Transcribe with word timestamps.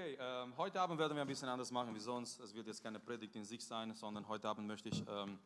Okay, 0.00 0.16
ähm, 0.18 0.56
heute 0.56 0.80
Abend 0.80 0.98
werden 0.98 1.14
wir 1.14 1.20
ein 1.20 1.28
bisschen 1.28 1.50
anders 1.50 1.70
machen 1.70 1.94
wie 1.94 2.00
sonst. 2.00 2.40
Es 2.40 2.54
wird 2.54 2.66
jetzt 2.66 2.82
keine 2.82 2.98
Predigt 2.98 3.36
in 3.36 3.44
sich 3.44 3.62
sein, 3.62 3.92
sondern 3.92 4.26
heute 4.28 4.48
Abend 4.48 4.66
möchte 4.66 4.88
ich 4.88 5.04
ähm, 5.06 5.38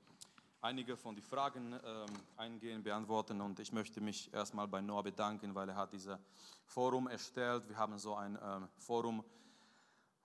einige 0.61 0.96
von 0.96 1.17
den 1.17 1.25
Fragen 1.25 1.73
ähm, 1.73 2.07
eingehen, 2.37 2.80
beantworten 2.80 3.40
und 3.40 3.59
ich 3.59 3.72
möchte 3.72 4.01
mich 4.01 4.32
erstmal 4.32 4.69
bei 4.69 4.80
Noah 4.80 5.03
bedanken, 5.03 5.56
weil 5.56 5.71
er 5.71 5.75
hat 5.75 5.93
dieses 5.93 6.17
Forum 6.67 7.09
erstellt. 7.09 7.69
Wir 7.69 7.77
haben 7.77 7.98
so 7.98 8.14
ein 8.14 8.38
ähm, 8.40 8.69
Forum, 8.79 9.25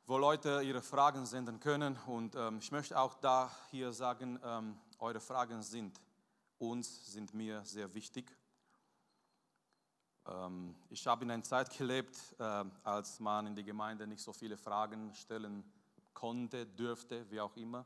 wo 0.06 0.20
Leute 0.20 0.62
ihre 0.62 0.84
Fragen 0.84 1.26
senden 1.26 1.60
können 1.60 1.98
und 2.06 2.36
ähm, 2.36 2.60
ich 2.60 2.72
möchte 2.72 3.00
auch 3.00 3.16
da 3.16 3.52
hier 3.72 3.92
sagen, 3.92 4.40
ähm, 4.44 4.78
eure 5.00 5.22
Fragen 5.22 5.64
sind 5.64 6.00
uns, 6.60 7.12
sind 7.12 7.34
mir 7.34 7.66
sehr 7.66 7.92
wichtig. 7.96 8.32
Ähm, 10.30 10.76
ich 10.90 11.06
habe 11.08 11.24
in 11.24 11.32
einer 11.32 11.44
Zeit 11.44 11.76
gelebt, 11.76 12.18
äh, 12.40 12.66
als 12.84 13.20
man 13.20 13.48
in 13.48 13.56
der 13.56 13.64
Gemeinde 13.64 14.06
nicht 14.06 14.22
so 14.22 14.34
viele 14.34 14.58
Fragen 14.58 15.14
stellen 15.16 15.64
konnte, 16.14 16.66
dürfte, 16.66 17.30
wie 17.32 17.40
auch 17.40 17.56
immer. 17.56 17.86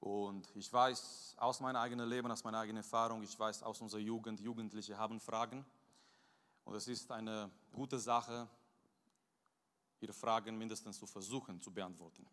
Und 0.00 0.54
ich 0.54 0.72
weiß 0.72 1.34
aus 1.38 1.60
meinem 1.60 1.76
eigenen 1.76 2.08
Leben, 2.08 2.30
aus 2.30 2.44
meiner 2.44 2.58
eigenen 2.58 2.78
Erfahrung, 2.78 3.22
ich 3.22 3.38
weiß 3.38 3.62
aus 3.62 3.80
unserer 3.80 4.00
Jugend, 4.00 4.40
Jugendliche 4.40 4.98
haben 4.98 5.18
Fragen. 5.18 5.64
Und 6.64 6.74
es 6.74 6.88
ist 6.88 7.10
eine 7.10 7.50
gute 7.72 7.98
Sache, 7.98 8.48
ihre 10.00 10.12
Fragen 10.12 10.56
mindestens 10.58 10.98
zu 10.98 11.06
versuchen 11.06 11.60
zu 11.60 11.72
beantworten. 11.72 12.26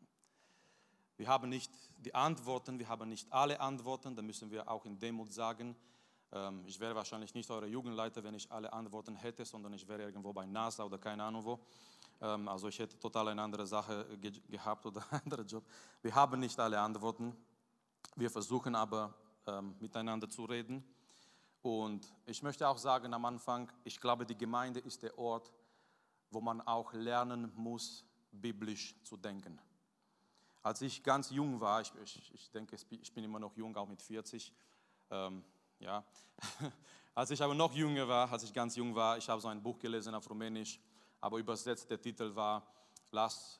Wir 1.17 1.27
haben 1.27 1.49
nicht 1.49 1.71
die 1.97 2.13
Antworten, 2.15 2.79
wir 2.79 2.89
haben 2.89 3.07
nicht 3.07 3.31
alle 3.31 3.59
Antworten, 3.59 4.15
da 4.15 4.21
müssen 4.21 4.51
wir 4.51 4.69
auch 4.69 4.85
in 4.85 4.99
Demut 4.99 5.31
sagen, 5.31 5.75
ich 6.65 6.79
wäre 6.79 6.95
wahrscheinlich 6.95 7.33
nicht 7.33 7.49
euer 7.51 7.65
Jugendleiter, 7.65 8.23
wenn 8.23 8.35
ich 8.35 8.49
alle 8.49 8.71
Antworten 8.71 9.15
hätte, 9.15 9.43
sondern 9.43 9.73
ich 9.73 9.85
wäre 9.87 10.03
irgendwo 10.03 10.31
bei 10.31 10.45
NASA 10.45 10.85
oder 10.85 10.97
keine 10.97 11.23
Ahnung 11.23 11.43
wo. 11.43 11.59
Ähm, 12.21 12.47
also 12.47 12.69
ich 12.69 12.79
hätte 12.79 12.97
total 12.99 13.29
eine 13.29 13.41
andere 13.41 13.67
Sache 13.67 14.05
ge 14.17 14.31
gehabt 14.49 14.85
oder 14.85 15.03
einen 15.11 15.21
anderen 15.23 15.47
Job. 15.47 15.65
Wir 16.01 16.15
haben 16.15 16.39
nicht 16.39 16.57
alle 16.59 16.79
Antworten. 16.79 17.35
Wir 18.15 18.29
versuchen 18.29 18.75
aber 18.75 19.13
ähm, 19.45 19.75
miteinander 19.79 20.29
zu 20.29 20.45
reden. 20.45 20.83
Und 21.61 22.11
ich 22.25 22.41
möchte 22.41 22.67
auch 22.67 22.77
sagen 22.77 23.13
am 23.13 23.25
Anfang, 23.25 23.71
ich 23.83 23.99
glaube, 23.99 24.25
die 24.25 24.37
Gemeinde 24.37 24.79
ist 24.79 25.03
der 25.03 25.17
Ort, 25.17 25.51
wo 26.31 26.41
man 26.41 26.61
auch 26.61 26.93
lernen 26.93 27.51
muss, 27.55 28.05
biblisch 28.31 28.95
zu 29.03 29.17
denken. 29.17 29.59
Als 30.63 30.81
ich 30.81 31.03
ganz 31.03 31.29
jung 31.29 31.59
war, 31.59 31.81
ich, 31.81 31.91
ich, 32.03 32.33
ich 32.33 32.51
denke, 32.51 32.77
ich 32.89 33.13
bin 33.13 33.23
immer 33.23 33.39
noch 33.39 33.55
jung, 33.57 33.75
auch 33.75 33.87
mit 33.87 34.01
40, 34.01 34.53
ähm, 35.09 35.43
ja. 35.81 36.03
Als 37.13 37.31
ich 37.31 37.41
aber 37.41 37.53
noch 37.53 37.73
jünger 37.73 38.07
war, 38.07 38.31
als 38.31 38.43
ich 38.43 38.53
ganz 38.53 38.77
jung 38.77 38.95
war, 38.95 39.17
ich 39.17 39.27
habe 39.27 39.41
so 39.41 39.49
ein 39.49 39.61
Buch 39.61 39.77
gelesen 39.77 40.15
auf 40.15 40.29
Rumänisch, 40.29 40.79
aber 41.19 41.39
übersetzt 41.39 41.89
der 41.89 41.99
Titel 42.01 42.33
war, 42.35 42.65
lass 43.11 43.59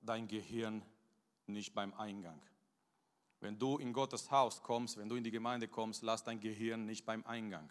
dein 0.00 0.26
Gehirn 0.26 0.82
nicht 1.46 1.72
beim 1.74 1.94
Eingang. 1.94 2.42
Wenn 3.40 3.56
du 3.56 3.78
in 3.78 3.92
Gottes 3.92 4.28
Haus 4.32 4.60
kommst, 4.60 4.96
wenn 4.96 5.08
du 5.08 5.14
in 5.14 5.22
die 5.22 5.30
Gemeinde 5.30 5.68
kommst, 5.68 6.02
lass 6.02 6.24
dein 6.24 6.40
Gehirn 6.40 6.86
nicht 6.86 7.06
beim 7.06 7.24
Eingang, 7.24 7.70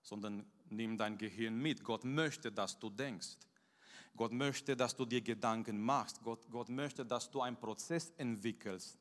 sondern 0.00 0.50
nimm 0.70 0.96
dein 0.96 1.18
Gehirn 1.18 1.56
mit. 1.58 1.84
Gott 1.84 2.04
möchte, 2.04 2.50
dass 2.50 2.78
du 2.78 2.88
denkst. 2.88 3.36
Gott 4.16 4.32
möchte, 4.32 4.74
dass 4.74 4.96
du 4.96 5.04
dir 5.04 5.20
Gedanken 5.20 5.80
machst. 5.80 6.22
Gott, 6.22 6.50
Gott 6.50 6.70
möchte, 6.70 7.04
dass 7.04 7.30
du 7.30 7.42
einen 7.42 7.58
Prozess 7.58 8.10
entwickelst, 8.16 8.98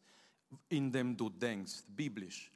in 0.68 0.92
dem 0.92 1.16
du 1.16 1.30
denkst, 1.30 1.84
biblisch. 1.88 2.52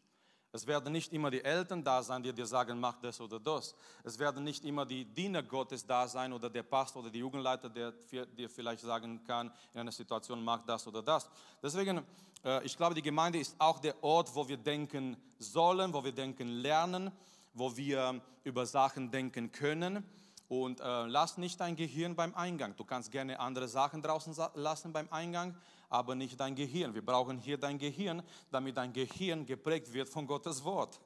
Es 0.56 0.68
werden 0.68 0.94
nicht 0.94 1.12
immer 1.12 1.32
die 1.32 1.44
Eltern 1.44 1.84
da 1.84 2.04
sein, 2.04 2.22
die 2.22 2.32
dir 2.32 2.46
sagen, 2.46 2.80
mach 2.80 3.00
das 3.00 3.20
oder 3.20 3.40
das. 3.40 3.74
Es 4.04 4.20
werden 4.20 4.44
nicht 4.44 4.64
immer 4.64 4.86
die 4.86 5.04
Diener 5.04 5.42
Gottes 5.42 5.84
da 5.84 6.08
sein 6.08 6.32
oder 6.32 6.48
der 6.48 6.62
Pastor 6.62 7.02
oder 7.02 7.10
der 7.10 7.22
Jugendleiter, 7.22 7.72
der 7.72 7.92
dir 7.92 8.48
vielleicht 8.48 8.84
sagen 8.84 9.24
kann, 9.24 9.52
in 9.74 9.80
einer 9.80 9.92
Situation, 9.92 10.44
mach 10.44 10.64
das 10.64 10.86
oder 10.86 11.02
das. 11.02 11.28
Deswegen, 11.62 12.06
äh, 12.46 12.64
ich 12.64 12.78
glaube, 12.78 12.94
die 12.94 13.02
Gemeinde 13.02 13.40
ist 13.40 13.56
auch 13.58 13.80
der 13.80 14.04
Ort, 14.04 14.36
wo 14.36 14.48
wir 14.48 14.58
denken 14.58 15.18
sollen, 15.40 15.92
wo 15.92 16.04
wir 16.04 16.12
denken 16.12 16.48
lernen, 16.48 17.12
wo 17.56 17.76
wir 17.76 18.22
über 18.44 18.68
Sachen 18.68 19.10
denken 19.10 19.52
können. 19.52 20.06
Und 20.50 20.82
äh, 20.82 21.06
lass 21.08 21.40
nicht 21.40 21.60
dein 21.60 21.76
Gehirn 21.76 22.16
beim 22.16 22.36
Eingang. 22.36 22.76
Du 22.76 22.84
kannst 22.84 23.12
gerne 23.12 23.40
andere 23.40 23.68
Sachen 23.68 24.04
draußen 24.04 24.36
lassen 24.54 24.94
beim 24.94 25.08
Eingang, 25.10 25.56
aber 25.94 26.16
nicht 26.16 26.40
dein 26.40 26.56
Gehirn. 26.56 26.94
Wir 26.94 27.06
brauchen 27.06 27.38
hier 27.38 27.58
dein 27.58 27.78
Gehirn, 27.78 28.24
damit 28.50 28.78
dein 28.78 28.92
Gehirn 28.92 29.46
geprägt 29.46 29.94
wird 29.94 30.10
von 30.10 30.26
Gottes 30.26 30.64
Wort. 30.64 31.00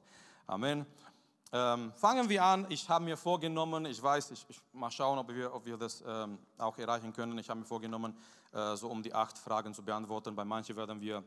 Amen. 0.46 0.86
Ähm, 1.52 1.92
fangen 1.92 2.28
wir 2.28 2.42
an. 2.42 2.66
Ich 2.70 2.88
habe 2.88 3.04
mir 3.04 3.16
vorgenommen, 3.16 3.84
ich 3.84 4.02
weiß, 4.02 4.30
ich, 4.30 4.46
ich 4.48 4.60
mal 4.72 4.90
schauen, 4.90 5.18
ob 5.18 5.28
wir, 5.28 5.54
ob 5.54 5.66
wir 5.66 5.76
das 5.76 6.02
ähm, 6.06 6.38
auch 6.56 6.76
erreichen 6.78 7.12
können. 7.12 7.36
Ich 7.38 7.50
habe 7.50 7.60
mir 7.60 7.66
vorgenommen, 7.66 8.16
äh, 8.52 8.76
so 8.76 8.88
um 8.88 9.02
die 9.02 9.12
acht 9.12 9.36
Fragen 9.36 9.74
zu 9.74 9.82
beantworten. 9.82 10.34
Bei 10.34 10.44
manchen 10.44 10.74
werden 10.74 11.00
wir 11.00 11.22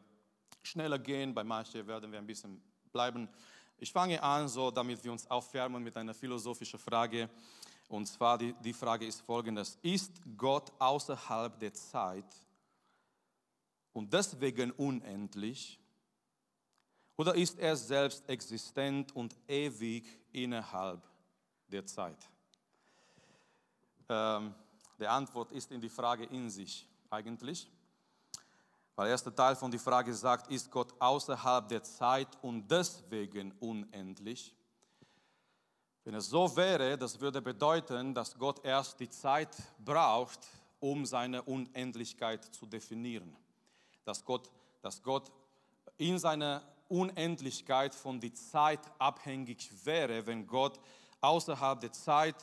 schneller 0.64 0.98
gehen, 0.98 1.34
bei 1.34 1.44
manchen 1.44 1.86
werden 1.86 2.12
wir 2.12 2.18
ein 2.18 2.28
bisschen 2.28 2.62
bleiben. 2.92 3.30
Ich 3.78 3.92
fange 3.92 4.22
an, 4.24 4.48
so 4.48 4.72
damit 4.72 5.04
wir 5.04 5.12
uns 5.12 5.30
aufwärmen 5.30 5.84
mit 5.84 5.96
einer 5.98 6.16
philosophischen 6.16 6.80
Frage. 6.80 7.30
Und 7.90 8.08
zwar 8.08 8.40
die, 8.40 8.54
die 8.54 8.74
Frage 8.74 9.06
ist 9.06 9.22
folgendes: 9.22 9.78
Ist 9.84 10.14
Gott 10.36 10.72
außerhalb 10.80 11.60
der 11.60 11.74
Zeit 11.74 12.26
und 13.94 14.12
deswegen 14.14 14.72
unendlich? 14.72 15.80
Oder 17.18 17.36
ist 17.36 17.60
er 17.60 17.76
selbst 17.76 18.28
existent 18.28 19.16
und 19.16 19.36
ewig 19.48 20.06
innerhalb 20.32 21.02
der 21.68 21.86
Zeit? 21.86 22.30
Ähm, 24.10 24.56
die 25.00 25.08
Antwort 25.08 25.52
ist 25.52 25.72
in 25.72 25.82
die 25.82 25.90
Frage 25.90 26.26
in 26.26 26.50
sich 26.50 26.88
eigentlich. 27.10 27.70
Weil 28.96 29.06
der 29.06 29.12
erste 29.12 29.34
Teil 29.34 29.56
von 29.56 29.72
der 29.72 29.80
Frage 29.80 30.14
sagt, 30.14 30.52
ist 30.52 30.70
Gott 30.70 30.94
außerhalb 31.00 31.68
der 31.68 31.84
Zeit 31.84 32.28
und 32.42 32.70
deswegen 32.70 33.52
unendlich? 33.60 34.56
Wenn 36.04 36.16
es 36.16 36.28
so 36.28 36.56
wäre, 36.56 36.98
das 36.98 37.20
würde 37.20 37.42
bedeuten, 37.42 38.14
dass 38.14 38.38
Gott 38.38 38.66
erst 38.66 39.00
die 39.00 39.10
Zeit 39.10 39.56
braucht, 39.78 40.40
um 40.80 41.06
seine 41.06 41.44
Unendlichkeit 41.44 42.44
zu 42.44 42.66
definieren 42.66 43.38
dass 44.12 44.26
Gott, 44.26 44.52
dass 44.82 45.02
Gott 45.02 45.32
in 45.98 46.20
seiner 46.20 46.62
Unendlichkeit 46.90 47.96
von 47.96 48.20
der 48.20 48.34
Zeit 48.34 48.82
abhängig 49.00 49.72
wäre, 49.86 50.28
wenn 50.28 50.46
Gott 50.46 50.82
außerhalb 51.22 51.80
der 51.80 51.94
Zeit 51.94 52.36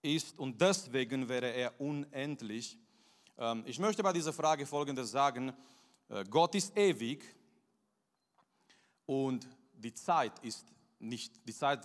ist 0.00 0.38
und 0.38 0.60
deswegen 0.60 1.28
wäre 1.28 1.52
er 1.52 1.80
unendlich. 1.80 2.78
Ähm, 3.36 3.64
ich 3.66 3.80
möchte 3.80 4.04
bei 4.04 4.12
dieser 4.12 4.32
Frage 4.32 4.64
Folgendes 4.64 5.10
sagen. 5.10 5.52
Äh, 6.08 6.24
Gott 6.30 6.54
ist 6.54 6.76
ewig 6.78 7.24
und 9.06 9.48
die 9.74 9.92
Zeit 9.92 10.38
ist 10.44 10.68
nicht, 11.00 11.48
die 11.48 11.54
Zeit 11.54 11.80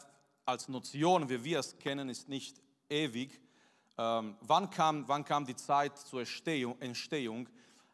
als 0.46 0.68
Notion, 0.68 1.28
wie 1.28 1.44
wir 1.44 1.58
es 1.58 1.76
kennen, 1.80 2.08
ist 2.08 2.30
nicht 2.30 2.62
ewig. 2.88 3.42
Ähm, 3.98 4.36
wann, 4.42 4.70
kam, 4.70 5.08
wann 5.08 5.26
kam 5.26 5.44
die 5.48 5.56
Zeit 5.56 5.98
zur 5.98 6.22
Entstehung? 6.22 7.50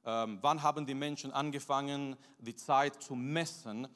Ähm, 0.07 0.39
wann 0.41 0.63
haben 0.63 0.85
die 0.85 0.95
Menschen 0.95 1.33
angefangen, 1.33 2.15
die 2.39 2.55
Zeit 2.55 3.03
zu 3.03 3.13
messen? 3.13 3.89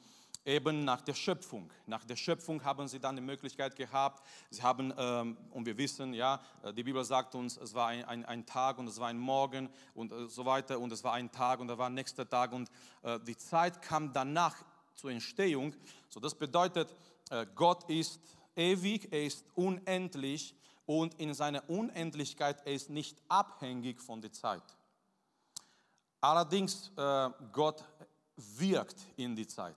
Eben 0.44 0.84
nach 0.84 1.00
der 1.00 1.14
Schöpfung. 1.14 1.72
Nach 1.86 2.04
der 2.04 2.16
Schöpfung 2.16 2.62
haben 2.64 2.86
sie 2.86 2.98
dann 2.98 3.16
die 3.16 3.22
Möglichkeit 3.22 3.76
gehabt. 3.76 4.26
Sie 4.50 4.62
haben, 4.62 4.92
ähm, 4.98 5.38
und 5.52 5.64
wir 5.64 5.78
wissen, 5.78 6.12
ja, 6.12 6.38
äh, 6.62 6.74
die 6.74 6.82
Bibel 6.82 7.02
sagt 7.02 7.34
uns, 7.34 7.56
es 7.56 7.72
war 7.72 7.86
ein, 7.88 8.04
ein, 8.04 8.24
ein 8.26 8.44
Tag 8.44 8.78
und 8.78 8.88
es 8.88 9.00
war 9.00 9.08
ein 9.08 9.18
Morgen 9.18 9.70
und 9.94 10.12
äh, 10.12 10.28
so 10.28 10.44
weiter 10.44 10.78
und 10.78 10.92
es 10.92 11.02
war 11.02 11.14
ein 11.14 11.32
Tag 11.32 11.60
und 11.60 11.68
da 11.68 11.78
war 11.78 11.88
nächster 11.88 12.28
Tag 12.28 12.52
und 12.52 12.68
äh, 13.02 13.18
die 13.20 13.36
Zeit 13.36 13.80
kam 13.80 14.12
danach 14.12 14.56
zur 14.94 15.12
Entstehung. 15.12 15.74
So, 16.10 16.20
das 16.20 16.34
bedeutet, 16.34 16.94
äh, 17.30 17.46
Gott 17.54 17.88
ist 17.88 18.20
ewig, 18.54 19.10
er 19.12 19.24
ist 19.24 19.46
unendlich 19.54 20.54
und 20.84 21.14
in 21.14 21.32
seiner 21.32 21.70
Unendlichkeit 21.70 22.66
er 22.66 22.74
ist 22.74 22.90
nicht 22.90 23.16
abhängig 23.28 24.02
von 24.02 24.20
der 24.20 24.32
Zeit. 24.32 24.62
Allerdings, 26.22 26.92
äh, 26.96 27.30
Gott 27.50 27.84
wirkt 28.36 28.96
in 29.16 29.34
die 29.34 29.46
Zeit. 29.46 29.76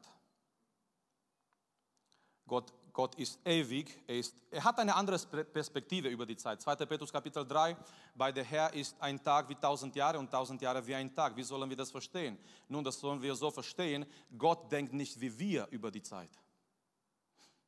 Gott, 2.48 2.72
Gott 2.94 3.16
ist 3.16 3.40
ewig, 3.44 4.00
er, 4.06 4.20
ist, 4.20 4.36
er 4.52 4.64
hat 4.64 4.78
eine 4.78 4.94
andere 4.94 5.18
Perspektive 5.18 6.08
über 6.08 6.24
die 6.24 6.38
Zeit. 6.38 6.62
2. 6.62 6.76
Petrus 6.86 7.12
Kapitel 7.12 7.48
3, 7.48 7.76
bei 8.14 8.32
der 8.32 8.44
Herr 8.44 8.72
ist 8.76 8.96
ein 9.02 9.22
Tag 9.24 9.50
wie 9.50 9.56
tausend 9.56 9.96
Jahre 9.96 10.20
und 10.20 10.30
tausend 10.30 10.62
Jahre 10.62 10.86
wie 10.86 10.94
ein 10.94 11.16
Tag. 11.16 11.36
Wie 11.36 11.42
sollen 11.42 11.68
wir 11.68 11.78
das 11.78 11.90
verstehen? 11.90 12.38
Nun, 12.70 12.84
das 12.84 13.00
sollen 13.00 13.24
wir 13.24 13.34
so 13.34 13.50
verstehen, 13.50 14.06
Gott 14.38 14.72
denkt 14.72 14.94
nicht 14.94 15.20
wie 15.20 15.40
wir 15.40 15.68
über 15.72 15.90
die 15.90 16.04
Zeit. 16.04 16.30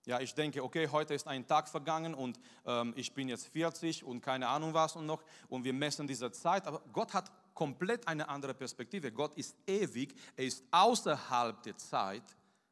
Ja, 0.06 0.20
ich 0.20 0.36
denke, 0.36 0.64
okay, 0.64 0.88
heute 0.90 1.16
ist 1.16 1.28
ein 1.28 1.48
Tag 1.48 1.68
vergangen 1.68 2.14
und 2.14 2.40
ähm, 2.64 2.94
ich 2.96 3.14
bin 3.14 3.28
jetzt 3.28 3.48
40 3.48 4.04
und 4.04 4.22
keine 4.22 4.48
Ahnung 4.48 4.76
was 4.76 4.96
und 4.96 5.08
noch 5.08 5.24
und 5.50 5.64
wir 5.64 5.74
messen 5.74 6.08
diese 6.08 6.32
Zeit, 6.32 6.68
aber 6.68 6.82
Gott 6.94 7.16
hat 7.16 7.32
komplett 7.58 8.08
eine 8.08 8.30
andere 8.30 8.54
Perspektive. 8.54 9.12
Gott 9.12 9.36
ist 9.36 9.56
ewig, 9.66 10.14
er 10.36 10.46
ist 10.46 10.64
außerhalb 10.70 11.64
der 11.64 11.76
Zeit, 11.76 12.24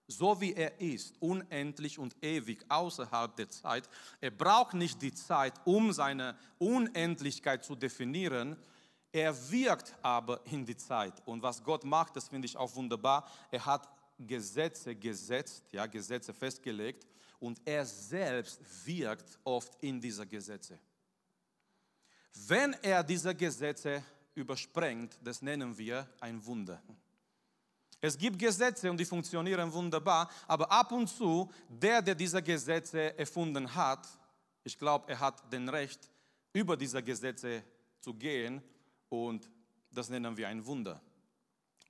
so 0.08 0.40
wie 0.40 0.54
er 0.54 0.80
ist, 0.80 1.16
unendlich 1.20 1.98
und 1.98 2.16
ewig 2.24 2.64
außerhalb 2.70 3.36
der 3.36 3.50
Zeit. 3.50 3.90
Er 4.22 4.30
braucht 4.30 4.76
nicht 4.76 5.02
die 5.02 5.12
Zeit, 5.12 5.54
um 5.66 5.92
seine 5.92 6.38
Unendlichkeit 6.60 7.66
zu 7.66 7.74
definieren. 7.76 8.56
Er 9.12 9.34
wirkt 9.50 9.96
aber 10.04 10.46
in 10.46 10.64
die 10.64 10.78
Zeit. 10.78 11.16
Und 11.26 11.42
was 11.42 11.64
Gott 11.64 11.84
macht, 11.84 12.16
das 12.16 12.28
finde 12.28 12.46
ich 12.46 12.56
auch 12.56 12.76
wunderbar. 12.76 13.28
Er 13.50 13.66
hat 13.66 13.90
Gesetze 14.20 14.96
gesetzt, 14.96 15.64
ja, 15.72 15.88
Gesetze 15.88 16.32
festgelegt 16.32 17.08
und 17.40 17.60
er 17.66 17.86
selbst 17.86 18.60
wirkt 18.86 19.40
oft 19.44 19.74
in 19.82 20.00
diese 20.00 20.28
Gesetze. 20.28 20.78
Wenn 22.48 22.74
er 22.84 23.04
diese 23.04 23.34
Gesetze 23.34 24.04
übersprengt, 24.36 25.18
das 25.24 25.42
nennen 25.42 25.78
wir 25.78 26.08
ein 26.20 26.46
Wunder. 26.46 26.82
Es 28.02 28.18
gibt 28.18 28.38
Gesetze 28.38 28.92
und 28.92 28.98
die 28.98 29.06
funktionieren 29.06 29.72
wunderbar, 29.72 30.30
aber 30.48 30.72
ab 30.72 30.92
und 30.92 31.08
zu, 31.08 31.52
der, 31.68 32.02
der 32.02 32.14
diese 32.14 32.44
Gesetze 32.44 33.18
erfunden 33.18 33.74
hat, 33.74 34.08
ich 34.64 34.78
glaube, 34.78 35.12
er 35.12 35.20
hat 35.20 35.52
den 35.52 35.68
Recht, 35.70 36.10
über 36.54 36.78
diese 36.78 37.02
Gesetze 37.02 37.64
zu 38.00 38.14
gehen 38.14 38.62
und 39.10 39.50
das 39.92 40.10
nennen 40.10 40.38
wir 40.38 40.48
ein 40.48 40.66
Wunder. 40.66 41.02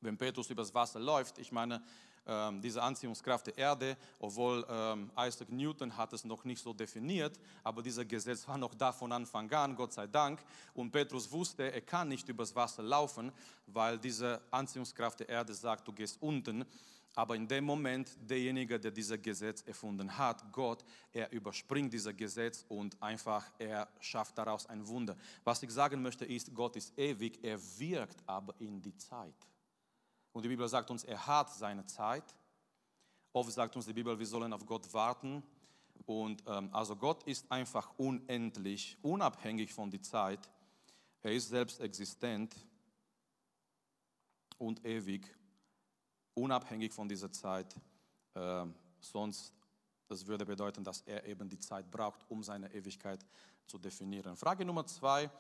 Wenn 0.01 0.17
Petrus 0.17 0.49
übers 0.49 0.73
Wasser 0.73 0.99
läuft, 0.99 1.37
ich 1.39 1.51
meine, 1.51 1.83
ähm, 2.27 2.61
diese 2.61 2.81
Anziehungskraft 2.81 3.47
der 3.47 3.57
Erde, 3.57 3.97
obwohl 4.19 4.65
ähm, 4.69 5.11
Isaac 5.17 5.49
Newton 5.49 5.95
hat 5.95 6.13
es 6.13 6.25
noch 6.25 6.43
nicht 6.43 6.61
so 6.61 6.73
definiert, 6.73 7.39
aber 7.63 7.81
dieses 7.81 8.07
Gesetz 8.07 8.47
war 8.47 8.57
noch 8.57 8.73
da 8.73 8.91
von 8.91 9.11
Anfang 9.11 9.51
an, 9.51 9.75
Gott 9.75 9.93
sei 9.93 10.07
Dank. 10.07 10.39
Und 10.73 10.91
Petrus 10.91 11.31
wusste, 11.31 11.71
er 11.71 11.81
kann 11.81 12.07
nicht 12.07 12.27
übers 12.29 12.55
Wasser 12.55 12.83
laufen, 12.83 13.31
weil 13.67 13.97
diese 13.97 14.41
Anziehungskraft 14.51 15.19
der 15.19 15.29
Erde 15.29 15.53
sagt, 15.53 15.87
du 15.87 15.93
gehst 15.93 16.21
unten. 16.21 16.65
Aber 17.17 17.35
in 17.35 17.47
dem 17.47 17.63
Moment, 17.63 18.17
derjenige, 18.29 18.77
der 18.77 18.91
dieses 18.91 19.21
Gesetz 19.21 19.61
erfunden 19.61 20.17
hat, 20.17 20.51
Gott, 20.51 20.83
er 21.13 21.31
überspringt 21.31 21.93
dieses 21.93 22.15
Gesetz 22.15 22.65
und 22.67 23.01
einfach, 23.01 23.45
er 23.57 23.87
schafft 24.01 24.37
daraus 24.37 24.65
ein 24.65 24.85
Wunder. 24.85 25.15
Was 25.45 25.63
ich 25.63 25.71
sagen 25.71 26.01
möchte 26.01 26.25
ist, 26.25 26.53
Gott 26.53 26.75
ist 26.75 26.97
ewig, 26.97 27.39
er 27.41 27.57
wirkt 27.79 28.17
aber 28.25 28.53
in 28.59 28.81
die 28.81 28.97
Zeit. 28.97 29.33
Und 30.35 30.41
die 30.41 30.49
Bibel 30.49 30.67
sagt 30.67 30.91
uns, 30.91 31.05
er 31.05 31.25
hat 31.25 31.49
seine 31.49 31.85
Zeit. 31.85 32.35
Oft 33.31 33.53
sagt 33.53 33.73
uns 33.77 33.85
die 33.85 33.93
Bibel, 33.93 34.19
wir 34.19 34.25
sollen 34.25 34.51
auf 34.51 34.65
Gott 34.65 34.93
warten. 34.93 35.41
Und 36.05 36.43
ähm, 36.45 36.67
also 36.73 36.93
Gott 36.97 37.23
ist 37.23 37.49
einfach 37.49 37.93
unendlich, 37.95 38.97
unabhängig 39.01 39.73
von 39.73 39.89
der 39.89 40.01
Zeit. 40.01 40.49
Er 41.21 41.31
ist 41.31 41.47
selbst 41.47 41.79
existent 41.79 42.53
und 44.57 44.85
ewig, 44.85 45.33
unabhängig 46.33 46.91
von 46.91 47.07
dieser 47.07 47.31
Zeit. 47.31 47.73
Ähm, 48.35 48.75
sonst, 48.99 49.53
das 50.09 50.27
würde 50.27 50.45
bedeuten, 50.45 50.83
dass 50.83 50.99
er 51.03 51.25
eben 51.25 51.47
die 51.47 51.59
Zeit 51.59 51.89
braucht, 51.89 52.29
um 52.29 52.43
seine 52.43 52.73
Ewigkeit 52.73 53.25
zu 53.67 53.77
definieren. 53.77 54.35
Frage 54.35 54.65
Nummer 54.65 54.85
zwei 54.85 55.31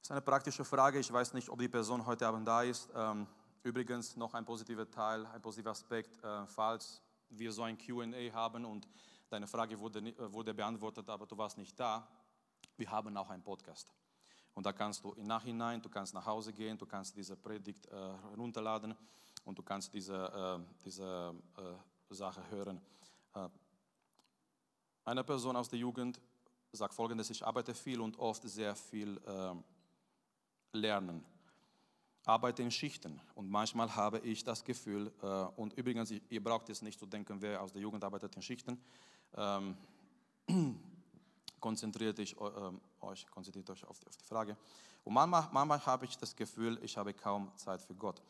ist 0.00 0.12
eine 0.12 0.20
praktische 0.20 0.64
Frage. 0.64 1.00
Ich 1.00 1.12
weiß 1.12 1.34
nicht, 1.34 1.48
ob 1.48 1.58
die 1.58 1.68
Person 1.68 2.06
heute 2.06 2.28
Abend 2.28 2.46
da 2.46 2.62
ist. 2.62 2.88
Ähm, 2.94 3.26
Übrigens 3.62 4.16
noch 4.16 4.32
ein 4.32 4.44
positiver 4.44 4.90
Teil, 4.90 5.26
ein 5.26 5.42
positiver 5.42 5.70
Aspekt, 5.70 6.22
äh, 6.24 6.46
falls 6.46 7.02
wir 7.28 7.52
so 7.52 7.62
ein 7.62 7.76
QA 7.76 8.32
haben 8.32 8.64
und 8.64 8.88
deine 9.28 9.46
Frage 9.46 9.78
wurde, 9.78 10.00
äh, 10.00 10.32
wurde 10.32 10.54
beantwortet, 10.54 11.06
aber 11.10 11.26
du 11.26 11.36
warst 11.36 11.58
nicht 11.58 11.78
da, 11.78 12.08
wir 12.78 12.90
haben 12.90 13.14
auch 13.18 13.28
einen 13.28 13.42
Podcast. 13.42 13.92
Und 14.54 14.64
da 14.64 14.72
kannst 14.72 15.04
du 15.04 15.12
im 15.12 15.26
Nachhinein, 15.26 15.82
du 15.82 15.90
kannst 15.90 16.14
nach 16.14 16.24
Hause 16.24 16.54
gehen, 16.54 16.78
du 16.78 16.86
kannst 16.86 17.14
diese 17.14 17.36
Predigt 17.36 17.84
äh, 17.86 17.96
runterladen 18.36 18.94
und 19.44 19.58
du 19.58 19.62
kannst 19.62 19.92
diese, 19.92 20.16
äh, 20.16 20.82
diese 20.82 21.34
äh, 21.58 22.14
Sache 22.14 22.42
hören. 22.50 22.80
Äh, 23.34 23.48
eine 25.04 25.22
Person 25.22 25.54
aus 25.54 25.68
der 25.68 25.78
Jugend 25.78 26.18
sagt 26.72 26.94
folgendes, 26.94 27.28
ich 27.28 27.46
arbeite 27.46 27.74
viel 27.74 28.00
und 28.00 28.18
oft 28.18 28.42
sehr 28.44 28.76
viel 28.76 29.20
lernen 30.72 31.24
arbeite 32.24 32.62
in 32.62 32.70
Schichten 32.70 33.20
und 33.34 33.50
manchmal 33.50 33.94
habe 33.94 34.18
ich 34.20 34.44
das 34.44 34.62
Gefühl, 34.64 35.12
äh, 35.22 35.26
und 35.60 35.72
übrigens, 35.74 36.10
ihr 36.10 36.42
braucht 36.42 36.68
jetzt 36.68 36.82
nicht 36.82 36.98
zu 36.98 37.06
denken, 37.06 37.40
wer 37.40 37.62
aus 37.62 37.72
der 37.72 37.80
Jugend 37.80 38.04
arbeitet 38.04 38.36
in 38.36 38.42
Schichten, 38.42 38.78
ähm, 39.34 39.76
konzentriert 41.60 42.18
ich, 42.18 42.36
äh, 42.38 42.72
euch, 43.00 43.26
konzentriert 43.30 43.70
euch 43.70 43.84
auf 43.84 43.98
die, 43.98 44.06
auf 44.06 44.16
die 44.16 44.24
Frage. 44.24 44.56
Und 45.04 45.14
manchmal, 45.14 45.48
manchmal 45.52 45.84
habe 45.86 46.04
ich 46.04 46.16
das 46.18 46.36
Gefühl, 46.36 46.78
ich 46.82 46.96
habe 46.96 47.14
kaum 47.14 47.50
Zeit 47.56 47.80
für 47.82 47.94
Gott. 47.94 48.22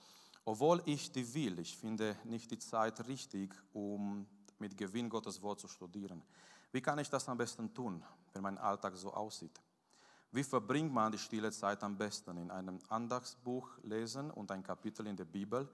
Obwohl 0.44 0.82
ich 0.86 1.10
die 1.12 1.34
will, 1.34 1.58
ich 1.58 1.76
finde 1.76 2.16
nicht 2.24 2.50
die 2.50 2.58
Zeit 2.58 3.06
richtig, 3.06 3.54
um 3.72 4.26
mit 4.58 4.76
Gewinn 4.76 5.08
Gottes 5.08 5.40
Wort 5.42 5.60
zu 5.60 5.68
studieren. 5.68 6.22
Wie 6.72 6.80
kann 6.80 6.98
ich 6.98 7.10
das 7.10 7.28
am 7.28 7.36
besten 7.36 7.72
tun, 7.74 8.02
wenn 8.32 8.42
mein 8.42 8.58
Alltag 8.58 8.96
so 8.96 9.12
aussieht? 9.12 9.60
Wie 10.32 10.44
verbringt 10.44 10.92
man 10.92 11.10
die 11.10 11.18
stille 11.18 11.50
Zeit 11.50 11.82
am 11.82 11.98
besten? 11.98 12.36
In 12.36 12.52
einem 12.52 12.78
Andachtsbuch 12.88 13.68
lesen 13.82 14.30
und 14.30 14.52
ein 14.52 14.62
Kapitel 14.62 15.08
in 15.08 15.16
der 15.16 15.24
Bibel. 15.24 15.68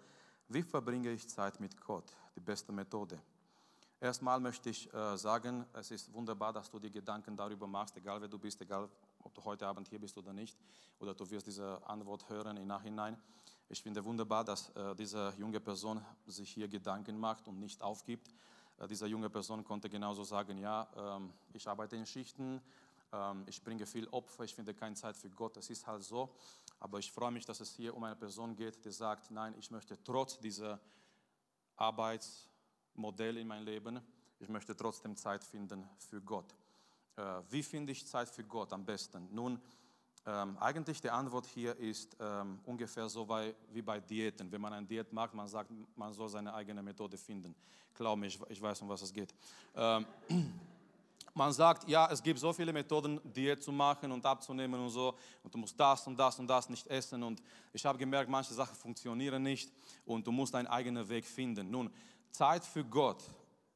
Wie 0.49 0.63
verbringe 0.63 1.11
ich 1.11 1.29
Zeit 1.29 1.61
mit 1.61 1.79
Gott? 1.79 2.17
Die 2.35 2.41
beste 2.41 2.73
Methode. 2.73 3.21
Erstmal 4.01 4.41
möchte 4.41 4.71
ich 4.71 4.93
äh, 4.95 5.19
sagen, 5.19 5.67
es 5.75 5.91
ist 5.91 6.11
wunderbar, 6.11 6.55
dass 6.55 6.71
du 6.71 6.79
dir 6.79 6.91
Gedanken 6.91 7.37
darüber 7.37 7.67
machst, 7.67 7.99
egal 7.99 8.19
wer 8.23 8.29
du 8.29 8.39
bist, 8.39 8.59
egal 8.63 8.89
ob 9.23 9.35
du 9.35 9.45
heute 9.45 9.67
Abend 9.67 9.89
hier 9.89 9.99
bist 9.99 10.17
oder 10.17 10.33
nicht, 10.33 10.57
oder 11.01 11.15
du 11.15 11.29
wirst 11.31 11.47
diese 11.47 11.87
Antwort 11.87 12.27
hören 12.31 12.57
im 12.57 12.67
Nachhinein. 12.67 13.19
Ich 13.69 13.83
finde 13.83 14.03
wunderbar, 14.03 14.43
dass 14.43 14.71
äh, 14.71 14.95
diese 14.95 15.35
junge 15.37 15.61
Person 15.61 16.01
sich 16.27 16.51
hier 16.51 16.69
Gedanken 16.69 17.19
macht 17.19 17.47
und 17.47 17.59
nicht 17.59 17.83
aufgibt. 17.83 18.29
Äh, 18.79 18.87
diese 18.87 19.07
junge 19.07 19.29
Person 19.29 19.65
konnte 19.65 19.91
genauso 19.91 20.25
sagen, 20.25 20.57
ja, 20.59 20.89
ähm, 20.97 21.33
ich 21.53 21.69
arbeite 21.69 21.97
in 21.97 22.07
Schichten, 22.07 22.63
ich 23.47 23.63
bringe 23.63 23.87
viel 23.87 24.09
Opfer, 24.09 24.45
ich 24.45 24.55
finde 24.55 24.75
keine 24.75 24.95
Zeit 24.95 25.17
für 25.17 25.31
Gott. 25.31 25.57
Das 25.57 25.71
ist 25.71 25.87
halt 25.87 26.03
so. 26.03 26.35
Aber 26.81 26.99
ich 26.99 27.11
freue 27.11 27.31
mich, 27.31 27.45
dass 27.45 27.61
es 27.61 27.73
hier 27.73 27.95
um 27.97 28.05
eine 28.05 28.17
Person 28.17 28.55
geht, 28.55 28.85
die 28.85 28.91
sagt, 28.91 29.31
nein, 29.31 29.55
ich 29.59 29.71
möchte 29.71 30.03
trotz 30.03 30.39
dieser 30.39 30.81
Arbeitsmodell 31.77 33.39
in 33.39 33.47
meinem 33.47 33.65
Leben, 33.65 34.01
ich 34.39 34.49
möchte 34.49 34.77
trotzdem 34.77 35.17
Zeit 35.17 35.43
finden 35.43 35.89
für 35.99 36.21
Gott. 36.21 36.55
Äh, 37.17 37.43
wie 37.49 37.63
finde 37.63 37.93
ich 37.93 38.07
Zeit 38.07 38.29
für 38.29 38.45
Gott 38.45 38.73
am 38.73 38.85
besten? 38.85 39.29
Nun, 39.33 39.61
ähm, 40.27 40.59
eigentlich 40.59 41.01
die 41.01 41.09
Antwort 41.09 41.47
hier 41.47 41.77
ist 41.77 42.17
ähm, 42.21 42.59
ungefähr 42.65 43.09
so 43.09 43.29
wie 43.73 43.83
bei 43.83 44.01
Diäten. 44.01 44.51
Wenn 44.51 44.61
man 44.61 44.73
eine 44.73 44.87
Diät 44.87 45.13
macht, 45.13 45.33
man 45.35 45.49
sagt, 45.49 45.71
man 45.95 46.13
soll 46.13 46.29
seine 46.29 46.53
eigene 46.53 46.83
Methode 46.83 47.17
finden. 47.17 47.55
Glaub 47.95 48.19
mir, 48.19 48.27
ich, 48.27 48.61
weiß, 48.61 48.83
um 48.83 48.89
was 48.89 49.03
es 49.03 49.13
geht. 49.13 49.33
Man 51.37 51.53
sagt, 51.53 51.87
ja, 51.87 52.11
es 52.11 52.23
gibt 52.23 52.41
so 52.41 52.51
viele 52.51 52.73
Methoden, 52.73 53.21
Diät 53.23 53.63
zu 53.63 53.71
machen 53.71 54.11
und 54.11 54.25
abzunehmen 54.25 54.81
und 54.81 54.89
so. 54.89 55.15
Und 55.43 55.53
du 55.53 55.59
musst 55.59 55.79
das 55.79 56.07
und 56.07 56.17
das 56.17 56.39
und 56.39 56.47
das 56.47 56.67
nicht 56.71 56.87
essen. 56.87 57.23
Und 57.23 57.43
ich 57.75 57.85
habe 57.85 57.99
gemerkt, 57.99 58.31
manche 58.31 58.55
Sachen 58.55 58.75
funktionieren 58.75 59.43
nicht 59.43 59.71
und 60.07 60.27
du 60.27 60.33
musst 60.33 60.55
deinen 60.55 60.67
eigenen 60.67 61.07
Weg 61.07 61.27
finden. 61.27 61.71
Nun, 61.71 61.93
Zeit 62.31 62.65
für 62.65 62.83
Gott. 62.83 63.23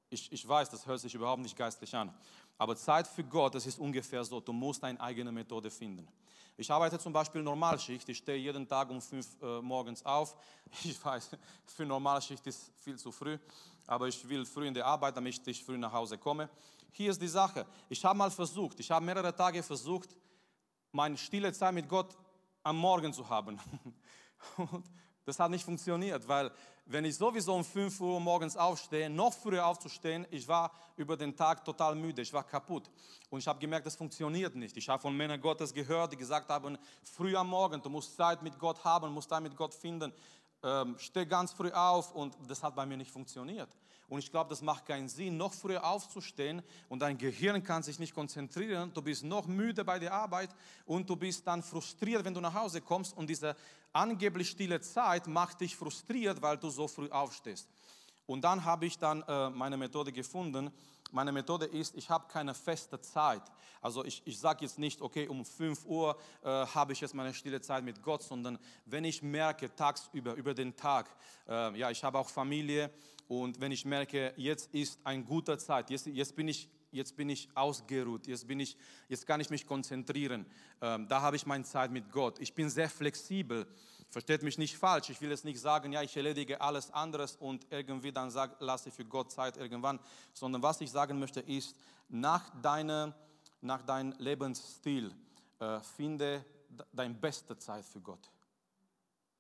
Ich, 0.09 0.33
ich 0.33 0.49
weiß, 0.49 0.71
das 0.71 0.87
hört 0.87 1.01
sich 1.01 1.15
überhaupt 1.15 1.43
nicht 1.43 1.55
geistlich 1.55 1.95
an. 1.95 2.15
Aber 2.57 2.75
Zeit 2.77 3.07
für 3.07 3.25
Gott, 3.25 3.55
das 3.55 3.67
ist 3.67 3.79
ungefähr 3.79 4.25
so. 4.25 4.41
Du 4.41 4.55
musst 4.55 4.83
deine 4.83 4.99
eigene 4.99 5.31
Methode 5.31 5.71
finden. 5.71 6.09
Ich 6.57 6.71
arbeite 6.71 6.99
zum 6.99 7.13
Beispiel 7.13 7.43
Normalschicht. 7.43 8.09
Ich 8.09 8.17
stehe 8.17 8.39
jeden 8.39 8.67
Tag 8.67 8.89
um 8.89 9.03
fünf 9.03 9.27
äh, 9.43 9.61
morgens 9.61 10.03
auf. 10.07 10.35
Ich 10.83 11.05
weiß, 11.05 11.37
für 11.67 11.85
Normalschicht 11.85 12.47
ist 12.47 12.73
viel 12.79 12.97
zu 12.97 13.13
früh. 13.13 13.37
Aber 13.87 14.09
ich 14.09 14.27
will 14.27 14.47
früh 14.47 14.67
in 14.67 14.73
die 14.73 14.83
Arbeit, 14.83 15.15
damit 15.15 15.47
ich 15.47 15.63
früh 15.63 15.77
nach 15.77 15.93
Hause 15.93 16.17
komme 16.17 16.49
hier 16.93 17.11
ist 17.11 17.21
die 17.21 17.29
Sache. 17.29 17.67
Ich 17.89 18.05
habe 18.05 18.19
mal 18.19 18.31
versucht, 18.31 18.81
ich 18.81 18.91
habe 18.91 19.05
mehrere 19.05 19.35
Tage 19.35 19.63
versucht, 19.63 20.11
meine 20.93 21.17
stille 21.17 21.53
Zeit 21.53 21.75
mit 21.75 21.89
Gott 21.89 22.17
am 22.63 22.77
Morgen 22.77 23.13
zu 23.13 23.29
haben. 23.29 23.59
Und 24.57 24.85
das 25.25 25.39
hat 25.39 25.51
nicht 25.51 25.65
funktioniert, 25.65 26.27
weil 26.27 26.51
wenn 26.87 27.05
ich 27.05 27.17
sowieso 27.17 27.55
um 27.55 27.65
5 27.65 28.01
Uhr 28.01 28.19
morgens 28.19 28.57
aufstehe, 28.57 29.09
noch 29.09 29.33
früher 29.33 29.65
aufzustehen, 29.65 30.27
ich 30.31 30.49
war 30.49 30.73
über 30.97 31.17
den 31.17 31.37
Tag 31.37 31.65
total 31.65 31.95
müde, 31.95 32.23
ich 32.23 32.33
war 32.33 32.43
kaputt. 32.43 32.91
Und 33.29 33.39
ich 33.39 33.47
habe 33.47 33.61
gemerkt, 33.61 33.87
das 33.87 33.95
funktioniert 33.95 34.57
nicht. 34.57 34.77
Ich 34.77 34.89
habe 34.89 35.01
von 35.01 35.17
Männern 35.17 35.41
Gottes 35.41 35.73
gehört, 35.73 36.13
die 36.13 36.17
gesagt 36.17 36.49
haben, 36.49 36.77
früh 37.05 37.37
am 37.37 37.49
Morgen, 37.49 37.81
du 37.81 37.89
musst 37.89 38.17
Zeit 38.17 38.43
mit 38.43 38.59
Gott 38.59 38.83
haben, 38.83 39.13
musst 39.13 39.31
Zeit 39.31 39.43
mit 39.43 39.57
Gott 39.57 39.73
finden. 39.73 40.13
Ähm, 40.63 40.97
steh 40.99 41.25
ganz 41.27 41.53
früh 41.53 41.71
auf 41.71 42.13
und 42.13 42.37
das 42.49 42.63
hat 42.63 42.75
bei 42.75 42.85
mir 42.85 42.97
nicht 42.97 43.11
funktioniert. 43.11 43.71
Und 44.11 44.19
ich 44.19 44.31
glaube, 44.31 44.51
das 44.51 44.61
macht 44.61 44.87
keinen 44.87 45.09
Sinn, 45.09 45.37
noch 45.37 45.55
früher 45.55 45.85
aufzustehen 45.85 46.63
und 46.89 46.99
dein 46.99 47.17
Gehirn 47.17 47.63
kann 47.63 47.85
sich 47.85 48.01
nicht 48.01 48.13
konzentrieren. 48.13 48.93
Du 48.93 49.03
bist 49.03 49.23
noch 49.23 49.47
müde 49.47 49.85
bei 49.85 50.01
der 50.01 50.13
Arbeit 50.13 50.51
und 50.85 51.09
du 51.09 51.15
bist 51.15 51.47
dann 51.47 51.63
frustriert, 51.63 52.25
wenn 52.25 52.35
du 52.35 52.41
nach 52.41 52.55
Hause 52.55 52.81
kommst. 52.81 53.17
Und 53.17 53.31
diese 53.31 53.55
angeblich 53.93 54.51
stille 54.51 54.81
Zeit 54.81 55.29
macht 55.29 55.61
dich 55.61 55.77
frustriert, 55.77 56.43
weil 56.43 56.59
du 56.59 56.71
so 56.71 56.89
früh 56.89 57.09
aufstehst. 57.09 57.69
Und 58.27 58.43
dann 58.43 58.65
habe 58.65 58.87
ich 58.87 58.99
dann 58.99 59.23
äh, 59.23 59.49
meine 59.51 59.77
Methode 59.77 60.13
gefunden. 60.13 60.73
Meine 61.13 61.31
Methode 61.31 61.67
ist, 61.67 61.95
ich 61.97 62.11
habe 62.11 62.27
keine 62.27 62.55
feste 62.55 63.01
Zeit. 63.01 63.43
Also 63.81 64.05
ich, 64.05 64.23
ich 64.25 64.41
sage 64.41 64.65
jetzt 64.65 64.79
nicht, 64.79 65.01
okay, 65.01 65.29
um 65.29 65.45
5 65.45 65.85
Uhr 65.87 66.19
äh, 66.43 66.49
habe 66.49 66.93
ich 66.93 67.01
jetzt 67.01 67.15
meine 67.15 67.33
stille 67.33 67.61
Zeit 67.61 67.85
mit 67.85 68.03
Gott, 68.03 68.25
sondern 68.25 68.59
wenn 68.87 69.05
ich 69.05 69.23
merke, 69.23 69.73
tagsüber, 69.75 70.35
über 70.35 70.53
den 70.53 70.75
Tag, 70.77 71.15
äh, 71.49 71.79
ja, 71.79 71.91
ich 71.91 72.03
habe 72.03 72.19
auch 72.19 72.29
Familie 72.29 72.91
und 73.31 73.61
wenn 73.61 73.71
ich 73.71 73.85
merke, 73.85 74.35
jetzt 74.37 74.75
ist 74.75 74.99
ein 75.05 75.25
guter 75.25 75.57
Zeit, 75.57 75.89
jetzt, 75.89 76.07
jetzt 76.07 76.35
bin 76.35 76.49
ich 76.49 76.69
jetzt 76.91 77.17
bin 77.17 77.29
ich 77.29 77.49
ausgeruht, 77.55 78.27
jetzt, 78.27 78.49
bin 78.49 78.59
ich, 78.59 78.77
jetzt 79.09 79.25
kann 79.25 79.41
ich 79.41 79.51
mich 79.51 79.65
konzentrieren. 79.69 80.45
Ähm, 80.81 81.07
da 81.07 81.21
habe 81.23 81.37
ich 81.37 81.47
meine 81.47 81.63
Zeit 81.63 81.93
mit 81.93 82.11
Gott. 82.11 82.41
Ich 82.41 82.53
bin 82.53 82.69
sehr 82.69 82.91
flexibel. 82.91 83.69
Versteht 84.09 84.43
mich 84.43 84.59
nicht 84.59 84.77
falsch. 84.77 85.11
Ich 85.11 85.21
will 85.21 85.31
jetzt 85.31 85.45
nicht 85.45 85.61
sagen, 85.61 85.93
ja, 85.93 86.03
ich 86.03 86.17
erledige 86.17 86.61
alles 86.61 86.91
anderes 86.91 87.37
und 87.37 87.65
irgendwie 87.71 88.11
dann 88.11 88.33
sag, 88.33 88.61
lasse 88.61 88.91
für 88.91 89.05
Gott 89.05 89.31
Zeit 89.31 89.57
irgendwann, 89.57 90.01
sondern 90.33 90.61
was 90.65 90.81
ich 90.81 90.91
sagen 90.91 91.21
möchte 91.21 91.39
ist, 91.39 91.77
nach, 92.09 92.51
deine, 92.61 93.15
nach 93.61 93.83
deinem 93.83 94.13
Lebensstil 94.19 95.15
äh, 95.61 95.79
finde 95.97 96.45
deine 96.93 97.15
beste 97.15 97.57
Zeit 97.57 97.85
für 97.85 98.01
Gott. 98.01 98.29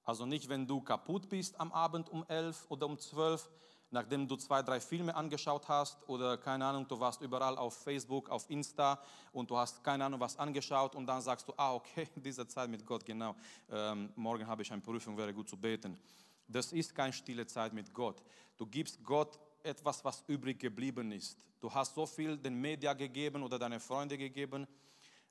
Also 0.04 0.26
nicht, 0.26 0.48
wenn 0.48 0.66
du 0.66 0.80
kaputt 0.80 1.28
bist 1.28 1.58
am 1.60 1.72
Abend 1.72 2.08
um 2.08 2.24
11 2.26 2.66
oder 2.68 2.86
um 2.86 2.98
12, 2.98 3.48
nachdem 3.90 4.26
du 4.28 4.36
zwei, 4.36 4.62
drei 4.62 4.80
Filme 4.80 5.14
angeschaut 5.14 5.68
hast 5.68 6.08
oder 6.08 6.38
keine 6.38 6.64
Ahnung, 6.64 6.86
du 6.86 6.98
warst 6.98 7.20
überall 7.20 7.56
auf 7.56 7.74
Facebook, 7.82 8.28
auf 8.28 8.48
Insta 8.48 9.00
und 9.32 9.50
du 9.50 9.56
hast 9.56 9.82
keine 9.82 10.04
Ahnung 10.04 10.20
was 10.20 10.38
angeschaut 10.38 10.94
und 10.94 11.06
dann 11.06 11.20
sagst 11.20 11.48
du, 11.48 11.52
ah 11.56 11.74
okay, 11.74 12.08
diese 12.16 12.46
Zeit 12.46 12.70
mit 12.70 12.86
Gott, 12.86 13.04
genau, 13.04 13.34
ähm, 13.70 14.10
morgen 14.16 14.46
habe 14.46 14.62
ich 14.62 14.72
eine 14.72 14.80
Prüfung, 14.80 15.16
wäre 15.16 15.34
gut 15.34 15.48
zu 15.48 15.56
beten. 15.56 15.98
Das 16.46 16.72
ist 16.72 16.94
keine 16.94 17.12
stille 17.12 17.46
Zeit 17.46 17.72
mit 17.72 17.92
Gott. 17.94 18.22
Du 18.56 18.66
gibst 18.66 19.02
Gott 19.04 19.38
etwas, 19.62 20.04
was 20.04 20.24
übrig 20.26 20.58
geblieben 20.58 21.12
ist. 21.12 21.38
Du 21.60 21.72
hast 21.72 21.94
so 21.94 22.06
viel 22.06 22.36
den 22.36 22.60
Media 22.60 22.92
gegeben 22.92 23.42
oder 23.42 23.58
deine 23.58 23.78
Freunde 23.78 24.16
gegeben. 24.16 24.66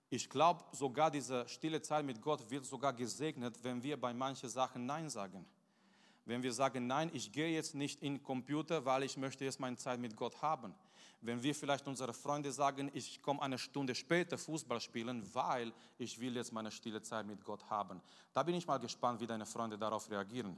Ich 0.09 0.29
glaube, 0.29 0.63
sogar 0.71 1.11
diese 1.11 1.47
stille 1.47 1.81
Zeit 1.81 2.05
mit 2.05 2.21
Gott 2.21 2.49
wird 2.49 2.65
sogar 2.65 2.93
gesegnet, 2.93 3.63
wenn 3.63 3.81
wir 3.83 3.99
bei 3.99 4.13
manchen 4.13 4.49
Sachen 4.49 4.85
Nein 4.85 5.09
sagen. 5.09 5.45
Wenn 6.29 6.43
wir 6.43 6.53
sagen, 6.53 6.85
nein, 6.85 7.09
ich 7.11 7.31
gehe 7.31 7.49
jetzt 7.49 7.73
nicht 7.73 8.03
in 8.03 8.17
den 8.17 8.23
Computer, 8.23 8.85
weil 8.85 9.01
ich 9.01 9.17
möchte 9.17 9.43
jetzt 9.45 9.59
meine 9.59 9.77
Zeit 9.77 9.99
mit 9.99 10.15
Gott 10.15 10.39
haben. 10.43 10.75
Wenn 11.21 11.41
wir 11.41 11.55
vielleicht 11.55 11.87
unsere 11.87 12.13
Freunde 12.13 12.51
sagen, 12.51 12.91
ich 12.93 13.19
komme 13.23 13.41
eine 13.41 13.57
Stunde 13.57 13.95
später 13.95 14.37
Fußball 14.37 14.79
spielen, 14.79 15.27
weil 15.33 15.73
ich 15.97 16.19
will 16.19 16.35
jetzt 16.35 16.53
meine 16.53 16.69
stille 16.69 17.01
Zeit 17.01 17.25
mit 17.25 17.43
Gott 17.43 17.67
haben. 17.71 17.99
Da 18.31 18.43
bin 18.43 18.53
ich 18.53 18.67
mal 18.67 18.77
gespannt, 18.77 19.19
wie 19.21 19.25
deine 19.25 19.47
Freunde 19.47 19.75
darauf 19.75 20.07
reagieren. 20.07 20.55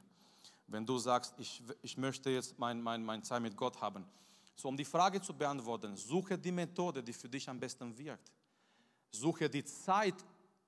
Wenn 0.68 0.86
du 0.86 0.98
sagst, 0.98 1.36
ich, 1.38 1.64
ich 1.82 1.96
möchte 1.96 2.30
jetzt 2.30 2.60
meine 2.60 2.82
mein, 2.82 3.06
mein 3.06 3.24
Zeit 3.24 3.42
mit 3.42 3.56
Gott 3.56 3.80
haben. 3.80 4.04
So, 4.58 4.68
um 4.68 4.76
die 4.76 4.84
Frage 4.84 5.22
zu 5.22 5.34
beantworten, 5.34 5.96
suche 5.96 6.38
die 6.38 6.52
Methode, 6.52 7.02
die 7.02 7.14
für 7.14 7.30
dich 7.30 7.48
am 7.48 7.58
besten 7.58 7.98
wirkt. 7.98 8.30
Suche 9.10 9.50
die 9.50 9.64
Zeit 9.64 10.16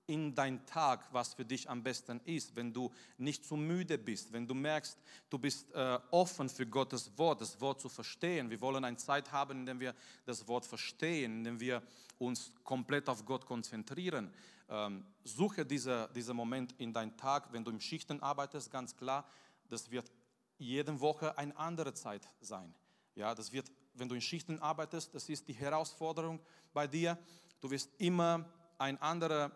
in 0.08 0.36
dein 0.36 0.66
Tag, 0.66 1.08
was 1.12 1.34
für 1.34 1.46
dich 1.46 1.70
am 1.70 1.82
besten 1.82 2.20
ist, 2.26 2.56
wenn 2.56 2.74
du 2.74 2.92
nicht 3.18 3.46
zu 3.46 3.56
müde 3.56 3.98
bist, 3.98 4.34
wenn 4.34 4.46
du 4.46 4.54
merkst, 4.54 4.98
du 5.30 5.38
bist 5.38 5.72
äh, 5.74 6.00
offen 6.12 6.50
für 6.50 6.66
Gottes 6.66 7.18
Wort, 7.18 7.42
das 7.42 7.60
Wort 7.62 7.80
zu 7.80 7.88
verstehen. 7.88 8.50
Wir 8.50 8.60
wollen 8.60 8.84
eine 8.84 8.98
Zeit 8.98 9.32
haben, 9.32 9.60
in 9.60 9.66
der 9.66 9.80
wir 9.80 9.96
das 10.26 10.48
Wort 10.48 10.66
verstehen, 10.66 11.38
in 11.38 11.44
der 11.44 11.60
wir 11.60 11.84
uns 12.18 12.52
komplett 12.64 13.08
auf 13.08 13.26
Gott 13.26 13.46
konzentrieren. 13.46 14.34
Ähm, 14.70 15.06
suche 15.24 15.66
diesen 15.66 16.08
diese 16.14 16.34
Moment 16.34 16.74
in 16.80 16.92
deinen 16.92 17.16
Tag, 17.16 17.52
wenn 17.54 17.64
du 17.64 17.72
im 17.72 17.80
Schichten 17.80 18.22
arbeitest, 18.22 18.72
ganz 18.72 18.96
klar, 18.96 19.26
das 19.70 19.90
wird 19.90 20.12
jede 20.58 21.00
Woche 21.00 21.38
eine 21.38 21.56
andere 21.58 21.94
Zeit 21.94 22.28
sein. 22.42 22.74
Ja, 23.16 23.34
das 23.36 23.52
wird, 23.52 23.72
wenn 23.94 24.10
du 24.10 24.16
in 24.16 24.22
Schichten 24.22 24.60
arbeitest, 24.60 25.14
das 25.16 25.30
ist 25.30 25.48
die 25.48 25.54
Herausforderung 25.54 26.40
bei 26.74 26.88
dir. 26.88 27.18
Du 27.62 27.70
wirst 27.72 27.90
immer 28.00 28.46
ein 28.78 29.02
anderer 29.02 29.52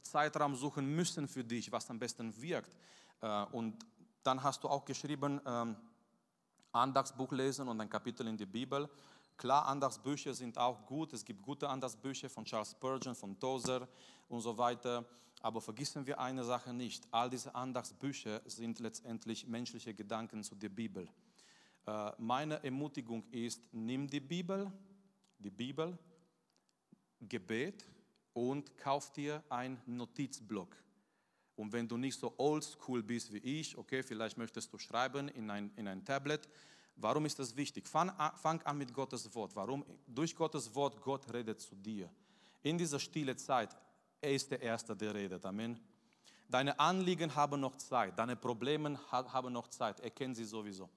Zeitraum 0.00 0.54
suchen 0.54 0.94
müssen 0.94 1.28
für 1.28 1.44
dich, 1.44 1.70
was 1.70 1.88
am 1.90 1.98
besten 1.98 2.34
wirkt. 2.40 2.76
Äh, 3.20 3.44
und 3.52 3.84
dann 4.22 4.42
hast 4.42 4.62
du 4.64 4.68
auch 4.68 4.84
geschrieben, 4.84 5.40
ähm, 5.44 5.76
Andachtsbuch 6.72 7.32
lesen 7.32 7.68
und 7.68 7.80
ein 7.80 7.90
Kapitel 7.90 8.26
in 8.26 8.36
die 8.36 8.46
Bibel. 8.46 8.88
Klar, 9.36 9.66
Andachtsbücher 9.66 10.32
sind 10.34 10.56
auch 10.56 10.86
gut. 10.86 11.12
Es 11.12 11.24
gibt 11.24 11.42
gute 11.42 11.68
Andachtsbücher 11.68 12.30
von 12.30 12.44
Charles 12.44 12.70
Spurgeon, 12.70 13.14
von 13.14 13.38
Tozer 13.38 13.88
und 14.28 14.40
so 14.40 14.56
weiter. 14.56 15.04
Aber 15.40 15.60
vergessen 15.60 16.06
wir 16.06 16.18
eine 16.20 16.44
Sache 16.44 16.72
nicht. 16.72 17.06
All 17.10 17.28
diese 17.28 17.54
Andachtsbücher 17.54 18.40
sind 18.46 18.78
letztendlich 18.78 19.46
menschliche 19.46 19.92
Gedanken 19.92 20.44
zu 20.44 20.54
der 20.54 20.68
Bibel. 20.68 21.08
Äh, 21.86 22.12
meine 22.18 22.62
Ermutigung 22.62 23.24
ist, 23.30 23.60
nimm 23.72 24.08
die 24.08 24.20
Bibel, 24.20 24.70
die 25.38 25.50
Bibel, 25.50 25.98
Gebet, 27.20 27.84
und 28.32 28.76
kauf 28.76 29.12
dir 29.12 29.42
einen 29.48 29.80
Notizblock. 29.86 30.76
Und 31.56 31.72
wenn 31.72 31.86
du 31.86 31.96
nicht 31.96 32.18
so 32.18 32.32
oldschool 32.38 33.02
bist 33.02 33.32
wie 33.32 33.38
ich, 33.38 33.76
okay, 33.76 34.02
vielleicht 34.02 34.38
möchtest 34.38 34.72
du 34.72 34.78
schreiben 34.78 35.28
in 35.28 35.50
ein, 35.50 35.70
in 35.76 35.86
ein 35.86 36.04
Tablet. 36.04 36.48
Warum 36.96 37.26
ist 37.26 37.38
das 37.38 37.56
wichtig? 37.56 37.86
Fang, 37.86 38.12
fang 38.36 38.60
an 38.62 38.78
mit 38.78 38.92
Gottes 38.92 39.34
Wort. 39.34 39.54
Warum? 39.54 39.84
Durch 40.06 40.34
Gottes 40.34 40.74
Wort, 40.74 41.00
Gott 41.00 41.32
redet 41.32 41.60
zu 41.60 41.74
dir. 41.74 42.10
In 42.62 42.78
dieser 42.78 42.98
stille 42.98 43.36
Zeit, 43.36 43.76
er 44.20 44.32
ist 44.32 44.50
der 44.50 44.62
Erste, 44.62 44.96
der 44.96 45.14
redet. 45.14 45.44
Amen. 45.44 45.78
Deine 46.48 46.78
Anliegen 46.78 47.34
haben 47.34 47.60
noch 47.60 47.76
Zeit, 47.76 48.18
deine 48.18 48.36
Probleme 48.36 48.98
haben 49.10 49.52
noch 49.52 49.68
Zeit. 49.68 50.00
Er 50.00 50.10
kennt 50.10 50.36
sie 50.36 50.44
sowieso. 50.44 50.88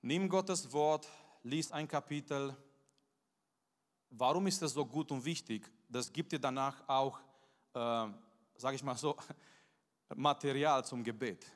Nimm 0.00 0.28
Gottes 0.28 0.72
Wort, 0.72 1.08
lies 1.42 1.72
ein 1.72 1.88
Kapitel. 1.88 2.56
Warum 4.10 4.46
ist 4.46 4.62
das 4.62 4.72
so 4.72 4.86
gut 4.86 5.10
und 5.10 5.24
wichtig? 5.24 5.68
Das 5.94 6.12
gibt 6.12 6.32
dir 6.32 6.40
danach 6.40 6.82
auch, 6.88 7.20
äh, 7.72 8.08
sage 8.56 8.74
ich 8.74 8.82
mal 8.82 8.96
so, 8.96 9.16
Material 10.16 10.84
zum 10.84 11.04
Gebet. 11.04 11.46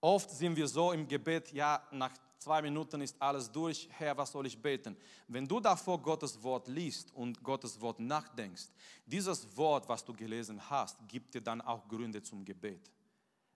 Oft 0.00 0.30
sind 0.30 0.54
wir 0.54 0.68
so 0.68 0.92
im 0.92 1.08
Gebet, 1.08 1.52
ja, 1.52 1.82
nach 1.90 2.12
zwei 2.38 2.62
Minuten 2.62 3.00
ist 3.00 3.20
alles 3.20 3.50
durch, 3.50 3.88
Herr, 3.90 4.16
was 4.16 4.30
soll 4.30 4.46
ich 4.46 4.60
beten? 4.60 4.96
Wenn 5.26 5.48
du 5.48 5.58
davor 5.58 6.00
Gottes 6.00 6.40
Wort 6.40 6.68
liest 6.68 7.12
und 7.14 7.42
Gottes 7.42 7.80
Wort 7.80 7.98
nachdenkst, 7.98 8.68
dieses 9.04 9.56
Wort, 9.56 9.88
was 9.88 10.04
du 10.04 10.14
gelesen 10.14 10.60
hast, 10.70 10.96
gibt 11.08 11.34
dir 11.34 11.40
dann 11.40 11.60
auch 11.60 11.88
Gründe 11.88 12.22
zum 12.22 12.44
Gebet. 12.44 12.92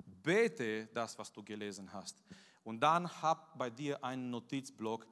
Bete 0.04 0.88
das, 0.92 1.16
was 1.16 1.32
du 1.32 1.44
gelesen 1.44 1.92
hast. 1.92 2.16
Und 2.64 2.80
dann 2.80 3.08
hab 3.22 3.56
bei 3.56 3.70
dir 3.70 4.02
einen 4.02 4.30
Notizblock, 4.30 5.06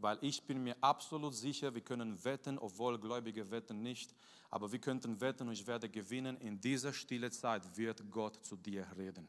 weil 0.00 0.18
ich 0.20 0.42
bin 0.42 0.62
mir 0.62 0.76
absolut 0.80 1.34
sicher, 1.34 1.74
wir 1.74 1.82
können 1.82 2.22
wetten, 2.24 2.58
obwohl 2.58 2.98
Gläubige 2.98 3.50
wetten 3.50 3.82
nicht, 3.82 4.14
aber 4.50 4.70
wir 4.70 4.78
könnten 4.78 5.20
wetten 5.20 5.48
und 5.48 5.54
ich 5.54 5.66
werde 5.66 5.88
gewinnen. 5.88 6.36
In 6.38 6.60
dieser 6.60 6.92
stille 6.92 7.30
Zeit 7.30 7.76
wird 7.76 8.10
Gott 8.10 8.44
zu 8.44 8.56
dir 8.56 8.86
reden. 8.96 9.28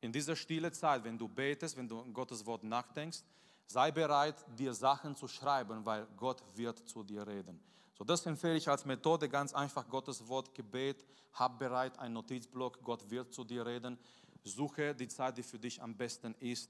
In 0.00 0.12
dieser 0.12 0.34
stille 0.34 0.72
Zeit, 0.72 1.04
wenn 1.04 1.16
du 1.16 1.28
betest, 1.28 1.76
wenn 1.76 1.88
du 1.88 2.00
in 2.00 2.12
Gottes 2.12 2.44
Wort 2.44 2.64
nachdenkst, 2.64 3.22
sei 3.66 3.90
bereit, 3.90 4.34
dir 4.58 4.74
Sachen 4.74 5.14
zu 5.14 5.28
schreiben, 5.28 5.84
weil 5.84 6.06
Gott 6.16 6.42
wird 6.56 6.88
zu 6.88 7.04
dir 7.04 7.26
reden. 7.26 7.60
So, 7.94 8.04
das 8.04 8.26
empfehle 8.26 8.56
ich 8.56 8.68
als 8.68 8.84
Methode 8.84 9.28
ganz 9.28 9.54
einfach. 9.54 9.88
Gottes 9.88 10.26
Wort, 10.26 10.54
Gebet, 10.54 11.04
hab 11.34 11.58
bereit 11.58 11.98
einen 11.98 12.14
Notizblock. 12.14 12.82
Gott 12.82 13.08
wird 13.10 13.32
zu 13.32 13.44
dir 13.44 13.64
reden. 13.64 13.96
Suche 14.42 14.94
die 14.94 15.06
Zeit, 15.06 15.36
die 15.38 15.42
für 15.42 15.58
dich 15.58 15.80
am 15.80 15.96
besten 15.96 16.34
ist 16.40 16.68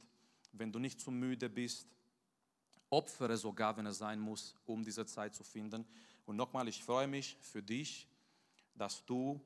wenn 0.52 0.72
du 0.72 0.78
nicht 0.78 1.00
zu 1.00 1.10
müde 1.10 1.48
bist, 1.48 1.86
opfere 2.90 3.36
sogar, 3.36 3.76
wenn 3.76 3.86
es 3.86 3.98
sein 3.98 4.20
muss, 4.20 4.54
um 4.66 4.84
diese 4.84 5.06
Zeit 5.06 5.34
zu 5.34 5.44
finden. 5.44 5.86
Und 6.26 6.36
nochmal, 6.36 6.68
ich 6.68 6.84
freue 6.84 7.08
mich 7.08 7.36
für 7.40 7.62
dich, 7.62 8.06
dass 8.74 9.04
du 9.04 9.40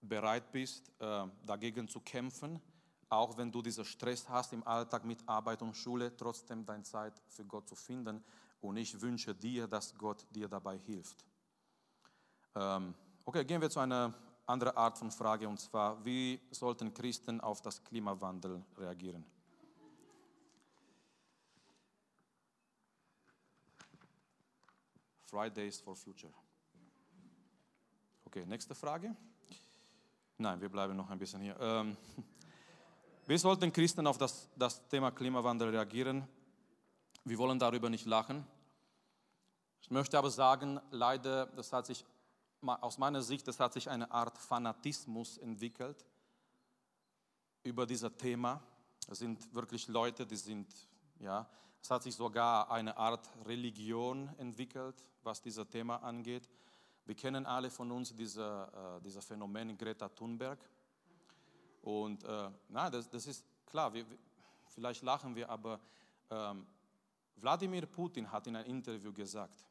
bereit 0.00 0.50
bist, 0.52 0.90
äh, 0.98 1.26
dagegen 1.44 1.88
zu 1.88 2.00
kämpfen, 2.00 2.60
auch 3.08 3.36
wenn 3.36 3.52
du 3.52 3.62
diesen 3.62 3.84
Stress 3.84 4.28
hast 4.28 4.52
im 4.52 4.66
Alltag 4.66 5.04
mit 5.04 5.26
Arbeit 5.28 5.62
und 5.62 5.74
Schule, 5.74 6.16
trotzdem 6.16 6.64
deine 6.64 6.82
Zeit 6.82 7.20
für 7.28 7.44
Gott 7.44 7.68
zu 7.68 7.76
finden. 7.76 8.22
Und 8.60 8.76
ich 8.76 8.98
wünsche 9.00 9.34
dir, 9.34 9.66
dass 9.66 9.94
Gott 9.94 10.26
dir 10.30 10.48
dabei 10.48 10.78
hilft. 10.78 11.24
Ähm, 12.54 12.94
okay, 13.24 13.44
gehen 13.44 13.60
wir 13.60 13.70
zu 13.70 13.80
einer 13.80 14.14
anderen 14.46 14.76
Art 14.76 14.98
von 14.98 15.10
Frage, 15.10 15.48
und 15.48 15.58
zwar, 15.58 16.02
wie 16.04 16.40
sollten 16.50 16.92
Christen 16.92 17.40
auf 17.40 17.62
das 17.62 17.82
Klimawandel 17.82 18.62
reagieren? 18.76 19.24
Fridays 25.34 25.80
for 25.80 25.96
Future. 25.96 26.32
Okay, 28.24 28.46
nächste 28.46 28.72
Frage. 28.72 29.16
Nein, 30.38 30.60
wir 30.60 30.68
bleiben 30.68 30.94
noch 30.96 31.10
ein 31.10 31.18
bisschen 31.18 31.40
hier. 31.40 31.58
Ähm, 31.58 31.96
wie 33.26 33.36
sollten 33.36 33.72
Christen 33.72 34.06
auf 34.06 34.16
das, 34.16 34.48
das 34.54 34.86
Thema 34.86 35.10
Klimawandel 35.10 35.70
reagieren? 35.70 36.24
Wir 37.24 37.36
wollen 37.38 37.58
darüber 37.58 37.90
nicht 37.90 38.06
lachen. 38.06 38.46
Ich 39.80 39.90
möchte 39.90 40.16
aber 40.16 40.30
sagen, 40.30 40.80
leider, 40.92 41.46
das 41.46 41.72
hat 41.72 41.86
sich 41.86 42.04
aus 42.62 42.98
meiner 42.98 43.20
Sicht, 43.20 43.48
das 43.48 43.58
hat 43.58 43.72
sich 43.72 43.90
eine 43.90 44.08
Art 44.12 44.38
Fanatismus 44.38 45.38
entwickelt 45.38 46.06
über 47.64 47.86
dieses 47.86 48.16
Thema. 48.18 48.62
Es 49.08 49.18
sind 49.18 49.52
wirklich 49.52 49.88
Leute, 49.88 50.26
die 50.26 50.36
sind, 50.36 50.72
ja, 51.18 51.50
es 51.82 51.90
hat 51.90 52.04
sich 52.04 52.14
sogar 52.14 52.70
eine 52.70 52.96
Art 52.96 53.28
Religion 53.46 54.30
entwickelt, 54.38 55.04
was 55.24 55.40
dieses 55.40 55.68
Thema 55.68 55.96
angeht. 56.02 56.48
Wir 57.06 57.14
kennen 57.14 57.46
alle 57.46 57.70
von 57.70 57.90
uns 57.90 58.14
dieses 58.14 58.36
äh, 58.36 59.00
diese 59.02 59.20
Phänomen 59.20 59.76
Greta 59.76 60.08
Thunberg. 60.08 60.58
Und 61.82 62.24
äh, 62.24 62.50
na, 62.68 62.88
das, 62.88 63.08
das 63.10 63.26
ist 63.26 63.44
klar, 63.66 63.92
wir, 63.92 64.06
vielleicht 64.68 65.02
lachen 65.02 65.34
wir, 65.34 65.48
aber 65.50 65.80
ähm, 66.30 66.66
Wladimir 67.36 67.86
Putin 67.86 68.30
hat 68.30 68.46
in 68.46 68.56
einem 68.56 68.70
Interview 68.70 69.12
gesagt, 69.12 69.66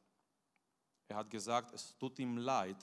er 1.07 1.17
hat 1.17 1.29
gesagt, 1.29 1.73
es 1.73 1.97
tut 1.97 2.19
ihm 2.19 2.37
leid, 2.37 2.77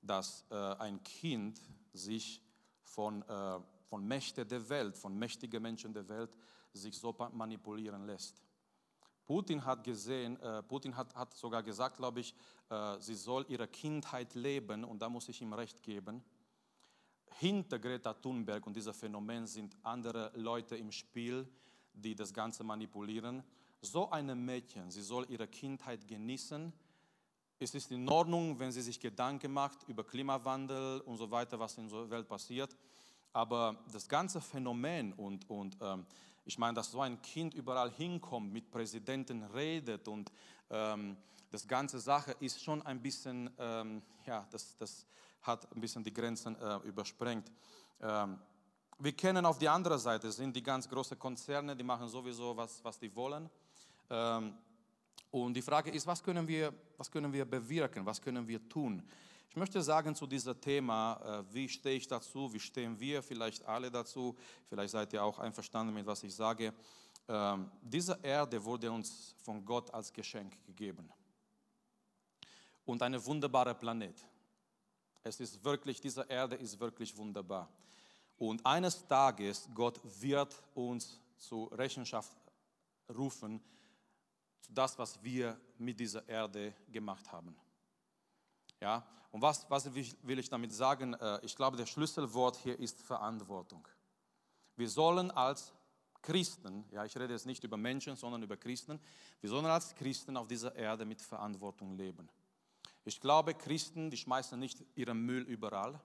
dass 0.00 0.44
äh, 0.50 0.54
ein 0.54 1.02
Kind 1.02 1.60
sich 1.92 2.42
von, 2.82 3.22
äh, 3.22 3.60
von 3.88 4.06
Mächten 4.06 4.48
der 4.48 4.66
Welt, 4.68 4.96
von 4.96 5.16
mächtigen 5.18 5.62
Menschen 5.62 5.92
der 5.92 6.08
Welt, 6.08 6.36
sich 6.72 6.98
so 6.98 7.14
manipulieren 7.32 8.06
lässt. 8.06 8.40
Putin 9.28 9.62
hat 9.62 9.84
gesehen, 9.84 10.40
äh, 10.40 10.62
Putin 10.62 10.96
hat, 10.96 11.14
hat 11.14 11.34
sogar 11.34 11.62
gesagt, 11.62 11.98
glaube 11.98 12.20
ich, 12.20 12.34
äh, 12.70 12.98
sie 12.98 13.14
soll 13.14 13.44
ihre 13.50 13.68
Kindheit 13.68 14.34
leben 14.34 14.84
und 14.84 15.02
da 15.02 15.10
muss 15.10 15.28
ich 15.28 15.42
ihm 15.42 15.52
recht 15.52 15.82
geben. 15.82 16.24
Hinter 17.38 17.78
Greta 17.78 18.14
Thunberg 18.14 18.66
und 18.66 18.74
diesem 18.74 18.94
Phänomen 18.94 19.46
sind 19.46 19.76
andere 19.82 20.32
Leute 20.34 20.78
im 20.78 20.90
Spiel, 20.90 21.46
die 21.92 22.14
das 22.14 22.32
Ganze 22.32 22.64
manipulieren. 22.64 23.44
So 23.82 24.10
eine 24.10 24.34
Mädchen, 24.34 24.90
sie 24.90 25.02
soll 25.02 25.26
ihre 25.28 25.46
Kindheit 25.46 26.08
genießen. 26.08 26.72
Es 27.58 27.74
ist 27.74 27.92
in 27.92 28.08
Ordnung, 28.08 28.58
wenn 28.58 28.72
sie 28.72 28.80
sich 28.80 28.98
Gedanken 28.98 29.52
macht 29.52 29.86
über 29.90 30.04
Klimawandel 30.04 31.02
und 31.02 31.18
so 31.18 31.30
weiter, 31.30 31.58
was 31.60 31.76
in 31.76 31.90
der 31.90 32.08
Welt 32.08 32.26
passiert. 32.26 32.74
Aber 33.34 33.84
das 33.92 34.08
ganze 34.08 34.40
Phänomen 34.40 35.12
und, 35.12 35.50
und 35.50 35.76
ähm, 35.82 36.06
ich 36.48 36.56
meine, 36.56 36.72
dass 36.72 36.90
so 36.90 37.02
ein 37.02 37.20
Kind 37.20 37.52
überall 37.52 37.90
hinkommt, 37.90 38.50
mit 38.50 38.70
Präsidenten 38.70 39.42
redet 39.44 40.08
und 40.08 40.32
ähm, 40.70 41.14
das 41.50 41.68
ganze 41.68 42.00
Sache 42.00 42.34
ist 42.40 42.62
schon 42.62 42.80
ein 42.86 43.02
bisschen, 43.02 43.50
ähm, 43.58 44.02
ja, 44.26 44.46
das, 44.50 44.74
das 44.78 45.06
hat 45.42 45.70
ein 45.74 45.80
bisschen 45.80 46.02
die 46.02 46.12
Grenzen 46.12 46.56
äh, 46.56 46.76
übersprengt. 46.88 47.52
Ähm, 48.00 48.38
wir 48.98 49.12
kennen 49.12 49.44
auf 49.44 49.58
die 49.58 49.68
andere 49.68 49.98
Seite, 49.98 50.32
sind 50.32 50.56
die 50.56 50.62
ganz 50.62 50.88
großen 50.88 51.18
Konzerne, 51.18 51.76
die 51.76 51.84
machen 51.84 52.08
sowieso, 52.08 52.56
was, 52.56 52.82
was 52.82 52.98
die 52.98 53.14
wollen. 53.14 53.50
Ähm, 54.08 54.54
und 55.30 55.52
die 55.52 55.62
Frage 55.62 55.90
ist, 55.90 56.06
was 56.06 56.22
können, 56.22 56.48
wir, 56.48 56.72
was 56.96 57.10
können 57.10 57.30
wir 57.30 57.44
bewirken, 57.44 58.06
was 58.06 58.22
können 58.22 58.48
wir 58.48 58.66
tun? 58.70 59.02
Ich 59.50 59.56
möchte 59.56 59.82
sagen 59.82 60.14
zu 60.14 60.26
diesem 60.26 60.60
Thema, 60.60 61.42
äh, 61.48 61.54
wie 61.54 61.68
stehe 61.68 61.96
ich 61.96 62.06
dazu, 62.06 62.52
wie 62.52 62.60
stehen 62.60 62.98
wir 63.00 63.22
vielleicht 63.22 63.64
alle 63.64 63.90
dazu, 63.90 64.36
vielleicht 64.68 64.92
seid 64.92 65.12
ihr 65.12 65.22
auch 65.24 65.38
einverstanden 65.38 65.94
mit, 65.94 66.06
was 66.06 66.22
ich 66.22 66.34
sage. 66.34 66.74
Ähm, 67.26 67.70
diese 67.82 68.18
Erde 68.22 68.62
wurde 68.62 68.90
uns 68.90 69.34
von 69.42 69.64
Gott 69.64 69.92
als 69.92 70.12
Geschenk 70.12 70.64
gegeben. 70.66 71.10
Und 72.84 73.02
eine 73.02 73.24
wunderbare 73.24 73.74
Planet. 73.74 74.16
Es 75.22 75.40
ist 75.40 75.62
wirklich, 75.64 76.00
diese 76.00 76.22
Erde 76.28 76.56
ist 76.56 76.78
wirklich 76.78 77.16
wunderbar. 77.16 77.68
Und 78.38 78.64
eines 78.64 79.06
Tages, 79.06 79.68
Gott 79.74 80.00
wird 80.20 80.62
uns 80.74 81.20
zur 81.38 81.76
Rechenschaft 81.76 82.36
rufen, 83.14 83.60
zu 84.60 84.72
das, 84.72 84.98
was 84.98 85.22
wir 85.22 85.58
mit 85.78 85.98
dieser 85.98 86.26
Erde 86.28 86.74
gemacht 86.90 87.30
haben. 87.32 87.56
Ja, 88.80 89.06
und 89.30 89.42
was, 89.42 89.68
was 89.70 89.92
will 89.94 90.38
ich 90.38 90.48
damit 90.48 90.72
sagen? 90.72 91.14
Äh, 91.14 91.40
ich 91.42 91.54
glaube, 91.54 91.76
das 91.76 91.90
Schlüsselwort 91.90 92.56
hier 92.56 92.78
ist 92.78 93.02
Verantwortung. 93.02 93.86
Wir 94.76 94.88
sollen 94.88 95.30
als 95.30 95.72
Christen, 96.22 96.84
ja, 96.90 97.04
ich 97.04 97.16
rede 97.16 97.32
jetzt 97.32 97.46
nicht 97.46 97.62
über 97.64 97.76
Menschen, 97.76 98.16
sondern 98.16 98.42
über 98.42 98.56
Christen, 98.56 99.00
wir 99.40 99.50
sollen 99.50 99.66
als 99.66 99.94
Christen 99.94 100.36
auf 100.36 100.46
dieser 100.46 100.74
Erde 100.74 101.04
mit 101.04 101.20
Verantwortung 101.20 101.96
leben. 101.96 102.28
Ich 103.04 103.20
glaube, 103.20 103.54
Christen, 103.54 104.10
die 104.10 104.16
schmeißen 104.16 104.58
nicht 104.58 104.84
ihren 104.94 105.24
Müll 105.24 105.42
überall. 105.42 106.00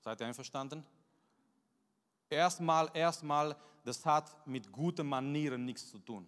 Seid 0.00 0.20
ihr 0.20 0.26
einverstanden? 0.26 0.84
Erstmal, 2.30 2.90
erstmal, 2.94 3.56
das 3.84 4.04
hat 4.04 4.46
mit 4.46 4.72
guten 4.72 5.06
Manieren 5.06 5.64
nichts 5.64 5.90
zu 5.90 5.98
tun. 5.98 6.26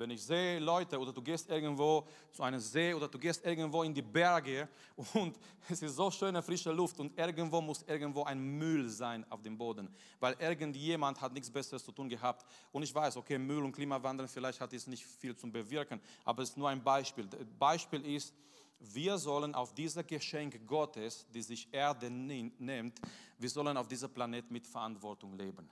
Wenn 0.00 0.12
ich 0.12 0.22
sehe 0.24 0.58
Leute 0.58 0.98
oder 0.98 1.12
du 1.12 1.20
gehst 1.20 1.50
irgendwo 1.50 2.08
zu 2.32 2.42
einem 2.42 2.58
See 2.58 2.94
oder 2.94 3.06
du 3.06 3.18
gehst 3.18 3.44
irgendwo 3.44 3.82
in 3.82 3.92
die 3.92 4.00
Berge 4.00 4.66
und 5.12 5.38
es 5.68 5.82
ist 5.82 5.94
so 5.94 6.10
schöne 6.10 6.42
frische 6.42 6.72
Luft 6.72 6.98
und 7.00 7.18
irgendwo 7.18 7.60
muss 7.60 7.82
irgendwo 7.82 8.24
ein 8.24 8.40
Müll 8.40 8.88
sein 8.88 9.30
auf 9.30 9.42
dem 9.42 9.58
Boden, 9.58 9.94
weil 10.18 10.34
irgendjemand 10.38 11.20
hat 11.20 11.34
nichts 11.34 11.50
Besseres 11.50 11.84
zu 11.84 11.92
tun 11.92 12.08
gehabt. 12.08 12.46
Und 12.72 12.82
ich 12.82 12.94
weiß, 12.94 13.18
okay, 13.18 13.36
Müll 13.36 13.62
und 13.62 13.72
Klimawandel, 13.72 14.26
vielleicht 14.26 14.58
hat 14.62 14.72
es 14.72 14.86
nicht 14.86 15.04
viel 15.04 15.36
zu 15.36 15.52
bewirken, 15.52 16.00
aber 16.24 16.44
es 16.44 16.48
ist 16.48 16.56
nur 16.56 16.70
ein 16.70 16.82
Beispiel. 16.82 17.28
Beispiel 17.58 18.02
ist, 18.06 18.32
wir 18.78 19.18
sollen 19.18 19.54
auf 19.54 19.74
dieser 19.74 20.02
Geschenk 20.02 20.66
Gottes, 20.66 21.26
die 21.28 21.42
sich 21.42 21.68
Erde 21.70 22.10
nimmt, 22.10 22.98
wir 23.38 23.50
sollen 23.50 23.76
auf 23.76 23.86
diesem 23.86 24.08
Planet 24.08 24.50
mit 24.50 24.66
Verantwortung 24.66 25.36
leben. 25.36 25.68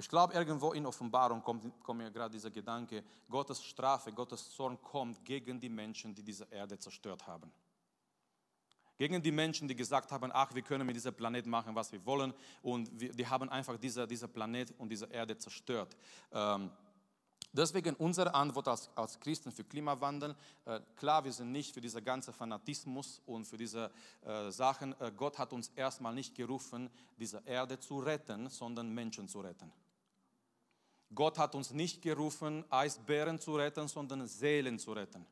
Ich 0.00 0.08
glaube, 0.08 0.32
irgendwo 0.32 0.72
in 0.72 0.86
Offenbarung 0.86 1.42
kommt, 1.42 1.78
kommt 1.84 1.98
mir 1.98 2.10
gerade 2.10 2.32
dieser 2.32 2.50
Gedanke, 2.50 3.04
Gottes 3.28 3.62
Strafe, 3.62 4.10
Gottes 4.10 4.50
Zorn 4.50 4.80
kommt 4.80 5.22
gegen 5.26 5.60
die 5.60 5.68
Menschen, 5.68 6.14
die 6.14 6.22
diese 6.22 6.44
Erde 6.50 6.78
zerstört 6.78 7.26
haben. 7.26 7.52
Gegen 8.96 9.22
die 9.22 9.30
Menschen, 9.30 9.68
die 9.68 9.76
gesagt 9.76 10.10
haben, 10.10 10.30
ach, 10.32 10.54
wir 10.54 10.62
können 10.62 10.86
mit 10.86 10.96
diesem 10.96 11.12
Planet 11.12 11.44
machen, 11.44 11.74
was 11.74 11.92
wir 11.92 12.04
wollen. 12.06 12.32
Und 12.62 12.98
wir, 12.98 13.12
die 13.12 13.26
haben 13.26 13.50
einfach 13.50 13.76
dieser 13.76 14.06
diese 14.06 14.26
Planet 14.26 14.72
und 14.78 14.88
diese 14.88 15.04
Erde 15.04 15.36
zerstört. 15.36 15.94
Ähm, 16.32 16.70
Deswegen 17.52 17.96
unsere 17.96 18.32
Antwort 18.32 18.68
als, 18.68 18.88
als 18.94 19.18
Christen 19.18 19.50
für 19.50 19.64
Klimawandel, 19.64 20.36
äh, 20.66 20.80
klar, 20.94 21.24
wir 21.24 21.32
sind 21.32 21.50
nicht 21.50 21.74
für 21.74 21.80
diesen 21.80 22.04
ganzen 22.04 22.32
Fanatismus 22.32 23.20
und 23.26 23.44
für 23.44 23.56
diese 23.56 23.90
äh, 24.22 24.50
Sachen. 24.52 24.98
Äh, 25.00 25.10
Gott 25.16 25.36
hat 25.36 25.52
uns 25.52 25.68
erstmal 25.74 26.14
nicht 26.14 26.36
gerufen, 26.36 26.88
diese 27.18 27.42
Erde 27.44 27.80
zu 27.80 27.98
retten, 27.98 28.48
sondern 28.48 28.94
Menschen 28.94 29.26
zu 29.26 29.40
retten. 29.40 29.72
Gott 31.14 31.38
hat 31.38 31.54
uns 31.54 31.70
nicht 31.72 32.02
gerufen, 32.02 32.64
Eisbären 32.70 33.38
zu 33.38 33.56
retten, 33.56 33.88
sondern 33.88 34.26
Seelen 34.26 34.78
zu 34.78 34.92
retten. 34.92 35.26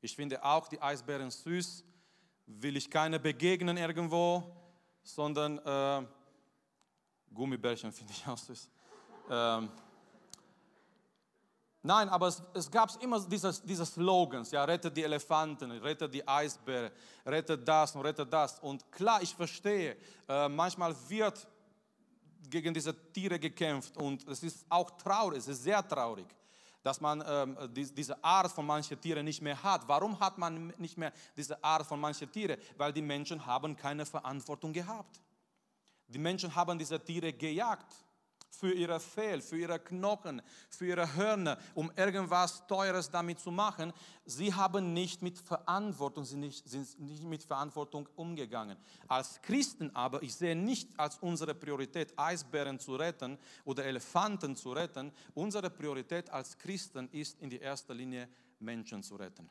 Ich 0.00 0.14
finde 0.14 0.42
auch 0.42 0.68
die 0.68 0.80
Eisbären 0.80 1.30
süß, 1.30 1.84
will 2.46 2.76
ich 2.76 2.90
keine 2.90 3.20
begegnen 3.20 3.76
irgendwo, 3.76 4.42
sondern 5.02 5.58
äh, 5.58 6.06
Gummibärchen 7.32 7.92
finde 7.92 8.12
ich 8.12 8.26
auch 8.26 8.38
süß. 8.38 8.70
Ähm, 9.30 9.70
Nein, 11.80 12.08
aber 12.08 12.26
es, 12.26 12.42
es 12.54 12.70
gab 12.70 12.90
immer 13.02 13.20
diese, 13.20 13.52
diese 13.64 13.86
Slogans, 13.86 14.50
ja, 14.50 14.64
rettet 14.64 14.96
die 14.96 15.04
Elefanten, 15.04 15.70
rettet 15.70 16.12
die 16.12 16.26
Eisbären, 16.26 16.90
rettet 17.24 17.66
das 17.66 17.94
und 17.94 18.02
rettet 18.02 18.32
das. 18.32 18.58
Und 18.58 18.90
klar, 18.90 19.22
ich 19.22 19.34
verstehe, 19.34 19.96
äh, 20.28 20.48
manchmal 20.48 20.94
wird 21.08 21.46
gegen 22.48 22.72
diese 22.74 22.94
Tiere 23.12 23.38
gekämpft 23.38 23.96
und 23.96 24.26
es 24.28 24.42
ist 24.42 24.64
auch 24.68 24.90
traurig, 24.92 25.38
es 25.38 25.48
ist 25.48 25.62
sehr 25.62 25.86
traurig, 25.86 26.26
dass 26.82 27.00
man 27.00 27.22
ähm, 27.26 27.56
die, 27.72 27.92
diese 27.92 28.22
Art 28.22 28.50
von 28.50 28.66
manchen 28.66 29.00
Tieren 29.00 29.24
nicht 29.24 29.42
mehr 29.42 29.60
hat. 29.62 29.86
Warum 29.86 30.18
hat 30.18 30.38
man 30.38 30.72
nicht 30.78 30.96
mehr 30.96 31.12
diese 31.36 31.62
Art 31.62 31.86
von 31.86 32.00
manchen 32.00 32.30
Tieren? 32.30 32.58
Weil 32.76 32.92
die 32.92 33.02
Menschen 33.02 33.44
haben 33.44 33.76
keine 33.76 34.06
Verantwortung 34.06 34.72
gehabt. 34.72 35.20
Die 36.06 36.18
Menschen 36.18 36.54
haben 36.54 36.78
diese 36.78 36.98
Tiere 37.04 37.32
gejagt 37.32 37.94
für 38.50 38.72
ihre 38.72 38.98
Fell, 39.00 39.40
für 39.40 39.56
ihre 39.56 39.78
Knochen, 39.78 40.42
für 40.68 40.86
ihre 40.86 41.14
Hörner, 41.14 41.58
um 41.74 41.92
irgendwas 41.96 42.66
Teures 42.66 43.10
damit 43.10 43.38
zu 43.38 43.50
machen. 43.50 43.92
Sie 44.24 44.52
haben 44.52 44.92
nicht 44.92 45.22
mit 45.22 45.38
Verantwortung, 45.38 46.24
sind 46.24 46.40
nicht, 46.40 46.68
sind 46.68 46.98
nicht 46.98 47.24
mit 47.24 47.42
Verantwortung 47.44 48.08
umgegangen. 48.16 48.76
Als 49.06 49.40
Christen 49.42 49.94
aber, 49.94 50.22
ich 50.22 50.34
sehe 50.34 50.56
nicht 50.56 50.98
als 50.98 51.18
unsere 51.18 51.54
Priorität, 51.54 52.12
Eisbären 52.16 52.78
zu 52.78 52.96
retten 52.96 53.38
oder 53.64 53.84
Elefanten 53.84 54.56
zu 54.56 54.72
retten. 54.72 55.12
Unsere 55.34 55.70
Priorität 55.70 56.30
als 56.30 56.56
Christen 56.58 57.08
ist 57.12 57.40
in 57.40 57.50
die 57.50 57.58
erster 57.58 57.94
Linie 57.94 58.28
Menschen 58.58 59.02
zu 59.02 59.16
retten. 59.16 59.48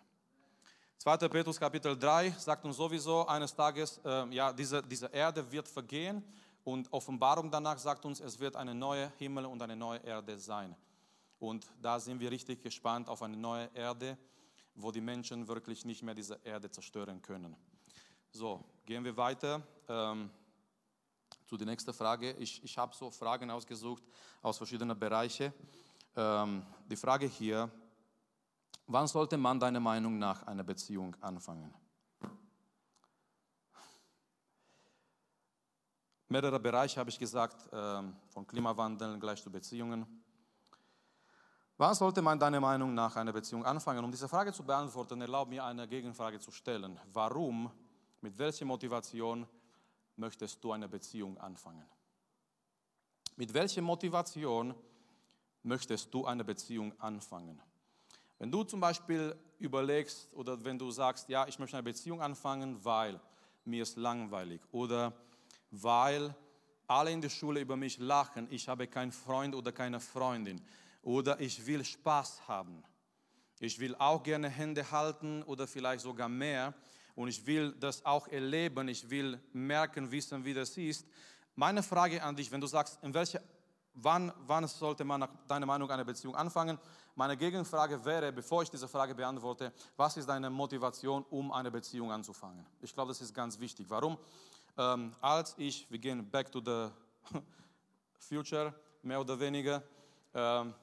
2. 0.97 1.29
Petrus 1.29 1.59
Kapitel 1.59 1.97
3 1.97 2.31
sagt 2.31 2.65
uns 2.65 2.75
sowieso 2.75 3.25
eines 3.27 3.53
Tages, 3.53 4.01
äh, 4.03 4.25
ja, 4.33 4.51
diese, 4.51 4.81
diese 4.81 5.05
Erde 5.07 5.49
wird 5.49 5.67
vergehen 5.67 6.23
und 6.67 6.91
Offenbarung 6.91 7.49
danach 7.49 7.77
sagt 7.77 8.03
uns, 8.03 8.19
es 8.19 8.37
wird 8.41 8.57
eine 8.57 8.75
neue 8.75 9.09
Himmel 9.19 9.45
und 9.45 9.61
eine 9.61 9.77
neue 9.77 9.99
Erde 9.99 10.37
sein. 10.37 10.75
Und 11.39 11.65
da 11.81 11.97
sind 11.97 12.19
wir 12.19 12.29
richtig 12.29 12.61
gespannt 12.61 13.07
auf 13.07 13.21
eine 13.21 13.37
neue 13.37 13.69
Erde, 13.73 14.17
wo 14.75 14.91
die 14.91 14.99
Menschen 14.99 15.47
wirklich 15.47 15.85
nicht 15.85 16.03
mehr 16.03 16.13
diese 16.13 16.37
Erde 16.43 16.69
zerstören 16.69 17.21
können. 17.21 17.55
So, 18.31 18.61
gehen 18.85 19.05
wir 19.05 19.15
weiter 19.15 19.61
ähm, 19.87 20.29
zu 21.45 21.55
der 21.55 21.67
nächsten 21.67 21.93
Frage. 21.93 22.33
Ich, 22.33 22.61
ich 22.61 22.77
habe 22.77 22.93
so 22.93 23.11
Fragen 23.11 23.49
ausgesucht 23.49 24.03
aus 24.41 24.57
verschiedenen 24.57 24.99
Bereichen. 24.99 25.53
Ähm, 26.17 26.65
die 26.85 26.97
Frage 26.97 27.27
hier, 27.27 27.71
wann 28.87 29.07
sollte 29.07 29.37
man 29.37 29.57
deiner 29.57 29.79
Meinung 29.79 30.19
nach 30.19 30.45
eine 30.45 30.65
Beziehung 30.65 31.15
anfangen? 31.21 31.73
Mehrere 36.29 36.59
Bereiche 36.59 36.99
habe 36.99 37.09
ich 37.09 37.17
gesagt, 37.17 37.69
ähm, 37.71 38.13
von 38.27 38.45
Klimawandel 38.45 39.17
gleich 39.17 39.41
zu 39.41 39.49
Beziehungen. 39.49 40.05
Wann 41.77 41.95
sollte 41.95 42.21
man 42.21 42.37
deiner 42.37 42.59
Meinung 42.59 42.93
nach 42.93 43.15
eine 43.15 43.31
Beziehung 43.31 43.63
anfangen? 43.63 44.03
Um 44.03 44.11
diese 44.11 44.27
Frage 44.27 44.51
zu 44.51 44.63
beantworten, 44.63 45.21
erlaube 45.21 45.51
mir 45.51 45.63
eine 45.63 45.87
Gegenfrage 45.87 46.39
zu 46.39 46.51
stellen. 46.51 46.99
Warum, 47.13 47.71
mit 48.19 48.37
welcher 48.37 48.65
Motivation 48.65 49.47
möchtest 50.17 50.61
du 50.61 50.73
eine 50.73 50.89
Beziehung 50.89 51.37
anfangen? 51.37 51.85
Mit 53.37 53.53
welcher 53.53 53.81
Motivation 53.81 54.75
möchtest 55.63 56.13
du 56.13 56.25
eine 56.25 56.43
Beziehung 56.43 56.99
anfangen? 56.99 57.61
Wenn 58.37 58.51
du 58.51 58.63
zum 58.63 58.81
Beispiel 58.81 59.33
überlegst 59.59 60.33
oder 60.33 60.61
wenn 60.65 60.77
du 60.77 60.91
sagst, 60.91 61.29
ja, 61.29 61.47
ich 61.47 61.57
möchte 61.57 61.77
eine 61.77 61.83
Beziehung 61.83 62.21
anfangen, 62.21 62.83
weil 62.83 63.17
mir 63.63 63.83
ist 63.83 63.95
langweilig 63.95 64.61
oder 64.71 65.13
weil 65.71 66.35
alle 66.87 67.11
in 67.11 67.21
der 67.21 67.29
Schule 67.29 67.59
über 67.59 67.75
mich 67.75 67.97
lachen, 67.97 68.47
ich 68.49 68.67
habe 68.67 68.87
keinen 68.87 69.11
Freund 69.11 69.55
oder 69.55 69.71
keine 69.71 69.99
Freundin 69.99 70.61
oder 71.01 71.39
ich 71.39 71.65
will 71.65 71.83
Spaß 71.83 72.47
haben. 72.47 72.83
Ich 73.59 73.79
will 73.79 73.95
auch 73.95 74.23
gerne 74.23 74.49
Hände 74.49 74.89
halten 74.91 75.43
oder 75.43 75.67
vielleicht 75.67 76.01
sogar 76.01 76.29
mehr 76.29 76.73
und 77.15 77.27
ich 77.27 77.45
will 77.45 77.73
das 77.73 78.05
auch 78.05 78.27
erleben, 78.27 78.87
ich 78.87 79.09
will 79.09 79.39
merken, 79.51 80.11
wissen, 80.11 80.45
wie 80.45 80.53
das 80.53 80.77
ist. 80.77 81.05
Meine 81.55 81.81
Frage 81.81 82.21
an 82.21 82.35
dich, 82.35 82.51
wenn 82.51 82.61
du 82.61 82.67
sagst, 82.67 82.99
in 83.01 83.13
welche, 83.13 83.41
wann, 83.95 84.31
wann 84.45 84.67
sollte 84.67 85.03
man 85.03 85.21
nach 85.21 85.29
deiner 85.47 85.65
Meinung 85.65 85.89
eine 85.89 86.05
Beziehung 86.05 86.35
anfangen? 86.35 86.77
Meine 87.15 87.35
Gegenfrage 87.35 88.05
wäre, 88.05 88.31
bevor 88.31 88.61
ich 88.61 88.69
diese 88.69 88.87
Frage 88.87 89.15
beantworte, 89.15 89.73
was 89.95 90.17
ist 90.17 90.29
deine 90.29 90.51
Motivation, 90.51 91.25
um 91.31 91.51
eine 91.51 91.71
Beziehung 91.71 92.11
anzufangen? 92.11 92.63
Ich 92.79 92.93
glaube, 92.93 93.09
das 93.09 93.21
ist 93.21 93.33
ganz 93.33 93.59
wichtig. 93.59 93.89
Warum? 93.89 94.19
Ähm, 94.77 95.15
als 95.21 95.55
ich, 95.57 95.89
wir 95.89 95.97
gehen 95.97 96.29
back 96.29 96.51
to 96.51 96.61
the 96.63 96.91
future, 98.19 98.73
mehr 99.01 99.19
oder 99.19 99.39
weniger, 99.39 99.81
ähm, 100.35 100.73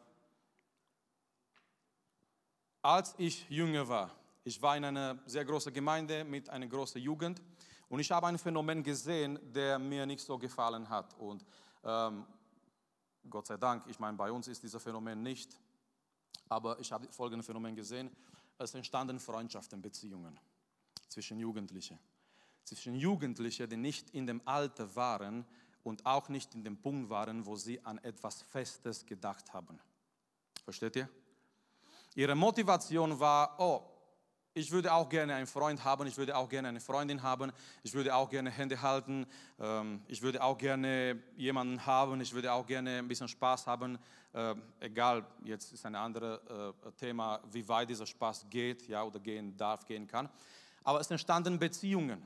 als 2.83 3.15
ich 3.19 3.49
jünger 3.49 3.87
war, 3.87 4.11
ich 4.43 4.61
war 4.61 4.77
in 4.77 4.85
einer 4.85 5.19
sehr 5.27 5.45
großen 5.45 5.73
Gemeinde 5.73 6.25
mit 6.25 6.51
einer 6.51 6.67
großen 6.67 7.01
Jugend 7.01 7.41
und 7.89 8.01
ich 8.01 8.11
habe 8.11 8.27
ein 8.27 8.37
Phänomen 8.37 8.83
gesehen, 8.83 9.39
der 9.55 9.79
mir 9.79 10.05
nicht 10.07 10.21
so 10.21 10.37
gefallen 10.39 10.89
hat. 10.89 11.15
Und 11.15 11.47
ähm, 11.85 12.27
Gott 13.31 13.47
sei 13.47 13.57
Dank, 13.57 13.85
ich 13.87 14.01
meine, 14.01 14.17
bei 14.17 14.33
uns 14.33 14.49
ist 14.49 14.61
dieses 14.63 14.83
Phänomen 14.83 15.23
nicht, 15.23 15.57
aber 16.49 16.79
ich 16.81 16.91
habe 16.91 17.07
folgendes 17.13 17.47
Phänomen 17.47 17.77
gesehen. 17.77 18.11
Es 18.59 18.75
entstanden 18.75 19.21
Freundschaften, 19.21 19.81
Beziehungen 19.81 20.39
zwischen 21.09 21.39
Jugendlichen. 21.39 21.99
Zwischen 22.65 22.95
Jugendlichen, 22.95 23.69
die 23.69 23.77
nicht 23.77 24.11
in 24.11 24.27
dem 24.27 24.41
Alter 24.45 24.95
waren 24.97 25.45
und 25.83 26.05
auch 26.07 26.29
nicht 26.29 26.55
in 26.55 26.65
dem 26.65 26.79
Punkt 26.79 27.11
waren, 27.11 27.45
wo 27.47 27.57
sie 27.57 27.85
an 27.85 27.99
etwas 27.99 28.43
Festes 28.43 29.05
gedacht 29.05 29.53
haben. 29.53 29.79
Versteht 30.65 30.97
ihr? 30.97 31.09
Ihre 32.15 32.35
Motivation 32.35 33.19
war, 33.21 33.59
oh, 33.59 33.83
ich 34.57 34.71
würde 34.71 34.93
auch 34.93 35.09
gerne 35.09 35.35
einen 35.35 35.49
Freund 35.49 35.85
haben, 35.85 36.07
ich 36.07 36.17
würde 36.17 36.37
auch 36.37 36.49
gerne 36.49 36.69
eine 36.69 36.81
Freundin 36.81 37.23
haben, 37.23 37.53
ich 37.83 37.93
würde 37.93 38.15
auch 38.15 38.31
gerne 38.31 38.51
Hände 38.51 38.81
halten, 38.81 39.27
ähm, 39.59 40.01
ich 40.07 40.23
würde 40.23 40.43
auch 40.43 40.57
gerne 40.57 41.21
jemanden 41.37 41.85
haben, 41.85 42.21
ich 42.21 42.33
würde 42.33 42.53
auch 42.53 42.65
gerne 42.65 42.99
ein 42.99 43.09
bisschen 43.09 43.27
Spaß 43.27 43.67
haben. 43.67 43.99
Äh, 44.33 44.55
egal, 44.79 45.27
jetzt 45.43 45.73
ist 45.73 45.85
ein 45.85 45.97
anderes 45.97 46.39
äh, 46.49 46.93
Thema, 46.93 47.41
wie 47.51 47.67
weit 47.69 47.91
dieser 47.91 48.07
Spaß 48.07 48.47
geht 48.49 48.87
ja, 48.87 49.03
oder 49.03 49.19
gehen 49.19 49.57
darf, 49.57 49.85
gehen 49.85 50.07
kann. 50.07 50.29
Aber 50.85 51.01
es 51.01 51.11
entstanden 51.11 51.59
Beziehungen. 51.59 52.23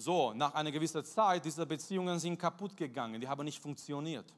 So, 0.00 0.32
nach 0.32 0.54
einer 0.54 0.70
gewissen 0.70 1.04
Zeit, 1.04 1.44
diese 1.44 1.66
Beziehungen 1.66 2.20
sind 2.20 2.38
kaputt 2.38 2.76
gegangen, 2.76 3.20
die 3.20 3.26
haben 3.26 3.44
nicht 3.44 3.60
funktioniert. 3.60 4.32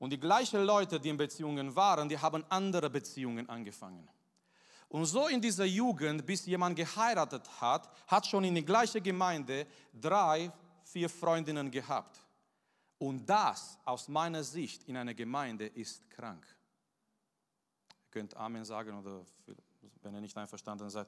Und 0.00 0.10
die 0.10 0.18
gleichen 0.18 0.64
Leute, 0.64 0.98
die 0.98 1.08
in 1.08 1.16
Beziehungen 1.16 1.76
waren, 1.76 2.08
die 2.08 2.18
haben 2.18 2.44
andere 2.48 2.90
Beziehungen 2.90 3.48
angefangen. 3.48 4.08
Und 4.88 5.06
so 5.06 5.28
in 5.28 5.40
dieser 5.40 5.66
Jugend, 5.66 6.26
bis 6.26 6.46
jemand 6.46 6.74
geheiratet 6.74 7.48
hat, 7.60 7.88
hat 8.08 8.26
schon 8.26 8.42
in 8.42 8.54
der 8.54 8.64
gleichen 8.64 9.00
Gemeinde 9.00 9.68
drei, 9.94 10.50
vier 10.82 11.08
Freundinnen 11.08 11.70
gehabt. 11.70 12.20
Und 12.98 13.24
das 13.24 13.78
aus 13.84 14.08
meiner 14.08 14.42
Sicht 14.42 14.82
in 14.88 14.96
einer 14.96 15.14
Gemeinde 15.14 15.66
ist 15.66 16.10
krank. 16.10 16.44
Ihr 17.88 18.10
könnt 18.10 18.36
Amen 18.36 18.64
sagen 18.64 18.98
oder 18.98 19.24
wenn 20.02 20.12
ihr 20.12 20.20
nicht 20.20 20.36
einverstanden 20.36 20.90
seid. 20.90 21.06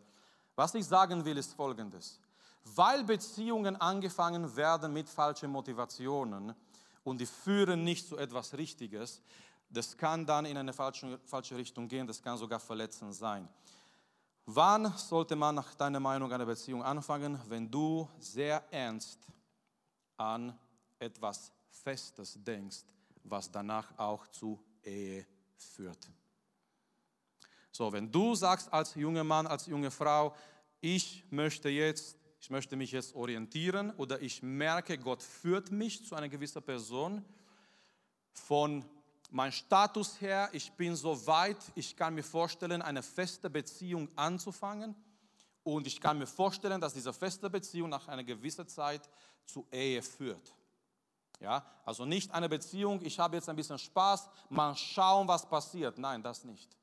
Was 0.54 0.76
ich 0.76 0.86
sagen 0.86 1.24
will, 1.24 1.36
ist 1.36 1.54
Folgendes. 1.54 2.20
Weil 2.64 3.04
Beziehungen 3.04 3.76
angefangen 3.76 4.54
werden 4.56 4.92
mit 4.92 5.08
falschen 5.08 5.50
Motivationen 5.50 6.54
und 7.04 7.20
die 7.20 7.26
führen 7.26 7.84
nicht 7.84 8.06
zu 8.06 8.16
etwas 8.16 8.54
Richtiges, 8.54 9.20
das 9.68 9.96
kann 9.96 10.26
dann 10.26 10.44
in 10.44 10.56
eine 10.56 10.72
falsche, 10.72 11.18
falsche 11.24 11.56
Richtung 11.56 11.88
gehen, 11.88 12.06
das 12.06 12.22
kann 12.22 12.36
sogar 12.36 12.60
verletzend 12.60 13.14
sein. 13.14 13.48
Wann 14.46 14.92
sollte 14.96 15.36
man 15.36 15.54
nach 15.54 15.74
deiner 15.74 16.00
Meinung 16.00 16.32
eine 16.32 16.44
Beziehung 16.44 16.82
anfangen? 16.82 17.40
Wenn 17.48 17.70
du 17.70 18.08
sehr 18.18 18.62
ernst 18.72 19.18
an 20.16 20.56
etwas 20.98 21.52
Festes 21.70 22.38
denkst, 22.42 22.84
was 23.24 23.50
danach 23.50 23.96
auch 23.98 24.26
zu 24.28 24.60
Ehe 24.82 25.26
führt. 25.56 26.10
So, 27.70 27.92
wenn 27.92 28.10
du 28.10 28.34
sagst 28.34 28.72
als 28.72 28.94
junger 28.94 29.24
Mann, 29.24 29.46
als 29.46 29.66
junge 29.66 29.90
Frau, 29.90 30.34
ich 30.80 31.24
möchte 31.30 31.68
jetzt, 31.68 32.16
ich 32.42 32.50
möchte 32.50 32.74
mich 32.74 32.90
jetzt 32.90 33.14
orientieren 33.14 33.92
oder 33.98 34.20
ich 34.20 34.42
merke, 34.42 34.98
Gott 34.98 35.22
führt 35.22 35.70
mich 35.70 36.04
zu 36.04 36.16
einer 36.16 36.28
gewissen 36.28 36.60
Person 36.60 37.24
von 38.32 38.84
mein 39.30 39.52
Status 39.52 40.20
her, 40.20 40.50
ich 40.52 40.72
bin 40.72 40.96
so 40.96 41.24
weit, 41.28 41.56
ich 41.76 41.94
kann 41.94 42.16
mir 42.16 42.24
vorstellen, 42.24 42.82
eine 42.82 43.04
feste 43.04 43.48
Beziehung 43.48 44.08
anzufangen. 44.16 44.96
Und 45.62 45.86
ich 45.86 46.00
kann 46.00 46.18
mir 46.18 46.26
vorstellen, 46.26 46.80
dass 46.80 46.94
diese 46.94 47.12
feste 47.12 47.48
Beziehung 47.48 47.88
nach 47.88 48.08
einer 48.08 48.24
gewissen 48.24 48.66
Zeit 48.66 49.08
zu 49.46 49.64
Ehe 49.70 50.02
führt. 50.02 50.52
Ja, 51.38 51.64
also 51.84 52.04
nicht 52.04 52.32
eine 52.32 52.48
Beziehung, 52.48 53.00
ich 53.04 53.20
habe 53.20 53.36
jetzt 53.36 53.48
ein 53.48 53.56
bisschen 53.56 53.78
Spaß, 53.78 54.28
mal 54.48 54.74
schauen, 54.74 55.28
was 55.28 55.48
passiert. 55.48 55.96
Nein, 55.96 56.24
das 56.24 56.42
nicht. 56.42 56.76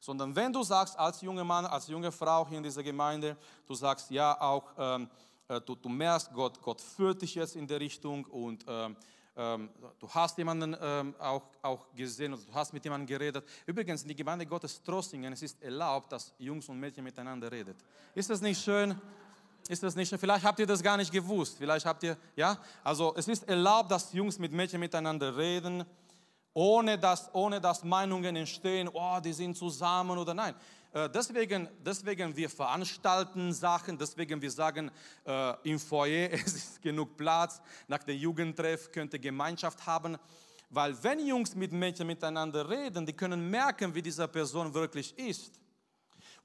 Sondern 0.00 0.34
wenn 0.34 0.52
du 0.52 0.62
sagst, 0.62 0.98
als 0.98 1.20
junger 1.20 1.44
Mann, 1.44 1.66
als 1.66 1.86
junge 1.86 2.10
Frau 2.10 2.48
hier 2.48 2.58
in 2.58 2.64
dieser 2.64 2.82
Gemeinde, 2.82 3.36
du 3.66 3.74
sagst, 3.74 4.10
ja, 4.10 4.40
auch, 4.40 4.64
ähm, 4.78 5.08
äh, 5.46 5.60
du, 5.60 5.74
du 5.74 5.88
merkst, 5.88 6.32
Gott, 6.32 6.60
Gott 6.62 6.80
führt 6.80 7.20
dich 7.20 7.34
jetzt 7.34 7.54
in 7.54 7.66
der 7.66 7.78
Richtung 7.80 8.24
und 8.24 8.64
ähm, 8.66 8.96
ähm, 9.36 9.70
du 9.98 10.08
hast 10.08 10.36
jemanden 10.38 10.76
ähm, 10.80 11.14
auch, 11.18 11.42
auch 11.62 11.86
gesehen 11.94 12.32
oder 12.32 12.42
du 12.42 12.54
hast 12.54 12.72
mit 12.72 12.82
jemandem 12.84 13.06
geredet. 13.06 13.44
Übrigens, 13.66 14.02
in 14.02 14.08
der 14.08 14.16
Gemeinde 14.16 14.44
Gottes 14.46 14.82
Trossingen, 14.82 15.32
es 15.32 15.42
ist 15.42 15.62
erlaubt, 15.62 16.10
dass 16.12 16.34
Jungs 16.38 16.68
und 16.68 16.80
Mädchen 16.80 17.04
miteinander 17.04 17.50
reden. 17.50 17.74
Ist 18.14 18.28
das 18.28 18.40
nicht 18.40 18.62
schön? 18.62 19.00
Ist 19.68 19.82
das 19.82 19.94
nicht 19.94 20.08
schön? 20.08 20.18
Vielleicht 20.18 20.44
habt 20.44 20.58
ihr 20.58 20.66
das 20.66 20.82
gar 20.82 20.96
nicht 20.96 21.12
gewusst. 21.12 21.56
Vielleicht 21.58 21.86
habt 21.86 22.02
ihr, 22.02 22.16
ja? 22.34 22.58
Also 22.82 23.14
es 23.16 23.28
ist 23.28 23.48
erlaubt, 23.48 23.90
dass 23.90 24.12
Jungs 24.12 24.38
mit 24.38 24.52
Mädchen 24.52 24.80
miteinander 24.80 25.36
reden, 25.36 25.84
ohne 26.52 26.98
dass, 26.98 27.32
ohne 27.34 27.60
dass 27.60 27.84
Meinungen 27.84 28.36
entstehen, 28.36 28.88
oh, 28.92 29.18
die 29.20 29.32
sind 29.32 29.56
zusammen 29.56 30.18
oder 30.18 30.34
nein. 30.34 30.54
Äh, 30.92 31.08
deswegen, 31.08 31.68
deswegen 31.84 32.34
wir 32.34 32.50
veranstalten 32.50 33.52
Sachen, 33.52 33.96
deswegen 33.96 34.42
wir 34.42 34.50
sagen, 34.50 34.90
äh, 35.24 35.54
im 35.70 35.78
Foyer 35.78 36.30
es 36.32 36.54
ist 36.54 36.82
genug 36.82 37.16
Platz, 37.16 37.60
nach 37.86 38.02
dem 38.02 38.16
Jugendtreff 38.16 38.90
könnt 38.90 39.12
ihr 39.12 39.20
Gemeinschaft 39.20 39.86
haben. 39.86 40.16
Weil 40.68 41.00
wenn 41.02 41.26
Jungs 41.26 41.54
mit 41.54 41.72
Mädchen 41.72 42.06
miteinander 42.06 42.68
reden, 42.68 43.04
die 43.04 43.12
können 43.12 43.50
merken, 43.50 43.92
wie 43.94 44.02
diese 44.02 44.26
Person 44.28 44.72
wirklich 44.72 45.16
ist. 45.18 45.60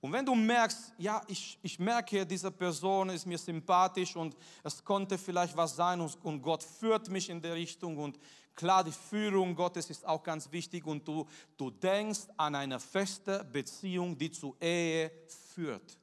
Und 0.02 0.12
wenn 0.13 0.26
du 0.26 0.36
merkst, 0.36 0.94
ja, 0.98 1.22
ich, 1.28 1.58
ich 1.63 1.80
merke, 1.80 2.26
diese 2.26 2.52
Person 2.52 3.10
ist 3.10 3.26
mir 3.26 3.38
sympathisch 3.38 4.15
und 4.15 4.36
es 4.63 4.84
konnte 4.84 5.18
vielleicht 5.18 5.56
was 5.58 5.76
sein 5.76 6.00
und, 6.00 6.24
und 6.24 6.41
Gott 6.41 6.62
führt 6.62 7.10
mich 7.10 7.30
in 7.30 7.41
der 7.41 7.56
Richtung 7.56 7.98
und 7.98 8.20
klar, 8.56 8.84
die 8.84 8.91
Führung 8.91 9.56
Gottes 9.56 9.89
ist 9.89 10.06
auch 10.06 10.24
ganz 10.24 10.52
wichtig 10.52 10.86
und 10.86 11.08
du, 11.08 11.28
du 11.58 11.70
denkst 11.70 12.28
an 12.38 12.56
eine 12.56 12.80
feste 12.80 13.44
Beziehung, 13.44 14.18
die 14.18 14.32
zur 14.32 14.60
Ehe 14.62 15.12
führt. 15.54 15.98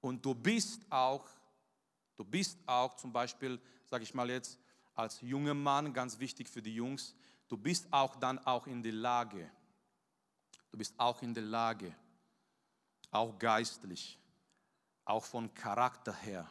Und 0.00 0.24
du 0.24 0.34
bist 0.34 0.80
auch, 0.90 1.24
du 2.16 2.24
bist 2.24 2.58
auch 2.66 2.94
zum 2.94 3.12
Beispiel, 3.12 3.60
sage 3.84 4.04
ich 4.04 4.14
mal 4.14 4.30
jetzt, 4.30 4.58
als 4.94 5.20
junger 5.20 5.54
Mann, 5.54 5.92
ganz 5.92 6.18
wichtig 6.18 6.48
für 6.48 6.62
die 6.62 6.74
Jungs, 6.74 7.14
du 7.48 7.56
bist 7.56 7.86
auch 7.90 8.16
dann 8.16 8.38
auch 8.46 8.66
in 8.66 8.82
der 8.82 8.92
Lage, 8.92 9.50
du 10.70 10.78
bist 10.78 10.94
auch 10.98 11.20
in 11.22 11.34
der 11.34 11.42
Lage, 11.42 11.94
auch 13.10 13.38
geistlich, 13.38 14.18
auch 15.04 15.24
von 15.24 15.52
Charakter 15.54 16.14
her, 16.14 16.48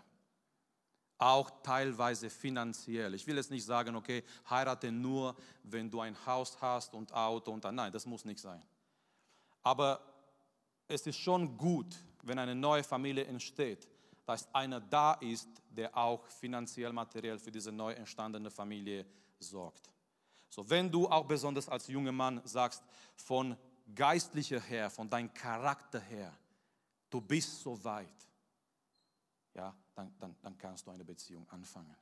auch 1.17 1.49
teilweise 1.63 2.29
finanziell. 2.29 3.13
Ich 3.13 3.25
will 3.25 3.37
jetzt 3.37 3.51
nicht 3.51 3.65
sagen, 3.65 3.95
okay, 3.95 4.23
heirate 4.49 4.91
nur, 4.91 5.35
wenn 5.63 5.89
du 5.89 6.01
ein 6.01 6.15
Haus 6.25 6.59
hast 6.61 6.93
und 6.93 7.13
Auto 7.13 7.51
und 7.51 7.63
dann, 7.63 7.75
nein, 7.75 7.91
das 7.91 8.05
muss 8.05 8.25
nicht 8.25 8.39
sein. 8.39 8.61
Aber 9.63 10.01
es 10.87 11.07
ist 11.07 11.17
schon 11.17 11.57
gut, 11.57 11.95
wenn 12.23 12.37
eine 12.37 12.55
neue 12.55 12.83
Familie 12.83 13.25
entsteht, 13.25 13.87
dass 14.25 14.53
einer 14.53 14.81
da 14.81 15.13
ist, 15.13 15.47
der 15.69 15.95
auch 15.95 16.25
finanziell, 16.27 16.91
materiell 16.91 17.37
für 17.37 17.51
diese 17.51 17.71
neu 17.71 17.93
entstandene 17.93 18.49
Familie 18.49 19.05
sorgt. 19.39 19.89
So, 20.49 20.67
wenn 20.69 20.91
du 20.91 21.07
auch 21.07 21.25
besonders 21.25 21.69
als 21.69 21.87
junger 21.87 22.11
Mann 22.11 22.41
sagst, 22.43 22.83
von 23.15 23.55
geistlicher 23.93 24.59
her, 24.59 24.89
von 24.89 25.09
deinem 25.09 25.33
Charakter 25.33 25.99
her, 25.99 26.33
du 27.09 27.21
bist 27.21 27.61
so 27.61 27.81
weit, 27.83 28.07
ja, 29.53 29.75
dann, 29.95 30.13
dann, 30.19 30.35
dann 30.41 30.57
kannst 30.57 30.85
du 30.85 30.91
eine 30.91 31.03
Beziehung 31.03 31.47
anfangen. 31.49 31.95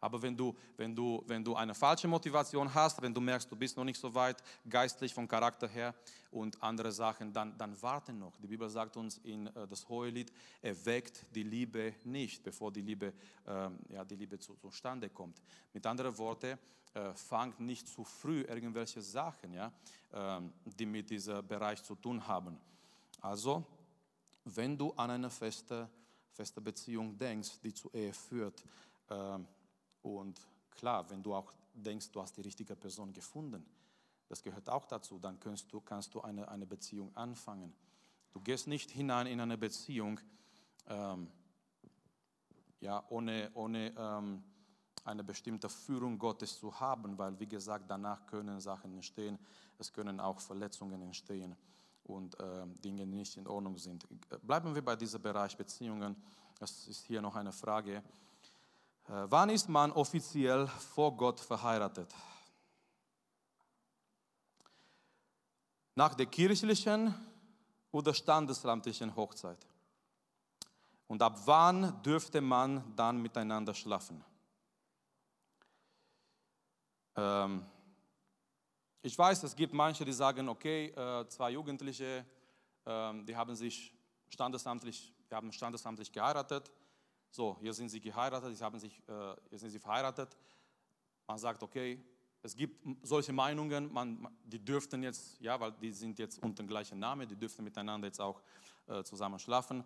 Aber 0.00 0.22
wenn 0.22 0.36
du, 0.36 0.54
wenn, 0.76 0.94
du, 0.94 1.22
wenn 1.26 1.42
du 1.42 1.56
eine 1.56 1.74
falsche 1.74 2.06
Motivation 2.06 2.72
hast, 2.72 3.02
wenn 3.02 3.12
du 3.12 3.20
merkst, 3.20 3.50
du 3.50 3.56
bist 3.56 3.76
noch 3.76 3.84
nicht 3.84 3.98
so 3.98 4.14
weit 4.14 4.42
geistlich 4.68 5.12
vom 5.12 5.26
Charakter 5.26 5.66
her 5.66 5.92
und 6.30 6.62
andere 6.62 6.92
Sachen, 6.92 7.32
dann, 7.32 7.58
dann 7.58 7.80
warte 7.82 8.12
noch. 8.12 8.36
Die 8.36 8.46
Bibel 8.46 8.70
sagt 8.70 8.96
uns 8.96 9.18
in 9.18 9.48
äh, 9.48 9.66
das 9.66 9.88
Hohelied, 9.88 10.32
erweckt 10.62 11.26
die 11.34 11.42
Liebe 11.42 11.94
nicht, 12.04 12.44
bevor 12.44 12.70
die 12.70 12.82
Liebe, 12.82 13.12
äh, 13.44 13.70
ja, 13.88 14.04
die 14.04 14.14
Liebe 14.14 14.38
zu, 14.38 14.54
zustande 14.54 15.10
kommt. 15.10 15.42
Mit 15.72 15.84
anderen 15.84 16.16
Worten, 16.16 16.58
äh, 16.94 17.12
fangt 17.14 17.60
nicht 17.60 17.88
zu 17.88 18.04
früh 18.04 18.42
irgendwelche 18.42 19.02
Sachen, 19.02 19.52
ja, 19.52 19.72
äh, 20.12 20.40
die 20.64 20.86
mit 20.86 21.10
diesem 21.10 21.46
Bereich 21.46 21.82
zu 21.82 21.96
tun 21.96 22.24
haben. 22.24 22.58
Also, 23.20 23.64
wenn 24.44 24.78
du 24.78 24.92
an 24.92 25.10
eine 25.10 25.28
feste, 25.28 25.90
feste 26.38 26.60
Beziehung 26.60 27.18
denkst, 27.18 27.58
die 27.64 27.74
zur 27.74 27.92
Ehe 27.92 28.12
führt, 28.12 28.62
äh, 29.08 29.38
und 30.02 30.40
klar, 30.70 31.10
wenn 31.10 31.20
du 31.20 31.34
auch 31.34 31.52
denkst, 31.74 32.12
du 32.12 32.22
hast 32.22 32.36
die 32.36 32.42
richtige 32.42 32.76
Person 32.76 33.12
gefunden, 33.12 33.66
das 34.28 34.40
gehört 34.40 34.68
auch 34.68 34.86
dazu, 34.86 35.18
dann 35.18 35.40
kannst 35.40 35.72
du, 35.72 35.80
kannst 35.80 36.14
du 36.14 36.20
eine, 36.20 36.48
eine 36.48 36.64
Beziehung 36.64 37.10
anfangen. 37.16 37.74
Du 38.30 38.40
gehst 38.40 38.68
nicht 38.68 38.88
hinein 38.90 39.26
in 39.26 39.40
eine 39.40 39.58
Beziehung 39.58 40.20
ähm, 40.86 41.28
ja, 42.80 43.04
ohne, 43.08 43.50
ohne 43.54 43.92
ähm, 43.98 44.44
eine 45.04 45.24
bestimmte 45.24 45.68
Führung 45.68 46.18
Gottes 46.20 46.60
zu 46.60 46.78
haben, 46.78 47.18
weil, 47.18 47.40
wie 47.40 47.48
gesagt, 47.48 47.90
danach 47.90 48.26
können 48.26 48.60
Sachen 48.60 48.94
entstehen, 48.94 49.38
es 49.78 49.92
können 49.92 50.20
auch 50.20 50.38
Verletzungen 50.38 51.02
entstehen 51.02 51.56
und 52.04 52.38
äh, 52.40 52.66
Dinge, 52.84 53.06
nicht 53.06 53.36
in 53.36 53.46
Ordnung 53.46 53.76
sind. 53.76 54.06
Bleiben 54.42 54.74
wir 54.74 54.84
bei 54.84 54.96
diesem 54.96 55.20
Bereich 55.20 55.56
Beziehungen. 55.56 56.16
Das 56.58 56.86
ist 56.88 57.04
hier 57.04 57.20
noch 57.20 57.36
eine 57.36 57.52
Frage. 57.52 57.96
Äh, 57.96 58.02
wann 59.28 59.50
ist 59.50 59.68
man 59.68 59.92
offiziell 59.92 60.66
vor 60.66 61.16
Gott 61.16 61.40
verheiratet? 61.40 62.14
Nach 65.94 66.14
der 66.14 66.26
kirchlichen 66.26 67.14
oder 67.90 68.14
standesamtlichen 68.14 69.14
Hochzeit? 69.16 69.66
Und 71.08 71.22
ab 71.22 71.40
wann 71.46 72.02
dürfte 72.02 72.40
man 72.40 72.94
dann 72.94 73.20
miteinander 73.20 73.74
schlafen? 73.74 74.22
Ähm, 77.16 77.64
ich 79.02 79.16
weiß, 79.16 79.42
es 79.42 79.54
gibt 79.54 79.72
manche, 79.72 80.04
die 80.04 80.12
sagen, 80.12 80.48
okay, 80.48 80.86
äh, 80.86 81.26
zwei 81.28 81.50
Jugendliche, 81.50 82.24
äh, 82.84 83.12
die 83.24 83.36
haben 83.36 83.54
sich 83.54 83.94
standesamtlich, 84.28 85.12
die 85.30 85.34
haben 85.34 85.52
standesamtlich 85.52 86.12
geheiratet 86.12 86.70
so, 87.30 87.56
hier 87.60 87.74
sind 87.74 87.88
sie 87.88 88.00
geheiratet, 88.00 88.56
sie 88.56 88.64
haben 88.64 88.78
sich, 88.78 88.98
äh, 89.08 89.34
hier 89.48 89.58
sind 89.58 89.70
sie 89.70 89.78
verheiratet. 89.78 90.36
Man 91.26 91.38
sagt, 91.38 91.62
okay, 91.62 92.02
es 92.42 92.56
gibt 92.56 93.06
solche 93.06 93.32
Meinungen, 93.32 93.92
man, 93.92 94.28
die 94.44 94.58
dürften 94.58 95.02
jetzt, 95.02 95.40
ja, 95.40 95.58
weil 95.60 95.72
die 95.72 95.92
sind 95.92 96.18
jetzt 96.18 96.42
unter 96.42 96.62
dem 96.62 96.68
gleichen 96.68 96.98
Namen, 96.98 97.28
die 97.28 97.36
dürften 97.36 97.64
miteinander 97.64 98.06
jetzt 98.06 98.20
auch 98.20 98.40
äh, 98.86 99.02
zusammen 99.02 99.38
schlafen. 99.38 99.84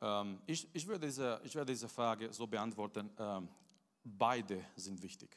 Ähm, 0.00 0.40
ich, 0.46 0.68
ich, 0.72 0.86
würde 0.86 1.06
diese, 1.06 1.40
ich 1.44 1.54
würde 1.54 1.72
diese 1.72 1.88
Frage 1.88 2.32
so 2.32 2.46
beantworten, 2.46 3.10
ähm, 3.18 3.48
beide 4.02 4.64
sind 4.74 5.00
wichtig. 5.02 5.36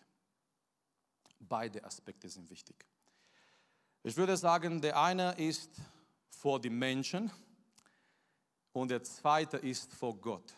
Beide 1.39 1.83
Aspekte 1.83 2.27
sind 2.29 2.49
wichtig. 2.49 2.85
Ich 4.07 4.15
würde 4.17 4.37
sagen, 4.37 4.81
der 4.81 5.01
eine 5.01 5.31
ist 5.31 5.81
vor 6.29 6.61
die 6.61 6.69
Menschen 6.69 7.31
und 8.71 8.91
der 8.91 9.01
zweite 9.01 9.57
ist 9.57 9.95
vor 9.95 10.15
Gott. 10.15 10.53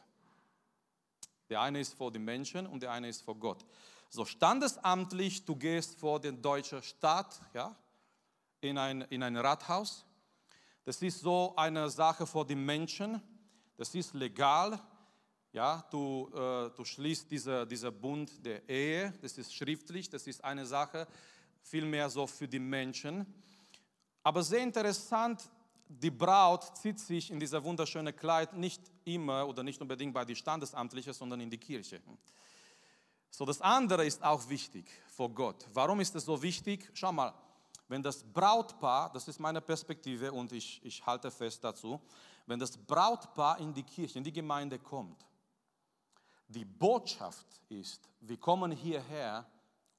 Der 1.50 1.62
eine 1.62 1.80
ist 1.80 1.94
vor 1.94 2.12
den 2.12 2.26
Menschen 2.26 2.68
und 2.68 2.84
der 2.84 2.92
eine 2.92 3.08
ist 3.08 3.22
vor 3.22 3.36
Gott. 3.36 3.66
So 4.10 4.26
standesamtlich, 4.26 5.46
du 5.46 5.56
gehst 5.56 5.98
vor 5.98 6.20
den 6.20 6.42
deutschen 6.42 6.84
Staat, 6.84 7.40
ja, 7.54 7.74
in 8.60 8.78
ein, 8.78 9.04
in 9.04 9.24
ein 9.24 9.38
Rathaus. 9.38 10.06
Das 10.84 11.02
ist 11.02 11.22
so 11.22 11.54
eine 11.56 11.90
Sache 11.90 12.28
vor 12.28 12.46
den 12.46 12.66
Menschen. 12.66 13.22
Das 13.78 13.96
ist 13.96 14.14
legal. 14.14 14.78
Ja, 15.54 15.88
du, 15.90 16.30
äh, 16.34 16.70
du 16.76 16.84
schließt 16.84 17.32
dieser 17.32 17.66
diese 17.66 17.94
Bund 17.94 18.46
der 18.46 18.68
Ehe. 18.68 19.14
Das 19.22 19.38
ist 19.38 19.56
schriftlich. 19.56 20.10
Das 20.10 20.28
ist 20.28 20.44
eine 20.44 20.66
Sache, 20.66 21.08
vielmehr 21.70 22.10
so 22.10 22.26
für 22.28 22.48
die 22.48 22.60
Menschen. 22.60 23.26
Aber 24.24 24.44
sehr 24.44 24.62
interessant, 24.62 25.50
die 25.88 26.12
Braut 26.12 26.78
zieht 26.78 27.00
sich 27.00 27.32
in 27.32 27.40
dieser 27.40 27.64
wunderschöne 27.64 28.14
Kleid 28.14 28.54
nicht 28.54 28.82
immer 29.06 29.48
oder 29.48 29.64
nicht 29.64 29.82
unbedingt 29.82 30.14
bei 30.14 30.26
die 30.26 30.36
Standesamtliche, 30.36 31.14
sondern 31.14 31.40
in 31.42 31.50
die 31.50 31.58
Kirche. 31.58 32.02
So, 33.30 33.46
das 33.46 33.62
andere 33.62 34.06
ist 34.06 34.24
auch 34.24 34.50
wichtig 34.50 34.86
vor 35.08 35.30
Gott. 35.30 35.66
Warum 35.74 36.00
ist 36.00 36.16
es 36.16 36.26
so 36.26 36.42
wichtig? 36.42 36.90
Schau 36.94 37.12
mal, 37.12 37.34
wenn 37.88 38.04
das 38.04 38.24
Brautpaar, 38.24 39.12
das 39.14 39.28
ist 39.28 39.40
meine 39.40 39.62
Perspektive 39.62 40.32
und 40.32 40.52
ich, 40.52 40.84
ich 40.84 41.06
halte 41.06 41.32
fest 41.32 41.64
dazu, 41.64 42.02
wenn 42.46 42.60
das 42.60 42.78
Brautpaar 42.78 43.60
in 43.60 43.74
die 43.74 43.84
Kirche, 43.84 44.18
in 44.18 44.24
die 44.24 44.34
Gemeinde 44.34 44.80
kommt, 44.80 45.26
die 46.48 46.66
Botschaft 46.66 47.46
ist, 47.70 48.10
wir 48.22 48.38
kommen 48.38 48.72
hierher, 48.72 49.46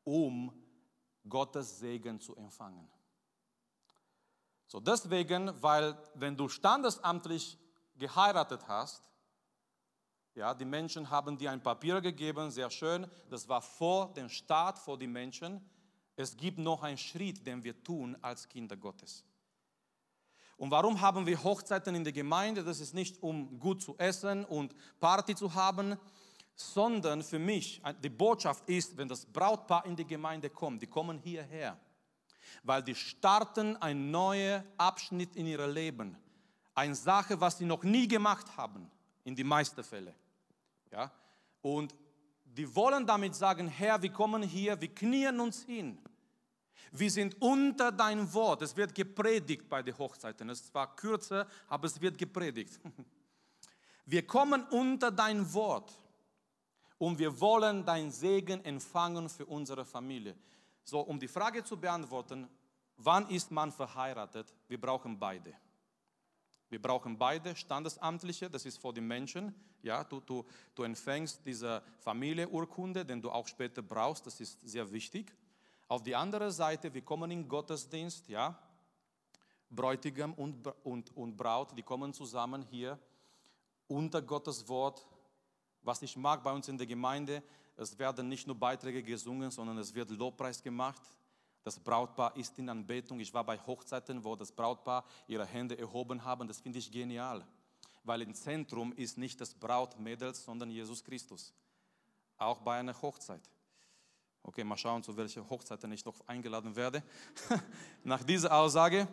um 0.04 0.52
Gottes 1.28 1.78
Segen 1.78 2.20
zu 2.20 2.36
empfangen. 2.36 2.88
So 4.66 4.80
deswegen, 4.80 5.50
weil 5.62 5.96
wenn 6.14 6.36
du 6.36 6.48
standesamtlich 6.48 7.58
geheiratet 7.96 8.66
hast, 8.68 9.02
ja, 10.34 10.54
die 10.54 10.64
Menschen 10.64 11.10
haben 11.10 11.36
dir 11.36 11.50
ein 11.50 11.62
Papier 11.62 12.00
gegeben, 12.00 12.50
sehr 12.50 12.70
schön, 12.70 13.10
das 13.28 13.48
war 13.48 13.60
vor 13.60 14.12
dem 14.12 14.28
Staat, 14.28 14.78
vor 14.78 14.96
den 14.96 15.10
Menschen. 15.10 15.68
Es 16.14 16.36
gibt 16.36 16.58
noch 16.58 16.82
einen 16.82 16.98
Schritt, 16.98 17.44
den 17.46 17.64
wir 17.64 17.82
tun 17.82 18.16
als 18.22 18.48
Kinder 18.48 18.76
Gottes. 18.76 19.24
Und 20.56 20.70
warum 20.70 21.00
haben 21.00 21.24
wir 21.26 21.42
Hochzeiten 21.42 21.94
in 21.94 22.04
der 22.04 22.12
Gemeinde? 22.12 22.64
Das 22.64 22.80
ist 22.80 22.92
nicht, 22.92 23.22
um 23.22 23.58
gut 23.58 23.80
zu 23.80 23.96
essen 23.96 24.44
und 24.44 24.74
Party 25.00 25.34
zu 25.34 25.54
haben, 25.54 25.96
sondern 26.60 27.22
für 27.22 27.38
mich, 27.38 27.80
die 28.02 28.08
Botschaft 28.08 28.68
ist, 28.68 28.96
wenn 28.96 29.08
das 29.08 29.24
Brautpaar 29.24 29.86
in 29.86 29.96
die 29.96 30.06
Gemeinde 30.06 30.50
kommt, 30.50 30.82
die 30.82 30.86
kommen 30.86 31.18
hierher 31.18 31.78
weil 32.62 32.82
die 32.82 32.94
starten 32.94 33.76
einen 33.76 34.10
neuen 34.10 34.62
Abschnitt 34.76 35.36
in 35.36 35.46
ihrem 35.46 35.72
Leben. 35.72 36.16
Eine 36.74 36.94
Sache, 36.94 37.40
was 37.40 37.58
sie 37.58 37.64
noch 37.64 37.82
nie 37.82 38.06
gemacht 38.06 38.56
haben, 38.56 38.90
in 39.24 39.34
die 39.34 39.44
meisten 39.44 39.82
Fälle. 39.82 40.14
Ja? 40.92 41.10
Und 41.60 41.94
die 42.44 42.74
wollen 42.74 43.06
damit 43.06 43.34
sagen, 43.34 43.68
Herr, 43.68 44.00
wir 44.00 44.12
kommen 44.12 44.42
hier, 44.42 44.80
wir 44.80 44.94
knien 44.94 45.38
uns 45.40 45.62
hin. 45.62 45.98
Wir 46.90 47.10
sind 47.10 47.36
unter 47.40 47.92
dein 47.92 48.32
Wort. 48.32 48.62
Es 48.62 48.74
wird 48.76 48.94
gepredigt 48.94 49.68
bei 49.68 49.82
den 49.82 49.96
Hochzeiten. 49.98 50.48
Es 50.48 50.72
war 50.72 50.96
kürzer, 50.96 51.46
aber 51.68 51.86
es 51.86 52.00
wird 52.00 52.16
gepredigt. 52.16 52.80
Wir 54.06 54.26
kommen 54.26 54.64
unter 54.70 55.10
dein 55.10 55.52
Wort 55.52 55.92
und 56.98 57.18
wir 57.18 57.40
wollen 57.40 57.84
dein 57.84 58.10
Segen 58.10 58.64
empfangen 58.64 59.28
für 59.28 59.46
unsere 59.46 59.84
Familie. 59.84 60.36
So, 60.84 61.00
um 61.00 61.18
die 61.18 61.28
Frage 61.28 61.62
zu 61.64 61.76
beantworten, 61.76 62.48
wann 62.96 63.28
ist 63.28 63.50
man 63.50 63.72
verheiratet? 63.72 64.52
Wir 64.66 64.80
brauchen 64.80 65.18
beide. 65.18 65.54
Wir 66.68 66.82
brauchen 66.82 67.16
beide 67.16 67.56
Standesamtliche, 67.56 68.50
das 68.50 68.66
ist 68.66 68.78
vor 68.78 68.92
den 68.92 69.06
Menschen. 69.06 69.54
Ja, 69.82 70.04
du, 70.04 70.20
du, 70.20 70.44
du 70.74 70.82
empfängst 70.82 71.40
diese 71.46 71.82
Familienurkunde, 72.00 73.06
den 73.06 73.22
du 73.22 73.30
auch 73.30 73.46
später 73.46 73.80
brauchst, 73.80 74.26
das 74.26 74.40
ist 74.40 74.60
sehr 74.68 74.90
wichtig. 74.92 75.32
Auf 75.86 76.02
die 76.02 76.14
andere 76.14 76.50
Seite, 76.50 76.92
wir 76.92 77.02
kommen 77.02 77.30
in 77.30 77.48
Gottesdienst, 77.48 78.28
ja, 78.28 78.58
Bräutigam 79.70 80.34
und, 80.34 80.66
und, 80.84 81.16
und 81.16 81.36
Braut, 81.36 81.76
die 81.76 81.82
kommen 81.82 82.12
zusammen 82.12 82.62
hier 82.70 82.98
unter 83.86 84.20
Gottes 84.22 84.66
Wort. 84.68 85.06
Was 85.82 86.02
ich 86.02 86.16
mag 86.16 86.42
bei 86.42 86.52
uns 86.52 86.68
in 86.68 86.78
der 86.78 86.86
Gemeinde, 86.86 87.42
es 87.76 87.98
werden 87.98 88.28
nicht 88.28 88.46
nur 88.46 88.56
Beiträge 88.56 89.02
gesungen, 89.02 89.50
sondern 89.50 89.78
es 89.78 89.94
wird 89.94 90.10
Lobpreis 90.10 90.62
gemacht. 90.62 91.00
Das 91.62 91.78
Brautpaar 91.78 92.34
ist 92.36 92.58
in 92.58 92.68
Anbetung. 92.68 93.20
Ich 93.20 93.32
war 93.32 93.44
bei 93.44 93.58
Hochzeiten, 93.58 94.24
wo 94.24 94.34
das 94.34 94.50
Brautpaar 94.50 95.04
ihre 95.26 95.46
Hände 95.46 95.78
erhoben 95.78 96.24
haben. 96.24 96.48
Das 96.48 96.60
finde 96.60 96.78
ich 96.78 96.90
genial, 96.90 97.46
weil 98.02 98.22
im 98.22 98.34
Zentrum 98.34 98.92
ist 98.92 99.18
nicht 99.18 99.40
das 99.40 99.54
Brautmädels, 99.54 100.44
sondern 100.44 100.70
Jesus 100.70 101.04
Christus. 101.04 101.52
Auch 102.36 102.58
bei 102.58 102.78
einer 102.78 103.00
Hochzeit. 103.00 103.42
Okay, 104.42 104.64
mal 104.64 104.76
schauen, 104.76 105.02
zu 105.02 105.16
welcher 105.16 105.48
Hochzeiten 105.48 105.92
ich 105.92 106.04
noch 106.04 106.14
eingeladen 106.26 106.74
werde. 106.74 107.02
Nach 108.02 108.22
dieser 108.22 108.56
Aussage. 108.56 109.06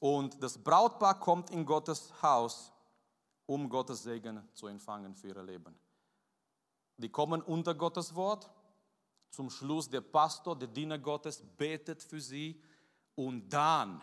Und 0.00 0.40
das 0.42 0.58
Brautpaar 0.58 1.18
kommt 1.18 1.50
in 1.50 1.64
Gottes 1.64 2.12
Haus, 2.22 2.70
um 3.48 3.66
Gottes 3.68 4.02
Segen 4.02 4.46
zu 4.52 4.66
empfangen 4.66 5.14
für 5.14 5.28
ihr 5.28 5.42
Leben. 5.42 5.74
Die 6.98 7.08
kommen 7.08 7.40
unter 7.40 7.74
Gottes 7.74 8.14
Wort. 8.14 8.50
Zum 9.30 9.48
Schluss 9.48 9.88
der 9.88 10.02
Pastor, 10.02 10.56
der 10.56 10.68
Diener 10.68 10.98
Gottes, 10.98 11.42
betet 11.56 12.02
für 12.02 12.20
sie. 12.20 12.60
Und 13.14 13.48
dann, 13.48 14.02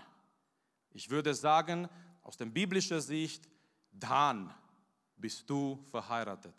ich 0.92 1.10
würde 1.12 1.36
sagen, 1.36 1.88
aus 2.24 2.38
der 2.38 2.46
biblischen 2.46 3.00
Sicht, 3.02 3.48
dann 3.92 4.52
bist 5.16 5.48
du 5.48 5.80
verheiratet. 5.92 6.56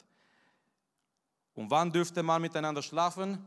Und 1.55 1.69
wann 1.71 1.91
dürfte 1.91 2.23
man 2.23 2.41
miteinander 2.41 2.83
schlafen? 2.83 3.45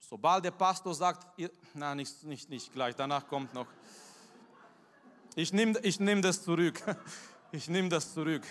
Sobald 0.00 0.44
der 0.44 0.50
Pastor 0.50 0.92
sagt, 0.92 1.38
ihr, 1.38 1.50
na, 1.72 1.94
nicht, 1.94 2.24
nicht, 2.24 2.50
nicht 2.50 2.72
gleich, 2.72 2.96
danach 2.96 3.28
kommt 3.28 3.54
noch. 3.54 3.68
Ich 5.36 5.52
nehme 5.52 5.78
ich 5.80 6.00
nehm 6.00 6.20
das 6.20 6.42
zurück. 6.42 6.82
Ich 7.54 7.68
nehme 7.68 7.88
das 7.88 8.12
zurück. 8.12 8.42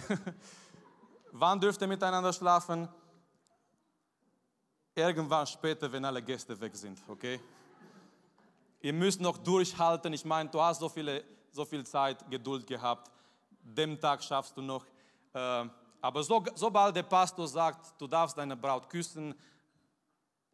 Wann 1.33 1.59
dürft 1.59 1.81
ihr 1.81 1.87
miteinander 1.87 2.31
schlafen? 2.31 2.87
Irgendwann 4.95 5.45
später, 5.45 5.91
wenn 5.91 6.05
alle 6.05 6.21
Gäste 6.21 6.57
weg 6.57 6.73
sind, 6.73 6.97
okay? 7.09 7.37
Ihr 8.79 8.93
müsst 8.93 9.19
noch 9.19 9.37
durchhalten. 9.37 10.13
Ich 10.13 10.23
meine, 10.23 10.49
du 10.49 10.61
hast 10.61 10.79
so, 10.79 10.87
viele, 10.87 11.21
so 11.51 11.65
viel 11.65 11.85
Zeit, 11.85 12.23
Geduld 12.31 12.65
gehabt. 12.65 13.11
Dem 13.61 13.99
Tag 13.99 14.23
schaffst 14.23 14.55
du 14.55 14.61
noch. 14.61 14.85
Äh, 15.33 15.65
aber 15.99 16.23
so, 16.23 16.41
sobald 16.55 16.95
der 16.95 17.03
Pastor 17.03 17.45
sagt, 17.45 17.99
du 17.99 18.07
darfst 18.07 18.37
deine 18.37 18.55
Braut 18.55 18.89
küssen, 18.89 19.35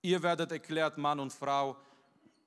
ihr 0.01 0.23
werdet 0.23 0.51
erklärt, 0.51 0.97
Mann 0.97 1.19
und 1.19 1.31
Frau, 1.31 1.77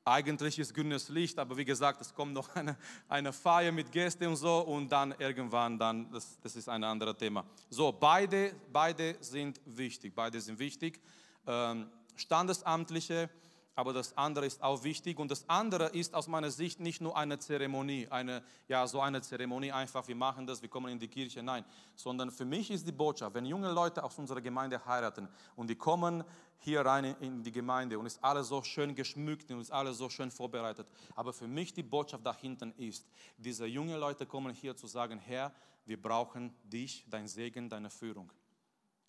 eigentlich 0.05 0.59
ist 0.59 0.75
grünes 0.75 1.09
Licht, 1.09 1.39
aber 1.39 1.57
wie 1.57 1.65
gesagt, 1.65 2.01
es 2.01 2.15
kommt 2.15 2.33
noch 2.33 2.49
eine, 2.57 2.77
eine 3.09 3.33
Feier 3.33 3.73
mit 3.73 3.93
Gästen 3.93 4.27
und 4.27 4.37
so 4.37 4.61
und 4.61 4.91
dann 4.91 5.15
irgendwann, 5.19 5.79
dann, 5.79 6.11
das, 6.11 6.39
das 6.41 6.57
ist 6.57 6.69
ein 6.69 6.83
anderes 6.83 7.17
Thema. 7.17 7.45
So, 7.71 7.93
beide, 7.93 8.55
beide 8.73 9.17
sind 9.21 9.61
wichtig, 9.65 10.15
beide 10.15 10.41
sind 10.41 10.59
wichtig. 10.59 11.01
Ähm, 11.47 11.89
Standesamtliche, 12.17 13.31
aber 13.75 13.93
das 13.93 14.17
andere 14.17 14.47
ist 14.47 14.63
auch 14.63 14.85
wichtig 14.85 15.19
und 15.19 15.31
das 15.31 15.49
andere 15.49 15.87
ist 15.89 16.15
aus 16.15 16.29
meiner 16.29 16.51
Sicht 16.51 16.81
nicht 16.81 17.01
nur 17.01 17.17
eine 17.17 17.39
Zeremonie, 17.39 18.07
eine, 18.11 18.43
ja, 18.69 18.87
so 18.87 19.01
eine 19.01 19.23
Zeremonie 19.23 19.73
einfach, 19.73 20.07
wir 20.09 20.17
machen 20.17 20.47
das, 20.47 20.61
wir 20.61 20.69
kommen 20.69 20.93
in 20.93 20.99
die 20.99 21.09
Kirche, 21.09 21.43
nein, 21.43 21.65
sondern 21.95 22.31
für 22.31 22.45
mich 22.45 22.71
ist 22.71 22.87
die 22.87 22.93
Botschaft, 22.93 23.35
wenn 23.35 23.47
junge 23.47 23.73
Leute 23.73 24.05
aus 24.05 24.19
unserer 24.19 24.41
Gemeinde 24.41 24.85
heiraten 24.85 25.29
und 25.57 25.71
die 25.71 25.77
kommen 25.77 26.23
hier 26.59 26.83
rein 26.83 27.17
in 27.21 27.43
die 27.43 27.53
Gemeinde 27.53 27.99
und 27.99 28.07
ist 28.07 28.23
alles 28.23 28.49
so 28.49 28.63
schön 28.63 28.95
geschmückt 28.95 29.51
und 29.51 29.61
ist 29.61 29.73
alles 29.73 29.99
so 29.99 30.09
schön 30.11 30.31
vorbereitet, 30.31 30.87
aber 31.15 31.33
für 31.33 31.49
mich 31.49 31.73
die 31.73 31.83
Botschaft 31.83 32.27
da 32.27 32.37
hinten 32.37 32.73
ist, 32.77 33.07
diese 33.39 33.67
jungen 33.67 33.99
Leute 33.99 34.27
kommen 34.27 34.55
hier 34.55 34.77
zu 34.77 34.87
sagen, 34.87 35.19
Herr, 35.19 35.53
wir 35.85 36.01
brauchen 36.01 36.55
dich, 36.63 37.05
dein 37.09 37.27
Segen, 37.27 37.69
deine 37.69 37.91
Führung. 37.91 38.31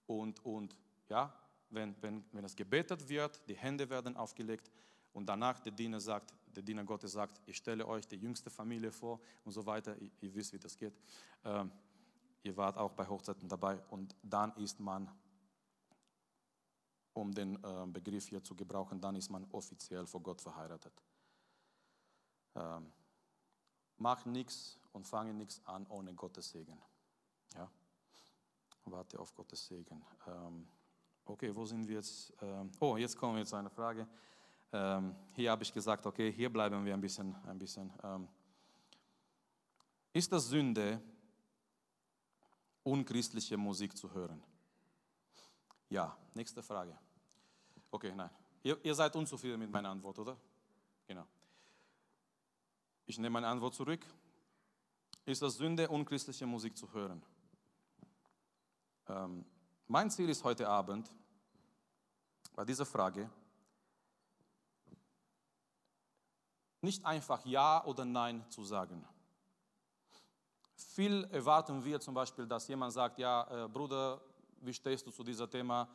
Und, 0.08 0.43
und 0.43 0.76
ja, 1.10 1.34
wenn, 1.74 1.96
wenn, 2.02 2.24
wenn 2.32 2.46
es 2.46 2.56
gebetet 2.56 3.08
wird, 3.10 3.42
die 3.48 3.56
Hände 3.56 3.90
werden 3.90 4.16
aufgelegt 4.16 4.72
und 5.14 5.28
danach 5.28 5.60
der 5.60 5.72
Diener 5.72 6.00
sagt, 6.00 6.34
der 6.56 6.64
Diener 6.64 6.84
Gottes 6.84 7.14
sagt, 7.14 7.42
ich 7.46 7.58
stelle 7.58 7.88
euch 7.88 8.08
die 8.08 8.18
jüngste 8.18 8.50
Familie 8.50 8.92
vor 8.92 9.20
und 9.44 9.52
so 9.52 9.66
weiter. 9.66 9.98
Ihr, 9.98 10.12
ihr 10.22 10.34
wisst, 10.36 10.54
wie 10.54 10.60
das 10.60 10.78
geht. 10.78 10.94
Ähm, 11.44 11.72
ihr 12.44 12.56
wart 12.58 12.78
auch 12.78 12.94
bei 12.94 13.08
Hochzeiten 13.08 13.48
dabei 13.48 13.80
und 13.90 14.16
dann 14.22 14.56
ist 14.58 14.80
man, 14.80 15.10
um 17.14 17.32
den 17.34 17.64
äh, 17.64 17.86
Begriff 17.88 18.28
hier 18.28 18.44
zu 18.44 18.56
gebrauchen, 18.56 19.00
dann 19.00 19.16
ist 19.16 19.30
man 19.30 19.46
offiziell 19.52 20.06
vor 20.06 20.22
Gott 20.22 20.42
verheiratet. 20.42 20.94
Ähm, 22.56 22.92
mach 23.98 24.26
nichts 24.26 24.80
und 24.92 25.08
fange 25.08 25.34
nichts 25.34 25.62
an 25.66 25.88
ohne 25.88 26.14
Gottes 26.14 26.52
Segen. 26.52 26.82
Ja? 27.56 27.70
Warte 28.86 29.20
auf 29.20 29.34
Gottes 29.34 29.66
Segen. 29.68 30.04
Ähm, 30.28 30.68
Okay, 31.26 31.56
wo 31.56 31.66
sind 31.66 31.88
wir 31.88 31.96
jetzt? 31.96 32.34
Ähm, 32.42 32.70
oh, 32.80 32.98
jetzt 32.98 33.18
kommen 33.18 33.38
wir 33.38 33.46
zu 33.46 33.56
einer 33.56 33.70
Frage. 33.70 34.08
Ähm, 34.72 35.16
hier 35.34 35.52
habe 35.52 35.64
ich 35.64 35.74
gesagt, 35.74 36.06
okay, 36.06 36.32
hier 36.32 36.52
bleiben 36.52 36.84
wir 36.84 36.94
ein 36.94 37.02
bisschen. 37.02 37.36
Ein 37.46 37.58
bisschen. 37.58 37.92
Ähm, 38.04 38.28
ist 40.12 40.32
das 40.32 40.48
Sünde, 40.50 41.02
unchristliche 42.84 43.56
Musik 43.56 43.96
zu 43.98 44.14
hören? 44.14 44.44
Ja, 45.90 46.18
nächste 46.34 46.62
Frage. 46.62 46.98
Okay, 47.90 48.14
nein. 48.14 48.30
Ihr, 48.64 48.78
ihr 48.84 48.96
seid 48.96 49.16
unzufrieden 49.16 49.60
mit 49.60 49.72
meiner 49.72 49.90
Antwort, 49.90 50.20
oder? 50.20 50.38
Genau. 51.08 51.26
Ich 53.06 53.18
nehme 53.18 53.32
meine 53.32 53.48
Antwort 53.48 53.76
zurück. 53.76 54.06
Ist 55.26 55.42
das 55.42 55.56
Sünde, 55.56 55.88
unchristliche 55.88 56.46
Musik 56.46 56.76
zu 56.78 56.92
hören? 56.94 57.24
Ähm, 59.08 59.46
mein 59.88 60.10
Ziel 60.10 60.30
ist 60.30 60.43
heute 60.43 60.67
Abend, 60.67 61.12
bei 62.56 62.65
dieser 62.65 62.86
Frage, 62.86 63.30
nicht 66.82 67.06
einfach 67.06 67.46
Ja 67.46 67.84
oder 67.86 68.06
Nein 68.06 68.43
zu 68.50 68.63
sagen. 68.63 69.08
Viel 70.76 71.24
erwarten 71.32 71.84
wir 71.84 72.00
zum 72.00 72.13
Beispiel, 72.13 72.46
dass 72.46 72.67
jemand 72.67 72.93
sagt, 72.93 73.17
ja, 73.17 73.65
äh, 73.65 73.67
Bruder, 73.67 74.22
wie 74.62 74.74
stehst 74.74 75.08
du 75.08 75.12
zu 75.12 75.24
diesem 75.24 75.50
Thema? 75.50 75.88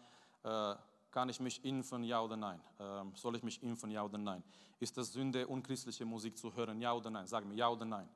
Äh, 0.43 0.75
kann 1.11 1.29
ich 1.29 1.41
mich 1.41 1.65
impfen, 1.65 2.05
ja 2.05 2.21
oder 2.21 2.37
nein? 2.37 2.61
Äh, 2.79 3.05
soll 3.15 3.37
ich 3.37 3.43
mich 3.43 3.63
impfen, 3.63 3.91
ja 3.91 4.03
oder 4.03 4.19
nein? 4.19 4.43
Ist 4.81 4.97
das 4.97 5.13
Sünde, 5.13 5.47
unchristliche 5.47 6.05
Musik 6.05 6.37
zu 6.37 6.55
hören, 6.55 6.81
ja 6.81 6.93
oder 6.93 7.11
nein? 7.11 7.27
Sag 7.27 7.45
mir, 7.45 7.55
ja 7.55 7.69
oder 7.69 7.85
nein. 7.85 8.09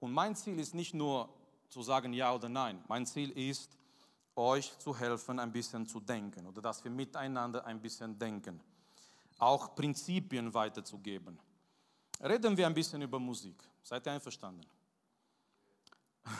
Und 0.00 0.12
mein 0.12 0.34
Ziel 0.34 0.58
ist 0.58 0.74
nicht 0.74 0.94
nur 0.94 1.28
zu 1.68 1.82
sagen 1.82 2.12
ja 2.12 2.34
oder 2.34 2.48
nein. 2.48 2.82
Mein 2.88 3.06
Ziel 3.06 3.30
ist, 3.30 3.70
euch 4.36 4.78
zu 4.78 4.96
helfen, 4.98 5.38
ein 5.38 5.52
bisschen 5.52 5.86
zu 5.86 6.00
denken 6.00 6.46
oder 6.46 6.62
dass 6.62 6.82
wir 6.82 6.90
miteinander 6.90 7.64
ein 7.66 7.80
bisschen 7.80 8.18
denken. 8.18 8.60
Auch 9.38 9.74
Prinzipien 9.74 10.52
weiterzugeben. 10.54 11.38
Reden 12.20 12.56
wir 12.56 12.66
ein 12.66 12.74
bisschen 12.74 13.02
über 13.02 13.18
Musik. 13.18 13.62
Seid 13.82 14.06
ihr 14.06 14.12
einverstanden? 14.12 14.66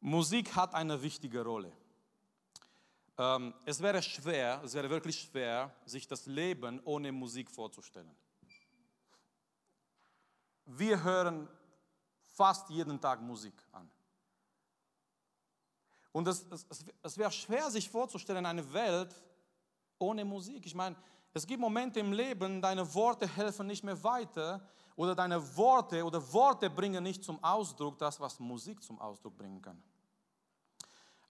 Musik 0.00 0.54
hat 0.54 0.74
eine 0.74 1.00
wichtige 1.02 1.42
Rolle. 1.42 1.72
Ähm, 3.18 3.54
es 3.64 3.80
wäre 3.80 4.02
schwer, 4.02 4.62
es 4.64 4.74
wäre 4.74 4.88
wirklich 4.88 5.20
schwer, 5.20 5.74
sich 5.84 6.06
das 6.06 6.26
Leben 6.26 6.80
ohne 6.84 7.12
Musik 7.12 7.50
vorzustellen. 7.50 8.14
Wir 10.64 11.02
hören 11.02 11.48
fast 12.24 12.70
jeden 12.70 13.00
Tag 13.00 13.20
Musik 13.20 13.54
an. 13.72 13.90
Und 16.12 16.28
es, 16.28 16.46
es, 16.50 16.66
es 17.02 17.18
wäre 17.18 17.30
schwer, 17.30 17.70
sich 17.70 17.88
vorzustellen, 17.88 18.44
eine 18.44 18.72
Welt 18.72 19.14
ohne 19.98 20.24
Musik. 20.24 20.66
Ich 20.66 20.74
meine, 20.74 20.96
es 21.32 21.46
gibt 21.46 21.60
Momente 21.60 22.00
im 22.00 22.12
Leben, 22.12 22.60
deine 22.60 22.92
Worte 22.94 23.26
helfen 23.26 23.66
nicht 23.66 23.82
mehr 23.82 24.02
weiter 24.04 24.60
oder 24.96 25.14
deine 25.14 25.56
Worte 25.56 26.04
oder 26.04 26.32
Worte 26.32 26.68
bringen 26.68 27.02
nicht 27.02 27.24
zum 27.24 27.42
Ausdruck 27.42 27.98
das, 27.98 28.20
was 28.20 28.38
Musik 28.38 28.82
zum 28.82 29.00
Ausdruck 29.00 29.36
bringen 29.36 29.62
kann. 29.62 29.82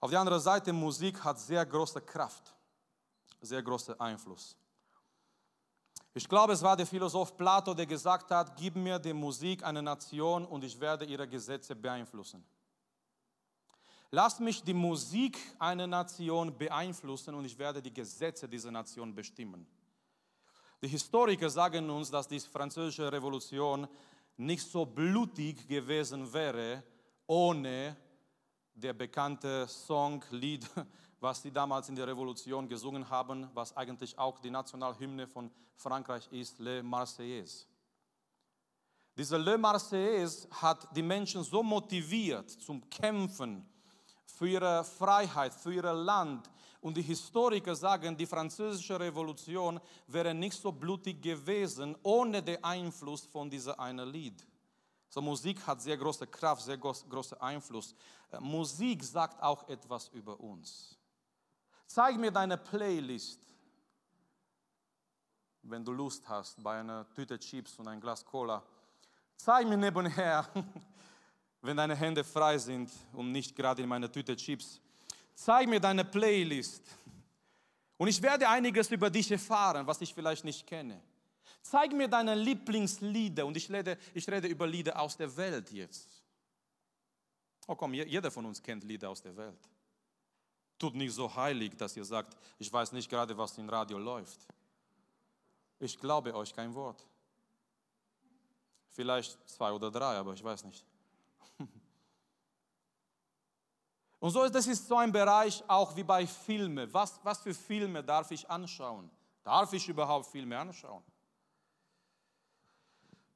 Auf 0.01 0.09
der 0.09 0.19
anderen 0.19 0.41
Seite, 0.41 0.73
Musik 0.73 1.23
hat 1.23 1.39
sehr 1.39 1.65
große 1.65 2.01
Kraft, 2.01 2.53
sehr 3.39 3.63
großen 3.63 3.97
Einfluss. 3.97 4.57
Ich 6.13 6.27
glaube, 6.27 6.53
es 6.53 6.61
war 6.61 6.75
der 6.75 6.85
Philosoph 6.85 7.37
Plato, 7.37 7.73
der 7.73 7.85
gesagt 7.85 8.29
hat, 8.29 8.55
gib 8.57 8.75
mir 8.75 8.99
die 8.99 9.13
Musik 9.13 9.63
einer 9.63 9.81
Nation 9.81 10.45
und 10.45 10.63
ich 10.63 10.77
werde 10.79 11.05
ihre 11.05 11.27
Gesetze 11.27 11.73
beeinflussen. 11.73 12.45
Lass 14.15 14.39
mich 14.39 14.61
die 14.61 14.75
Musik 14.75 15.39
einer 15.57 15.87
Nation 15.87 16.55
beeinflussen 16.55 17.33
und 17.33 17.45
ich 17.45 17.57
werde 17.57 17.81
die 17.81 17.91
Gesetze 17.91 18.47
dieser 18.47 18.69
Nation 18.69 19.15
bestimmen. 19.15 19.65
Die 20.83 20.87
Historiker 20.87 21.49
sagen 21.49 21.89
uns, 21.89 22.11
dass 22.11 22.27
die 22.27 22.39
französische 22.39 23.11
Revolution 23.11 23.87
nicht 24.37 24.69
so 24.69 24.85
blutig 24.85 25.67
gewesen 25.67 26.31
wäre 26.31 26.83
ohne 27.25 27.97
der 28.75 28.93
bekannte 28.93 29.67
Song, 29.67 30.23
Lied, 30.29 30.69
was 31.19 31.41
sie 31.41 31.51
damals 31.51 31.89
in 31.89 31.95
der 31.95 32.05
Revolution 32.05 32.69
gesungen 32.69 33.09
haben, 33.09 33.49
was 33.55 33.75
eigentlich 33.75 34.15
auch 34.19 34.37
die 34.37 34.51
Nationalhymne 34.51 35.25
von 35.25 35.49
Frankreich 35.75 36.31
ist, 36.31 36.59
Le 36.59 36.83
Marseillaise. 36.83 37.65
Diese 39.17 39.37
Le 39.37 39.57
Marseillaise 39.57 40.47
hat 40.51 40.95
die 40.95 41.01
Menschen 41.01 41.43
so 41.43 41.63
motiviert 41.63 42.51
zum 42.51 42.87
Kämpfen, 42.91 43.67
für 44.43 44.49
ihre 44.49 44.83
Freiheit, 44.83 45.53
für 45.53 45.73
ihr 45.73 45.93
Land. 45.93 46.51
Und 46.81 46.97
die 46.97 47.01
Historiker 47.01 47.73
sagen, 47.77 48.17
die 48.17 48.25
französische 48.25 48.99
Revolution 48.99 49.79
wäre 50.07 50.33
nicht 50.33 50.59
so 50.61 50.69
blutig 50.69 51.21
gewesen 51.21 51.95
ohne 52.03 52.43
den 52.43 52.61
Einfluss 52.61 53.25
von 53.25 53.49
dieser 53.49 53.79
einen 53.79 54.09
Lied. 54.11 54.45
So 55.07 55.21
Musik 55.21 55.65
hat 55.65 55.81
sehr 55.81 55.95
große 55.95 56.27
Kraft, 56.27 56.63
sehr 56.63 56.77
großen 56.77 57.39
Einfluss. 57.39 57.95
Äh, 58.31 58.41
Musik 58.41 59.01
sagt 59.05 59.41
auch 59.41 59.65
etwas 59.69 60.09
über 60.09 60.37
uns. 60.37 60.99
Zeig 61.87 62.17
mir 62.17 62.31
deine 62.31 62.57
Playlist, 62.57 63.47
wenn 65.61 65.85
du 65.85 65.93
Lust 65.93 66.27
hast, 66.27 66.61
bei 66.61 66.81
einer 66.81 67.09
Tüte 67.13 67.39
Chips 67.39 67.79
und 67.79 67.87
ein 67.87 68.01
Glas 68.01 68.25
Cola. 68.25 68.61
Zeig 69.37 69.69
mir 69.69 69.77
nebenher 69.77 70.49
wenn 71.63 71.77
deine 71.77 71.95
Hände 71.95 72.23
frei 72.23 72.57
sind 72.57 72.91
und 73.13 73.31
nicht 73.31 73.55
gerade 73.55 73.81
in 73.81 73.87
meiner 73.87 74.11
Tüte 74.11 74.35
Chips. 74.35 74.81
Zeig 75.33 75.67
mir 75.67 75.79
deine 75.79 76.03
Playlist. 76.03 76.83
Und 77.97 78.09
ich 78.09 78.21
werde 78.21 78.47
einiges 78.47 78.91
über 78.91 79.09
dich 79.09 79.31
erfahren, 79.31 79.87
was 79.87 80.01
ich 80.01 80.13
vielleicht 80.13 80.43
nicht 80.43 80.67
kenne. 80.67 81.01
Zeig 81.61 81.93
mir 81.93 82.09
deine 82.09 82.35
Lieblingslieder 82.35 83.45
und 83.45 83.55
ich 83.55 83.71
rede, 83.71 83.97
ich 84.13 84.27
rede 84.27 84.49
über 84.49 84.67
Lieder 84.67 84.99
aus 84.99 85.15
der 85.15 85.35
Welt 85.37 85.71
jetzt. 85.71 86.21
Oh 87.65 87.75
komm, 87.75 87.93
jeder 87.93 88.29
von 88.29 88.45
uns 88.45 88.61
kennt 88.61 88.83
Lieder 88.83 89.09
aus 89.09 89.21
der 89.21 89.35
Welt. 89.37 89.69
tut 90.77 90.95
nicht 90.95 91.13
so 91.13 91.33
heilig, 91.33 91.77
dass 91.77 91.95
ihr 91.95 92.03
sagt, 92.03 92.35
ich 92.59 92.71
weiß 92.71 92.91
nicht 92.91 93.09
gerade, 93.09 93.37
was 93.37 93.57
im 93.57 93.69
Radio 93.69 93.97
läuft. 93.97 94.45
Ich 95.79 95.97
glaube 95.97 96.35
euch 96.35 96.53
kein 96.53 96.75
Wort. 96.75 97.07
Vielleicht 98.89 99.37
zwei 99.49 99.71
oder 99.71 99.89
drei, 99.89 100.17
aber 100.17 100.33
ich 100.33 100.43
weiß 100.43 100.65
nicht. 100.65 100.85
Und 104.23 104.31
so 104.31 104.41
ist 104.43 104.55
das 104.55 104.67
ist 104.67 104.87
so 104.87 104.95
ein 104.95 105.11
Bereich 105.11 105.61
auch 105.67 105.93
wie 105.97 106.03
bei 106.03 106.25
Filmen. 106.25 106.87
Was, 106.93 107.19
was 107.23 107.41
für 107.41 107.53
Filme 107.53 108.01
darf 108.01 108.31
ich 108.31 108.49
anschauen? 108.49 109.11
Darf 109.43 109.73
ich 109.73 109.85
überhaupt 109.89 110.27
Filme 110.27 110.57
anschauen? 110.57 111.03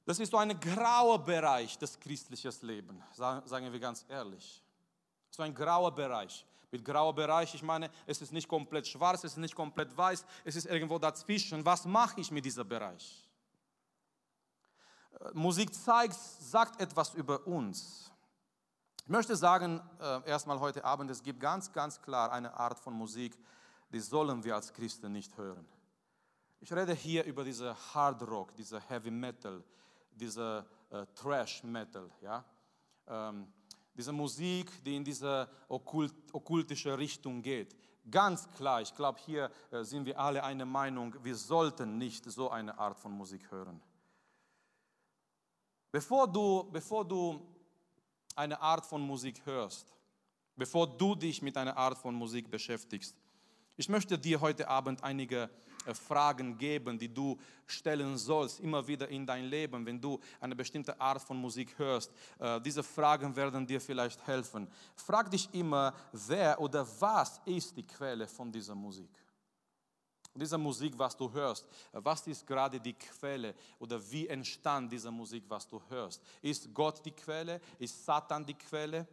Das 0.06 0.18
ist 0.18 0.32
so 0.32 0.38
ein 0.38 0.58
grauer 0.58 1.20
Bereich 1.20 1.78
des 1.78 2.00
christlichen 2.00 2.54
Lebens, 2.62 3.04
sagen 3.12 3.74
wir 3.74 3.80
ganz 3.82 4.06
ehrlich. 4.08 4.64
So 5.30 5.44
ein 5.44 5.54
grauer 5.54 5.94
Bereich. 5.94 6.46
Mit 6.72 6.86
grauer 6.86 7.14
Bereich, 7.14 7.54
ich 7.54 7.64
meine, 7.64 7.92
es 8.06 8.22
ist 8.22 8.32
nicht 8.32 8.48
komplett 8.48 8.88
schwarz, 8.88 9.26
es 9.26 9.34
ist 9.34 9.38
nicht 9.40 9.56
komplett 9.56 9.96
weiß, 9.98 10.26
es 10.46 10.56
ist 10.56 10.68
irgendwo 10.68 10.98
dazwischen. 10.98 11.66
Was 11.66 11.84
mache 11.84 12.22
ich 12.22 12.32
mit 12.32 12.46
diesem 12.46 12.66
Bereich? 12.66 13.28
Äh, 15.20 15.32
Musik 15.34 15.76
zeigt, 15.76 16.14
sagt 16.14 16.80
etwas 16.80 17.14
über 17.14 17.46
uns. 17.46 18.10
Ich 19.08 19.10
möchte 19.10 19.38
sagen, 19.38 19.82
äh, 20.02 20.30
erstmal 20.30 20.60
heute 20.60 20.84
Abend, 20.84 21.10
es 21.10 21.24
gibt 21.24 21.40
ganz, 21.40 21.72
ganz 21.72 22.02
klar 22.02 22.30
eine 22.30 22.54
Art 22.54 22.78
von 22.78 22.94
Musik, 22.94 23.38
die 23.90 24.02
sollen 24.02 24.44
wir 24.44 24.54
als 24.54 24.74
Christen 24.74 25.14
nicht 25.14 25.38
hören. 25.38 25.66
Ich 26.60 26.74
rede 26.74 26.94
hier 26.94 27.24
über 27.24 27.46
diese 27.46 27.74
Hard 27.94 28.22
Rock, 28.28 28.54
diese 28.58 28.82
Heavy 28.82 29.10
Metal, 29.10 29.64
diese 30.12 30.66
äh, 30.90 31.06
Trash 31.16 31.64
Metal, 31.64 32.12
ja. 32.20 32.44
Ähm, 33.08 33.48
diese 33.96 34.12
Musik, 34.12 34.84
die 34.84 34.98
in 34.98 35.06
diese 35.06 35.48
okkult, 35.70 36.14
okkultische 36.34 36.98
Richtung 36.98 37.42
geht. 37.42 37.78
Ganz 38.12 38.46
klar, 38.58 38.82
ich 38.82 38.94
glaube, 38.94 39.20
hier 39.26 39.50
äh, 39.72 39.86
sind 39.86 40.06
wir 40.06 40.20
alle 40.20 40.44
eine 40.44 40.66
Meinung, 40.66 41.16
wir 41.24 41.38
sollten 41.38 41.98
nicht 41.98 42.30
so 42.30 42.50
eine 42.50 42.78
Art 42.78 43.00
von 43.00 43.14
Musik 43.14 43.50
hören. 43.52 43.82
Bevor 45.94 46.28
du, 46.28 46.70
bevor 46.70 47.08
du 47.08 47.57
eine 48.38 48.62
Art 48.62 48.86
von 48.86 49.02
Musik 49.02 49.42
hörst, 49.46 49.94
bevor 50.56 50.88
du 50.88 51.16
dich 51.16 51.42
mit 51.42 51.58
einer 51.58 51.76
Art 51.76 51.98
von 51.98 52.16
Musik 52.16 52.50
beschäftigst, 52.50 53.16
ich 53.80 53.90
möchte 53.90 54.18
dir 54.18 54.42
heute 54.42 54.68
Abend 54.68 55.04
einige 55.04 55.52
äh, 55.86 55.94
Fragen 55.94 56.58
geben, 56.58 56.98
die 56.98 57.14
du 57.14 57.38
stellen 57.68 58.18
sollst, 58.18 58.60
immer 58.60 58.88
wieder 58.88 59.08
in 59.08 59.26
dein 59.26 59.46
Leben, 59.46 59.86
wenn 59.86 60.02
du 60.02 60.20
eine 60.40 60.56
bestimmte 60.56 61.00
Art 61.00 61.22
von 61.22 61.38
Musik 61.38 61.78
hörst. 61.78 62.12
Äh, 62.40 62.60
diese 62.62 62.82
Fragen 62.82 63.36
werden 63.36 63.68
dir 63.68 63.80
vielleicht 63.80 64.26
helfen. 64.26 64.68
Frag 64.96 65.30
dich 65.30 65.48
immer, 65.54 65.94
wer 66.12 66.60
oder 66.60 66.88
was 67.00 67.40
ist 67.46 67.78
die 67.78 67.86
Quelle 67.86 68.28
von 68.28 68.52
dieser 68.52 68.74
Musik? 68.74 69.10
Diese 70.40 70.58
Musik, 70.58 70.94
was 70.98 71.16
du 71.16 71.32
hörst, 71.32 71.66
äh, 71.92 72.00
was 72.04 72.26
ist 72.28 72.46
gerade 72.46 72.80
die 72.80 72.94
Quelle 72.94 73.54
oder 73.80 74.00
wie 74.12 74.28
entstand 74.28 74.92
diese 74.92 75.12
Musik, 75.12 75.44
was 75.48 75.68
du 75.68 75.82
hörst? 75.90 76.22
Ist 76.42 76.74
Gott 76.74 77.04
die 77.06 77.12
Quelle? 77.12 77.60
Ist 77.80 78.06
Satan 78.06 78.46
die 78.46 78.54
Quelle? 78.54 79.08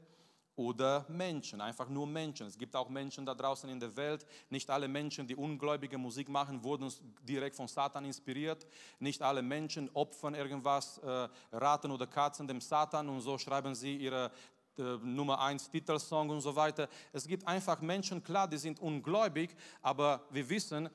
oder 0.56 1.04
Menschen, 1.08 1.60
einfach 1.60 1.88
nur 1.88 2.06
Menschen. 2.06 2.46
Es 2.46 2.56
gibt 2.56 2.76
auch 2.76 2.88
Menschen 2.88 3.26
da 3.26 3.34
draußen 3.34 3.68
in 3.68 3.80
der 3.80 3.94
Welt. 3.96 4.24
Nicht 4.50 4.70
alle 4.70 4.86
Menschen, 4.86 5.26
die 5.26 5.34
ungläubige 5.34 5.98
Musik 5.98 6.28
machen, 6.28 6.62
wurden 6.62 6.92
direkt 7.22 7.56
von 7.56 7.66
Satan 7.66 8.04
inspiriert. 8.04 8.66
Nicht 8.98 9.20
alle 9.20 9.42
Menschen 9.42 9.90
opfern 9.94 10.34
irgendwas, 10.34 10.98
äh, 10.98 11.28
Raten 11.52 11.90
oder 11.90 12.06
Katzen 12.06 12.46
dem 12.46 12.60
Satan 12.60 13.08
und 13.08 13.20
so 13.20 13.36
schreiben 13.36 13.74
sie 13.74 13.96
ihre 13.96 14.30
äh, 14.78 14.82
Nummer 15.02 15.40
1 15.40 15.70
Titelsong 15.70 16.30
und 16.30 16.40
so 16.40 16.54
weiter. 16.54 16.88
Es 17.12 17.26
gibt 17.26 17.46
einfach 17.46 17.80
Menschen, 17.80 18.22
klar, 18.22 18.46
die 18.46 18.58
sind 18.58 18.78
ungläubig, 18.78 19.56
aber 19.82 20.24
wir 20.30 20.48
wissen, 20.48 20.88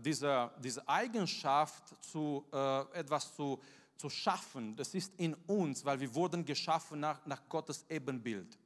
diese, 0.00 0.50
diese 0.58 0.88
Eigenschaft, 0.88 1.94
zu, 2.02 2.44
äh, 2.52 2.80
etwas 2.98 3.34
zu 3.34 3.60
zu 3.96 4.10
schaffen, 4.10 4.76
das 4.76 4.94
ist 4.94 5.12
in 5.16 5.34
uns, 5.46 5.84
weil 5.84 5.98
wir 5.98 6.14
wurden 6.14 6.44
geschaffen 6.44 7.00
nach, 7.00 7.24
nach 7.26 7.48
Gottes 7.48 7.84
Ebenbild. 7.88 8.58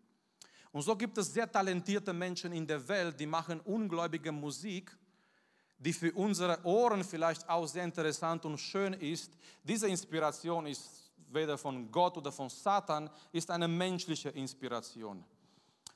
Und 0.73 0.83
so 0.83 0.97
gibt 0.97 1.19
es 1.19 1.33
sehr 1.33 1.51
talentierte 1.51 2.13
Menschen 2.13 2.53
in 2.53 2.67
der 2.67 2.87
Welt, 2.87 3.19
die 3.19 3.27
machen 3.27 3.61
ungläubige 3.61 4.31
Musik, 4.31 4.97
die 5.79 5.93
für 5.93 6.13
unsere 6.13 6.63
Ohren 6.65 7.03
vielleicht 7.03 7.49
auch 7.49 7.67
sehr 7.67 7.85
interessant 7.85 8.45
und 8.45 8.59
schön 8.59 8.93
ist. 8.95 9.33
Diese 9.63 9.89
Inspiration 9.89 10.67
ist 10.67 11.11
weder 11.33 11.57
von 11.57 11.91
Gott 11.91 12.17
oder 12.17 12.31
von 12.31 12.51
Satan, 12.51 13.09
ist 13.33 13.51
eine 13.51 13.67
menschliche 13.67 14.29
Inspiration. 14.31 15.25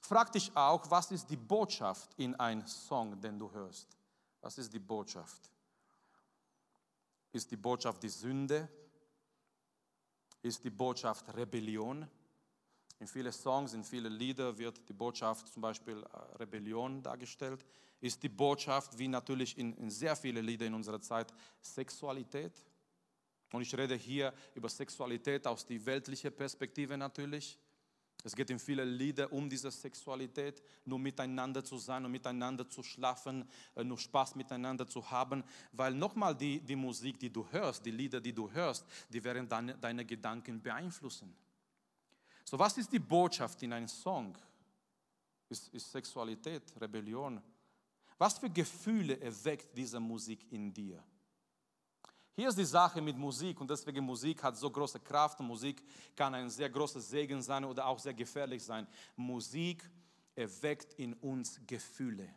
Frag 0.01 0.33
dich 0.33 0.51
auch, 0.57 0.91
was 0.91 1.11
ist 1.11 1.29
die 1.29 1.37
Botschaft 1.37 2.11
in 2.16 2.35
einem 2.37 2.66
Song, 2.66 3.20
den 3.20 3.39
du 3.39 3.51
hörst? 3.51 3.89
Was 4.45 4.59
ist 4.59 4.73
die 4.73 4.79
Botschaft? 4.79 5.51
Ist 7.33 7.51
die 7.51 7.57
Botschaft 7.57 8.03
die 8.03 8.09
Sünde? 8.09 8.69
ist 10.45 10.63
die 10.63 10.71
Botschaft 10.71 11.35
Rebellion. 11.35 12.07
In 13.01 13.07
vielen 13.07 13.33
Songs, 13.33 13.73
in 13.73 13.83
vielen 13.83 14.13
Liedern 14.13 14.57
wird 14.59 14.87
die 14.89 14.93
Botschaft 14.93 15.49
zum 15.49 15.63
Beispiel 15.63 16.03
äh, 16.03 16.37
Rebellion 16.37 17.03
dargestellt. 17.03 17.65
Ist 18.01 18.23
die 18.23 18.29
Botschaft, 18.29 18.99
wie 18.99 19.09
natürlich 19.09 19.57
in, 19.57 19.75
in 19.79 19.91
sehr 19.91 20.15
vielen 20.15 20.45
Liedern 20.45 20.69
in 20.69 20.75
unserer 20.75 21.01
Zeit, 21.01 21.33
Sexualität. 21.63 22.53
Und 23.53 23.63
ich 23.63 23.75
rede 23.77 23.95
hier 23.95 24.35
über 24.55 24.69
Sexualität 24.69 25.47
aus 25.47 25.65
der 25.65 25.85
weltlichen 25.87 26.33
Perspektive 26.33 26.99
natürlich. 26.99 27.59
Es 28.27 28.35
geht 28.35 28.49
in 28.49 28.59
vielen 28.59 28.89
Liedern 28.89 29.29
um 29.31 29.51
diese 29.51 29.70
Sexualität, 29.70 30.62
nur 30.87 30.99
miteinander 30.99 31.62
zu 31.62 31.77
sein 31.77 32.07
und 32.07 32.11
miteinander 32.11 32.68
zu 32.68 32.83
schlafen, 32.83 33.47
äh, 33.77 33.85
nur 33.85 33.99
Spaß 33.99 34.35
miteinander 34.35 34.87
zu 34.87 35.09
haben, 35.11 35.45
weil 35.72 35.95
nochmal 35.95 36.35
die, 36.35 36.59
die 36.61 36.75
Musik, 36.75 37.18
die 37.18 37.31
du 37.31 37.47
hörst, 37.51 37.85
die 37.85 37.91
Lieder, 37.91 38.22
die 38.22 38.33
du 38.33 38.51
hörst, 38.51 38.87
die 39.11 39.22
werden 39.22 39.47
deine, 39.47 39.77
deine 39.77 40.07
Gedanken 40.07 40.61
beeinflussen. 40.61 41.37
So, 42.45 42.59
was 42.59 42.79
ist 42.79 42.91
die 42.91 42.99
Botschaft 42.99 43.62
in 43.62 43.75
einem 43.75 43.89
Song? 43.89 44.37
Ist, 45.51 45.68
ist 45.75 45.93
Sexualität, 45.93 46.62
Rebellion? 46.81 47.43
Was 48.16 48.39
für 48.39 48.49
Gefühle 48.49 49.20
erweckt 49.20 49.77
diese 49.77 50.01
Musik 50.01 50.51
in 50.51 50.72
dir? 50.72 51.05
Hier 52.37 52.49
ist 52.49 52.59
die 52.59 52.64
Sache 52.64 53.01
mit 53.01 53.16
Musik 53.16 53.61
und 53.61 53.70
deswegen 53.70 54.05
Musik 54.05 54.43
hat 54.43 54.57
so 54.57 54.68
große 54.68 54.99
Kraft 54.99 55.39
Musik 55.39 55.80
kann 56.16 56.35
ein 56.35 56.51
sehr 56.51 56.68
großer 56.68 57.01
Segen 57.01 57.41
sein 57.41 57.64
oder 57.64 57.87
auch 57.87 57.99
sehr 57.99 58.14
gefährlich 58.14 58.62
sein. 58.64 58.89
Musik 59.14 59.89
erweckt 60.35 60.95
in 60.95 61.14
uns 61.14 61.61
Gefühle. 61.64 62.28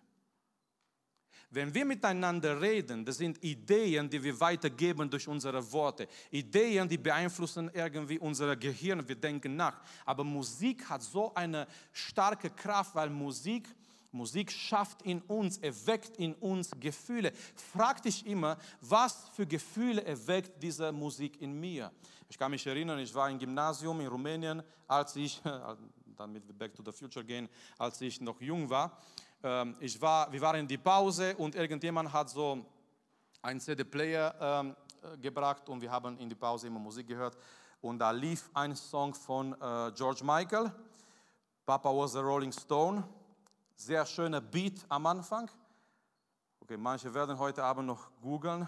Wenn 1.49 1.73
wir 1.73 1.85
miteinander 1.85 2.61
reden, 2.61 3.05
das 3.05 3.17
sind 3.17 3.43
Ideen, 3.43 4.07
die 4.07 4.21
wir 4.21 4.39
weitergeben 4.39 5.09
durch 5.09 5.27
unsere 5.27 5.71
Worte. 5.71 6.07
Ideen, 6.29 6.87
die 6.87 6.97
beeinflussen 6.97 7.71
irgendwie 7.73 8.19
unser 8.19 8.55
Gehirn, 8.55 9.07
wir 9.07 9.15
denken 9.15 9.55
nach. 9.55 9.81
Aber 10.05 10.23
Musik 10.23 10.87
hat 10.89 11.01
so 11.01 11.33
eine 11.33 11.65
starke 11.91 12.49
Kraft, 12.49 12.93
weil 12.93 13.09
Musik 13.09 13.67
Musik 14.17 14.51
schafft 14.51 15.03
in 15.03 15.21
uns, 15.21 15.57
erweckt 15.59 16.17
in 16.17 16.33
uns 16.35 16.71
Gefühle. 16.79 17.31
Frag 17.55 18.01
dich 18.01 18.25
immer, 18.25 18.57
was 18.81 19.29
für 19.29 19.45
Gefühle 19.45 20.03
erweckt 20.03 20.61
diese 20.61 20.91
Musik 20.91 21.41
in 21.41 21.59
mir? 21.59 21.91
Ich 22.27 22.37
kann 22.37 22.51
mich 22.51 22.65
erinnern, 22.67 22.99
ich 22.99 23.13
war 23.13 23.29
im 23.29 23.39
Gymnasium 23.39 24.01
in 24.01 24.07
Rumänien, 24.07 24.63
als 24.87 25.15
ich, 25.15 25.41
damit 26.17 26.45
wir 26.47 26.55
back 26.55 26.75
to 26.75 26.83
the 26.83 26.91
future 26.91 27.23
gehen, 27.23 27.47
als 27.77 28.01
ich 28.01 28.19
noch 28.19 28.41
jung 28.41 28.69
war. 28.69 28.97
Ähm, 29.43 29.75
ich 29.79 30.01
war 30.01 30.31
wir 30.31 30.41
waren 30.41 30.61
in 30.61 30.67
die 30.67 30.77
Pause 30.77 31.35
und 31.37 31.55
irgendjemand 31.55 32.11
hat 32.11 32.29
so 32.29 32.65
einen 33.41 33.59
CD-Player 33.59 34.35
ähm, 34.41 34.75
äh, 35.03 35.17
gebracht 35.17 35.69
und 35.69 35.81
wir 35.81 35.91
haben 35.91 36.17
in 36.17 36.27
die 36.27 36.35
Pause 36.35 36.67
immer 36.67 36.79
Musik 36.79 37.07
gehört. 37.07 37.37
Und 37.81 37.99
da 37.99 38.11
lief 38.11 38.49
ein 38.53 38.75
Song 38.75 39.13
von 39.13 39.53
äh, 39.53 39.91
George 39.93 40.23
Michael, 40.23 40.71
Papa 41.65 41.89
was 41.89 42.15
a 42.15 42.21
Rolling 42.21 42.51
Stone. 42.51 43.03
Sehr 43.79 44.03
schöner 44.07 44.41
Beat 44.41 44.83
am 44.89 45.05
Anfang. 45.05 45.51
Okay, 46.59 46.77
manche 46.77 47.13
werden 47.13 47.37
heute 47.37 47.63
Abend 47.63 47.85
noch 47.85 48.09
googeln. 48.19 48.67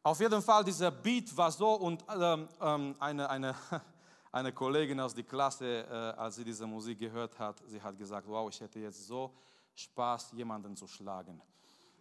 Auf 0.00 0.20
jeden 0.20 0.40
Fall, 0.40 0.62
dieser 0.62 0.92
Beat 0.92 1.36
war 1.36 1.50
so 1.50 1.72
und 1.72 2.04
ähm, 2.08 2.48
ähm 2.60 2.94
eine, 3.00 3.28
eine, 3.28 3.54
eine 4.32 4.52
Kollegin 4.52 5.00
aus 5.00 5.12
der 5.12 5.24
Klasse, 5.24 5.66
äh, 5.66 6.20
als 6.20 6.36
sie 6.36 6.44
diese 6.44 6.68
Musik 6.68 7.00
gehört 7.00 7.36
hat, 7.36 7.60
sie 7.66 7.82
hat 7.82 7.98
gesagt, 7.98 8.28
wow, 8.28 8.48
ich 8.48 8.60
hätte 8.60 8.78
jetzt 8.78 9.04
so 9.08 9.34
Spaß, 9.74 10.30
jemanden 10.36 10.76
zu 10.76 10.86
schlagen. 10.86 11.42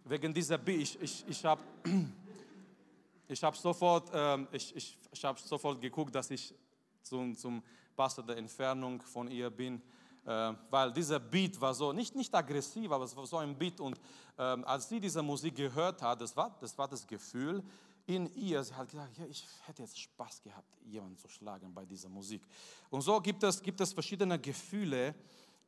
Wegen 0.03 0.31
dieser 0.31 0.59
Beat, 0.59 0.81
ich, 0.81 1.01
ich, 1.01 1.25
ich 1.27 1.43
habe 1.43 1.63
ich 3.27 3.43
hab 3.43 3.57
sofort, 3.57 4.11
ähm, 4.13 4.47
ich, 4.51 4.75
ich, 4.75 4.95
ich 5.11 5.25
hab 5.25 5.39
sofort 5.39 5.81
geguckt, 5.81 6.13
dass 6.13 6.29
ich 6.29 6.53
zum, 7.01 7.35
zum 7.35 7.63
Pastor 7.95 8.23
der 8.23 8.37
Entfernung 8.37 9.01
von 9.01 9.27
ihr 9.27 9.49
bin 9.49 9.81
weil 10.23 10.93
dieser 10.93 11.19
Beat 11.19 11.59
war 11.59 11.73
so, 11.73 11.91
nicht, 11.93 12.15
nicht 12.15 12.33
aggressiv, 12.33 12.91
aber 12.91 13.05
es 13.05 13.15
war 13.15 13.25
so 13.25 13.37
ein 13.37 13.57
Beat. 13.57 13.79
Und 13.79 13.99
ähm, 14.37 14.63
als 14.65 14.87
sie 14.87 14.99
diese 14.99 15.21
Musik 15.21 15.55
gehört 15.55 16.01
hat, 16.01 16.21
das 16.21 16.35
war, 16.35 16.55
das 16.59 16.77
war 16.77 16.87
das 16.87 17.05
Gefühl 17.07 17.63
in 18.05 18.33
ihr, 18.35 18.63
sie 18.63 18.73
hat 18.73 18.89
gesagt, 18.89 19.17
ja, 19.17 19.25
ich 19.25 19.45
hätte 19.65 19.83
jetzt 19.83 19.99
Spaß 19.99 20.41
gehabt, 20.41 20.77
jemanden 20.83 21.17
zu 21.17 21.27
schlagen 21.27 21.73
bei 21.73 21.85
dieser 21.85 22.09
Musik. 22.09 22.41
Und 22.89 23.01
so 23.01 23.19
gibt 23.21 23.43
es, 23.43 23.61
gibt 23.61 23.79
es 23.79 23.93
verschiedene 23.93 24.39
Gefühle, 24.39 25.15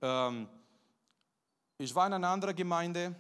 ähm, 0.02 0.48
Ich 1.78 1.94
war 1.96 2.08
in 2.08 2.14
einer 2.14 2.30
anderen 2.30 2.56
Gemeinde. 2.56 3.16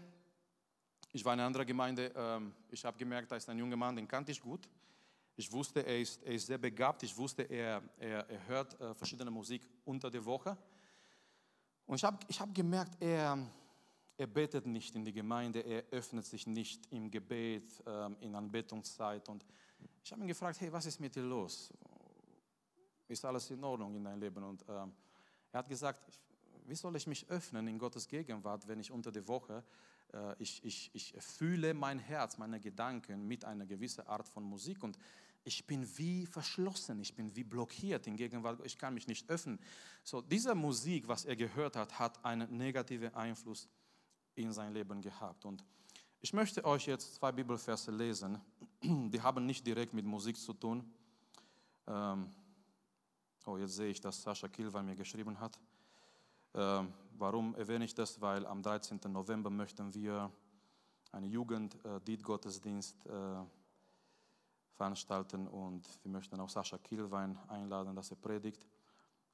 Ich 1.11 1.23
war 1.23 1.33
in 1.33 1.39
einer 1.39 1.47
anderen 1.47 1.65
Gemeinde. 1.65 2.11
Ähm, 2.15 2.53
ich 2.69 2.83
habe 2.83 2.97
gemerkt, 2.97 3.31
da 3.31 3.35
ist 3.35 3.49
ein 3.49 3.57
junger 3.57 3.75
Mann, 3.75 3.95
den 3.95 4.07
kannte 4.07 4.31
ich 4.31 4.41
gut. 4.41 4.67
Ich 5.35 5.51
wusste, 5.51 5.85
er 5.85 5.99
ist, 5.99 6.21
er 6.23 6.33
ist 6.33 6.45
sehr 6.47 6.57
begabt. 6.57 7.01
Ich 7.03 7.15
wusste, 7.17 7.43
er, 7.43 7.81
er, 7.97 8.29
er 8.29 8.47
hört 8.47 8.79
äh, 8.79 8.93
verschiedene 8.93 9.31
Musik 9.31 9.67
unter 9.85 10.11
der 10.11 10.23
Woche. 10.23 10.57
Und 11.85 11.95
ich 11.95 12.03
habe 12.03 12.17
ich 12.27 12.39
hab 12.39 12.53
gemerkt, 12.53 13.01
er, 13.01 13.37
er 14.17 14.27
betet 14.27 14.65
nicht 14.65 14.95
in 14.95 15.03
die 15.03 15.13
Gemeinde, 15.13 15.59
er 15.59 15.83
öffnet 15.91 16.25
sich 16.25 16.47
nicht 16.47 16.91
im 16.91 17.11
Gebet, 17.11 17.83
ähm, 17.85 18.15
in 18.21 18.35
Anbetungszeit. 18.35 19.27
Und 19.29 19.45
ich 20.03 20.11
habe 20.11 20.21
ihn 20.21 20.27
gefragt, 20.27 20.59
hey, 20.61 20.71
was 20.71 20.85
ist 20.85 20.99
mit 20.99 21.15
dir 21.15 21.23
los? 21.23 21.73
Ist 23.07 23.25
alles 23.25 23.49
in 23.51 23.63
Ordnung 23.63 23.95
in 23.95 24.03
deinem 24.03 24.19
Leben? 24.19 24.43
Und 24.43 24.63
ähm, 24.67 24.93
er 25.51 25.59
hat 25.59 25.67
gesagt, 25.67 26.01
wie 26.65 26.75
soll 26.75 26.95
ich 26.95 27.07
mich 27.07 27.29
öffnen 27.29 27.67
in 27.67 27.77
Gottes 27.77 28.07
Gegenwart, 28.07 28.67
wenn 28.67 28.79
ich 28.79 28.91
unter 28.91 29.11
der 29.11 29.27
Woche, 29.27 29.63
äh, 30.13 30.35
ich, 30.39 30.63
ich, 30.63 30.91
ich 30.93 31.13
fühle 31.19 31.73
mein 31.73 31.99
Herz, 31.99 32.37
meine 32.37 32.59
Gedanken 32.59 33.27
mit 33.27 33.45
einer 33.45 33.65
gewissen 33.65 34.07
Art 34.07 34.27
von 34.27 34.43
Musik 34.43 34.83
und 34.83 34.97
ich 35.43 35.65
bin 35.65 35.85
wie 35.97 36.25
verschlossen, 36.25 36.99
ich 36.99 37.13
bin 37.13 37.35
wie 37.35 37.43
blockiert 37.43 38.07
in 38.07 38.15
Gegenwart, 38.15 38.65
ich 38.65 38.77
kann 38.77 38.93
mich 38.93 39.07
nicht 39.07 39.29
öffnen. 39.29 39.59
So, 40.03 40.21
diese 40.21 40.55
Musik, 40.55 41.07
was 41.07 41.25
er 41.25 41.35
gehört 41.35 41.75
hat, 41.75 41.99
hat 41.99 42.23
einen 42.23 42.55
negativen 42.55 43.13
Einfluss 43.13 43.67
in 44.35 44.51
sein 44.53 44.73
Leben 44.73 45.01
gehabt. 45.01 45.45
Und 45.45 45.63
ich 46.21 46.33
möchte 46.33 46.63
euch 46.63 46.87
jetzt 46.87 47.15
zwei 47.15 47.31
Bibelverse 47.31 47.91
lesen, 47.91 48.39
die 48.81 49.21
haben 49.21 49.45
nicht 49.45 49.65
direkt 49.67 49.93
mit 49.93 50.05
Musik 50.05 50.37
zu 50.37 50.53
tun. 50.53 50.89
Ähm, 51.87 52.29
oh, 53.45 53.57
jetzt 53.57 53.75
sehe 53.75 53.89
ich, 53.89 53.99
dass 53.99 54.21
Sascha 54.21 54.47
Kilwein 54.47 54.85
mir 54.85 54.95
geschrieben 54.95 55.39
hat. 55.39 55.59
Ähm, 56.53 56.93
warum 57.17 57.55
erwähne 57.55 57.83
ich 57.83 57.93
das? 57.93 58.21
Weil 58.21 58.45
am 58.45 58.61
13. 58.61 58.99
November 59.09 59.49
möchten 59.49 59.93
wir 59.93 60.31
eine 61.11 61.27
Jugend-Dietgottesdienst 61.27 63.05
äh, 63.05 63.43
veranstalten 64.75 65.47
und 65.47 65.87
wir 66.03 66.11
möchten 66.11 66.39
auch 66.39 66.49
Sascha 66.49 66.77
Kielwein 66.77 67.37
einladen, 67.49 67.95
dass 67.95 68.11
er 68.11 68.17
predigt. 68.17 68.65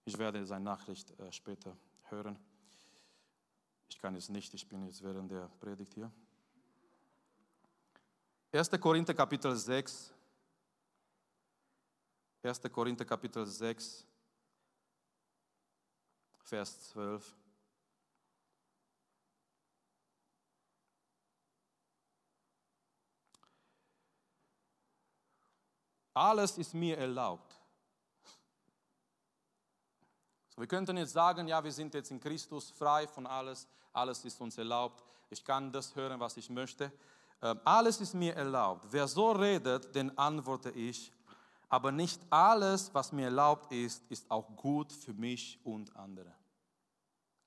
Ich 0.05 0.17
werde 0.17 0.45
seine 0.45 0.65
Nachricht 0.65 1.17
äh, 1.19 1.31
später 1.31 1.75
hören. 2.09 2.37
Ich 3.89 3.99
kann 3.99 4.15
es 4.15 4.29
nicht, 4.29 4.53
ich 4.53 4.67
bin 4.67 4.85
jetzt 4.85 5.03
während 5.03 5.31
der 5.31 5.47
Predigt 5.59 5.93
hier. 5.93 6.11
1. 8.51 8.71
Korinther 8.79 9.13
Kapitel 9.13 9.55
6. 9.55 10.13
1. 12.41 12.61
Korinther 12.71 13.03
Kapitel 13.03 13.45
6, 13.45 14.07
Vers 16.45 16.89
12. 16.89 17.35
Alles 26.19 26.57
ist 26.57 26.73
mir 26.73 26.97
erlaubt. 26.97 27.57
So, 30.49 30.59
wir 30.59 30.67
könnten 30.67 30.97
jetzt 30.97 31.13
sagen, 31.13 31.47
ja, 31.47 31.63
wir 31.63 31.71
sind 31.71 31.93
jetzt 31.93 32.11
in 32.11 32.19
Christus 32.19 32.71
frei 32.71 33.07
von 33.07 33.25
alles, 33.25 33.69
alles 33.93 34.25
ist 34.25 34.41
uns 34.41 34.57
erlaubt. 34.57 35.01
Ich 35.29 35.45
kann 35.45 35.71
das 35.71 35.95
hören, 35.95 36.19
was 36.19 36.35
ich 36.35 36.49
möchte. 36.49 36.91
Ähm, 37.41 37.61
alles 37.63 38.01
ist 38.01 38.13
mir 38.15 38.35
erlaubt. 38.35 38.87
Wer 38.89 39.07
so 39.07 39.31
redet, 39.31 39.95
den 39.95 40.17
antworte 40.17 40.71
ich. 40.71 41.13
Aber 41.69 41.89
nicht 41.89 42.19
alles, 42.29 42.93
was 42.93 43.13
mir 43.13 43.25
erlaubt 43.25 43.71
ist, 43.71 44.03
ist 44.09 44.29
auch 44.29 44.53
gut 44.57 44.91
für 44.91 45.13
mich 45.13 45.57
und 45.63 45.95
andere. 45.95 46.35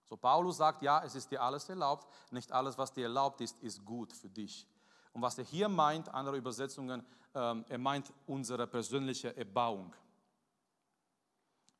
So 0.09 0.16
Paulus 0.16 0.57
sagt, 0.57 0.81
ja, 0.81 1.05
es 1.05 1.14
ist 1.14 1.31
dir 1.31 1.43
alles 1.43 1.68
erlaubt. 1.68 2.11
Nicht 2.31 2.51
alles, 2.51 2.79
was 2.79 2.91
dir 2.91 3.03
erlaubt 3.03 3.43
ist, 3.43 3.62
ist 3.62 3.85
gut 3.85 4.14
für 4.14 4.31
dich. 4.31 4.66
Und 5.13 5.23
was 5.23 5.39
er 5.39 5.45
hier 5.45 5.69
meint, 5.69 6.09
andere 6.09 6.37
Übersetzungen, 6.37 7.05
ähm, 7.35 7.65
er 7.69 7.79
meint 7.79 8.13
unsere 8.27 8.67
persönliche 8.67 9.37
Erbauung. 9.37 9.95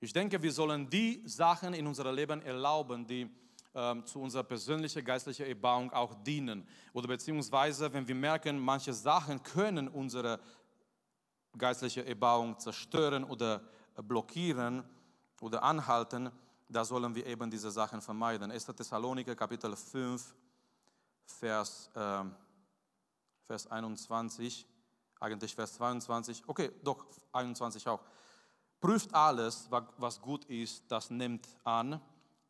Ich 0.01 0.13
denke, 0.13 0.43
wir 0.43 0.53
sollen 0.53 0.89
die 0.91 1.23
Sachen 1.27 1.75
in 1.75 1.87
unserem 1.87 2.15
Leben 2.15 2.43
erlauben, 2.43 3.07
die 3.07 3.31
ähm, 3.75 4.05
zu 4.05 4.21
unserer 4.21 4.43
persönlichen 4.43 5.05
geistlichen 5.05 5.47
Erbauung 5.47 5.93
auch 5.93 6.13
dienen. 6.23 6.67
Oder 6.93 7.09
beziehungsweise, 7.09 7.93
wenn 7.93 8.07
wir 8.07 8.15
merken, 8.15 8.59
manche 8.59 8.93
Sachen 8.93 9.43
können 9.43 9.89
unsere 9.89 10.41
geistliche 11.57 12.05
Erbauung 12.05 12.59
zerstören 12.59 13.25
oder 13.25 13.63
blockieren 13.97 14.83
oder 15.41 15.63
anhalten, 15.63 16.31
da 16.69 16.85
sollen 16.85 17.15
wir 17.15 17.27
eben 17.27 17.51
diese 17.51 17.71
Sachen 17.71 18.01
vermeiden. 18.01 18.51
1. 18.51 18.67
Thessaloniker 18.67 19.35
Kapitel 19.35 19.77
5, 19.77 20.35
Vers, 21.25 21.91
äh, 21.95 22.25
Vers 23.47 23.67
21 23.67 24.67
eigentlich 25.23 25.55
Vers 25.55 25.75
22, 25.75 26.43
okay, 26.49 26.73
doch 26.83 27.07
21 27.33 27.87
auch. 27.89 28.01
Prüft 28.81 29.15
alles, 29.15 29.69
was 29.71 30.21
gut 30.21 30.45
ist, 30.47 30.83
das 30.89 31.11
nimmt 31.11 31.49
an. 31.63 32.01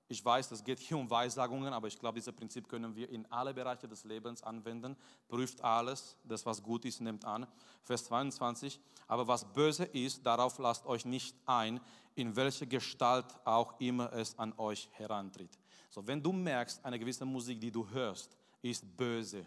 Ich 0.08 0.24
weiß, 0.24 0.50
es 0.50 0.64
geht 0.64 0.78
hier 0.78 0.96
um 0.96 1.08
Weissagungen, 1.10 1.72
aber 1.72 1.88
ich 1.88 1.98
glaube, 1.98 2.18
dieses 2.18 2.34
Prinzip 2.34 2.68
können 2.68 2.94
wir 2.96 3.08
in 3.10 3.30
alle 3.30 3.52
Bereiche 3.52 3.86
des 3.86 4.04
Lebens 4.04 4.42
anwenden. 4.42 4.96
Prüft 5.28 5.62
alles, 5.62 6.16
das 6.24 6.44
was 6.46 6.62
gut 6.62 6.86
ist, 6.86 7.00
nimmt 7.02 7.24
an. 7.26 7.46
Vers 7.82 8.04
22, 8.04 8.80
aber 9.06 9.28
was 9.28 9.44
böse 9.52 9.84
ist, 9.84 10.24
darauf 10.24 10.58
lasst 10.58 10.86
euch 10.86 11.04
nicht 11.04 11.36
ein, 11.44 11.80
in 12.14 12.34
welche 12.34 12.66
Gestalt 12.66 13.26
auch 13.44 13.78
immer 13.80 14.10
es 14.14 14.38
an 14.38 14.54
euch 14.56 14.88
herantritt. 14.92 15.58
So, 15.90 16.06
wenn 16.06 16.22
du 16.22 16.32
merkst, 16.32 16.82
eine 16.84 16.98
gewisse 16.98 17.26
Musik, 17.26 17.60
die 17.60 17.70
du 17.70 17.86
hörst, 17.90 18.36
ist 18.62 18.96
böse, 18.96 19.46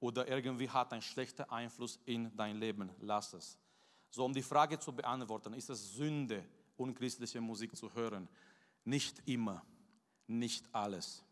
oder 0.00 0.28
irgendwie 0.28 0.68
hat 0.68 0.92
einen 0.92 1.02
schlechten 1.02 1.42
Einfluss 1.50 1.98
in 2.04 2.34
dein 2.36 2.56
Leben. 2.56 2.90
Lass 3.00 3.32
es. 3.32 3.58
So, 4.10 4.24
um 4.24 4.32
die 4.32 4.42
Frage 4.42 4.78
zu 4.78 4.92
beantworten, 4.92 5.54
ist 5.54 5.70
es 5.70 5.94
Sünde, 5.94 6.44
unchristliche 6.76 7.40
Musik 7.40 7.76
zu 7.76 7.92
hören? 7.94 8.28
Nicht 8.84 9.20
immer, 9.26 9.62
nicht 10.26 10.64
alles. 10.72 11.22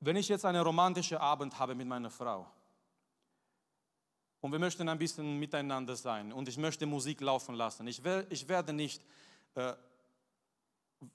Wenn 0.00 0.16
ich 0.16 0.28
jetzt 0.28 0.44
einen 0.44 0.62
romantischen 0.62 1.18
Abend 1.18 1.58
habe 1.58 1.74
mit 1.74 1.86
meiner 1.86 2.10
Frau 2.10 2.46
und 4.40 4.52
wir 4.52 4.58
möchten 4.58 4.88
ein 4.88 4.98
bisschen 4.98 5.38
miteinander 5.38 5.96
sein 5.96 6.32
und 6.32 6.48
ich 6.48 6.58
möchte 6.58 6.86
Musik 6.86 7.20
laufen 7.20 7.54
lassen, 7.54 7.86
ich, 7.86 8.02
will, 8.02 8.26
ich 8.28 8.48
werde 8.48 8.72
nicht, 8.72 9.02
äh, 9.54 9.74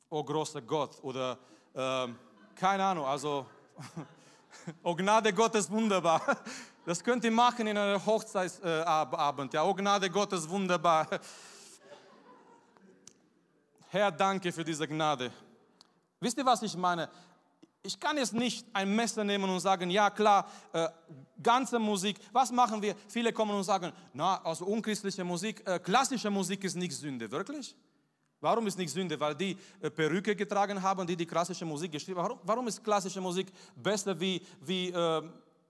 oh 0.10 0.24
großer 0.24 0.62
Gott 0.62 1.04
oder 1.04 1.38
äh, 1.74 2.08
keine 2.56 2.86
Ahnung, 2.86 3.06
also 3.06 3.46
Oh 4.84 4.96
Gnade 4.96 5.34
Gottes 5.34 5.70
wunderbar. 5.70 6.22
Das 6.86 7.04
könnt 7.04 7.22
ihr 7.26 7.32
machen 7.32 7.68
in 7.68 7.78
einem 7.78 8.06
Hochzeitsabend. 8.06 9.54
Ja, 9.54 9.66
oh 9.66 9.74
Gnade 9.74 10.10
Gottes 10.10 10.48
wunderbar. 10.48 11.06
Herr, 13.90 14.10
danke 14.10 14.54
für 14.54 14.64
diese 14.64 14.88
Gnade. 14.88 15.34
Wisst 16.22 16.38
ihr, 16.38 16.46
was 16.46 16.62
ich 16.62 16.78
meine? 16.78 17.10
Ich 17.84 18.00
kann 18.00 18.18
jetzt 18.18 18.34
nicht 18.34 18.66
ein 18.74 18.96
Messer 18.96 19.26
nehmen 19.26 19.50
und 19.50 19.60
sagen, 19.60 19.90
ja 19.90 20.10
klar, 20.10 20.50
äh, 20.72 20.88
ganze 21.44 21.78
Musik. 21.78 22.18
Was 22.32 22.52
machen 22.52 22.82
wir? 22.82 22.96
Viele 23.10 23.34
kommen 23.34 23.56
und 23.56 23.64
sagen, 23.64 23.92
na, 24.14 24.42
also 24.44 24.66
unchristliche 24.66 25.26
Musik, 25.26 25.68
äh, 25.68 25.80
klassische 25.80 26.30
Musik 26.30 26.64
ist 26.64 26.76
nicht 26.76 26.94
Sünde. 26.94 27.30
Wirklich? 27.30 27.76
Warum 28.40 28.68
ist 28.68 28.78
nicht 28.78 28.92
Sünde? 28.92 29.20
Weil 29.20 29.36
die 29.36 29.58
äh, 29.82 29.90
Perücke 29.90 30.36
getragen 30.36 30.82
haben, 30.82 31.08
die 31.08 31.16
die 31.16 31.26
klassische 31.26 31.66
Musik 31.66 31.92
geschrieben 31.92 32.20
haben. 32.20 32.30
Warum, 32.30 32.40
warum 32.44 32.68
ist 32.68 32.84
klassische 32.84 33.20
Musik 33.20 33.48
besser 33.76 34.20
wie, 34.20 34.42
wie 34.62 34.90
äh, 34.90 35.22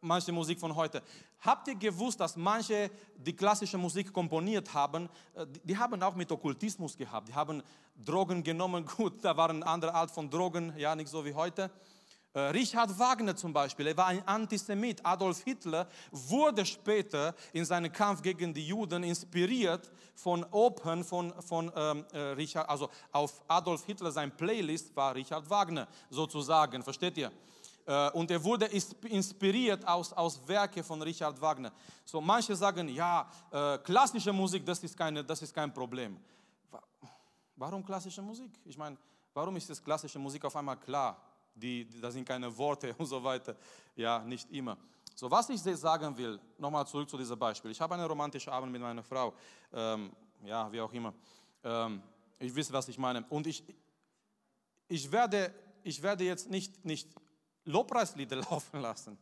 manche 0.02 0.32
Musik 0.34 0.60
von 0.60 0.76
heute? 0.76 1.02
Habt 1.40 1.70
ihr 1.70 1.76
gewusst, 1.76 2.20
dass 2.20 2.36
manche, 2.36 2.92
die 3.16 3.34
klassische 3.34 3.78
Musik 3.78 4.12
komponiert 4.12 4.74
haben, 4.74 5.08
äh, 5.34 5.46
die, 5.48 5.60
die, 5.68 5.78
haben 5.78 6.02
auch 6.04 6.16
mit 6.16 6.30
Okkultismus 6.30 6.98
gehabt. 6.98 7.30
Die 7.30 7.34
haben 7.34 7.64
Drogen 7.96 8.44
genommen. 8.44 8.86
Gut, 8.98 9.24
da 9.24 9.38
waren 9.38 9.64
andere 9.64 9.94
Art 9.94 10.12
von 10.12 10.30
Drogen, 10.30 10.74
ja, 10.78 10.94
nicht 10.94 11.10
so 11.10 11.24
wie 11.24 11.34
heute. 11.34 11.72
Äh, 12.38 12.52
Richard 12.52 13.00
Wagner 13.00 13.36
zum 13.36 13.52
Beispiel, 13.52 13.88
er 13.88 13.98
war 13.98 14.06
ein 14.06 14.22
Antisemit. 14.28 15.04
Adolf 15.04 15.44
Hitler 15.44 15.88
wurde 16.12 16.64
später 16.64 17.34
in 17.52 17.66
seinem 17.66 17.92
Kampf 17.92 18.22
gegen 18.22 18.54
die 18.54 18.68
Juden 18.68 19.02
inspiriert 19.02 19.90
von 20.14 20.44
Opern 20.52 21.04
von, 21.04 21.34
von 21.42 21.72
ähm, 21.76 22.06
äh, 22.14 22.20
Richard, 22.38 22.70
also 22.70 22.92
auf 23.12 23.42
Adolf 23.48 23.84
Hitler 23.86 24.12
sein 24.12 24.30
Playlist 24.38 24.96
war 24.96 25.16
Richard 25.16 25.50
Wagner 25.50 25.88
sozusagen, 26.12 26.84
versteht 26.84 27.18
ihr? 27.18 27.32
Äh, 27.88 28.12
und 28.12 28.30
er 28.30 28.44
wurde 28.44 28.68
inspiriert 28.68 29.88
aus, 29.88 30.14
aus 30.14 30.40
Werke 30.48 30.84
von 30.84 31.02
Richard 31.02 31.42
Wagner. 31.42 31.72
So 32.06 32.22
manche 32.22 32.56
sagen, 32.56 32.88
ja, 32.90 33.28
klassische 33.84 34.32
Musik, 34.32 34.64
das 34.64 34.84
ist, 34.84 34.96
keine, 34.96 35.24
das 35.24 35.42
ist 35.42 35.56
kein 35.56 35.74
Problem. 35.74 36.20
Warum 37.56 37.84
klassische 37.84 38.22
Musik? 38.22 38.52
Ich 38.64 38.78
meine, 38.78 38.96
warum 39.34 39.56
ist 39.56 39.72
das 39.72 39.84
klassische 39.84 40.20
Musik 40.20 40.46
auf 40.46 40.56
einmal 40.56 40.78
klar? 40.78 41.20
Die, 41.58 41.88
da 42.02 42.12
sind 42.12 42.26
keine 42.26 42.56
Worte 42.58 42.94
und 42.98 43.06
so 43.06 43.24
weiter. 43.24 43.56
Ja, 43.96 44.20
nicht 44.20 44.52
immer. 44.52 44.78
So, 45.16 45.30
was 45.32 45.50
ich 45.50 45.62
sagen 45.62 46.16
will, 46.18 46.40
nochmal 46.58 46.86
zurück 46.86 47.10
zu 47.10 47.18
diesem 47.18 47.40
Beispiel. 47.40 47.72
Ich 47.72 47.82
habe 47.82 47.96
einen 47.96 48.06
romantischen 48.06 48.54
Abend 48.54 48.72
mit 48.72 48.82
meiner 48.82 49.04
Frau, 49.04 49.34
ähm, 49.74 50.12
ja, 50.44 50.72
wie 50.72 50.80
auch 50.80 50.94
immer. 50.94 51.14
Ähm, 51.64 52.02
ich 52.40 52.56
weiß, 52.56 52.72
was 52.72 52.88
ich 52.88 52.98
meine. 53.00 53.26
Und 53.30 53.48
ich, 53.48 53.64
ich 54.88 55.12
werde 55.12 55.52
ich 55.88 56.04
werde 56.04 56.26
jetzt 56.26 56.50
nicht, 56.50 56.84
nicht 56.84 57.08
Lobpreislieder 57.64 58.36
laufen 58.52 58.82
lassen. 58.82 59.18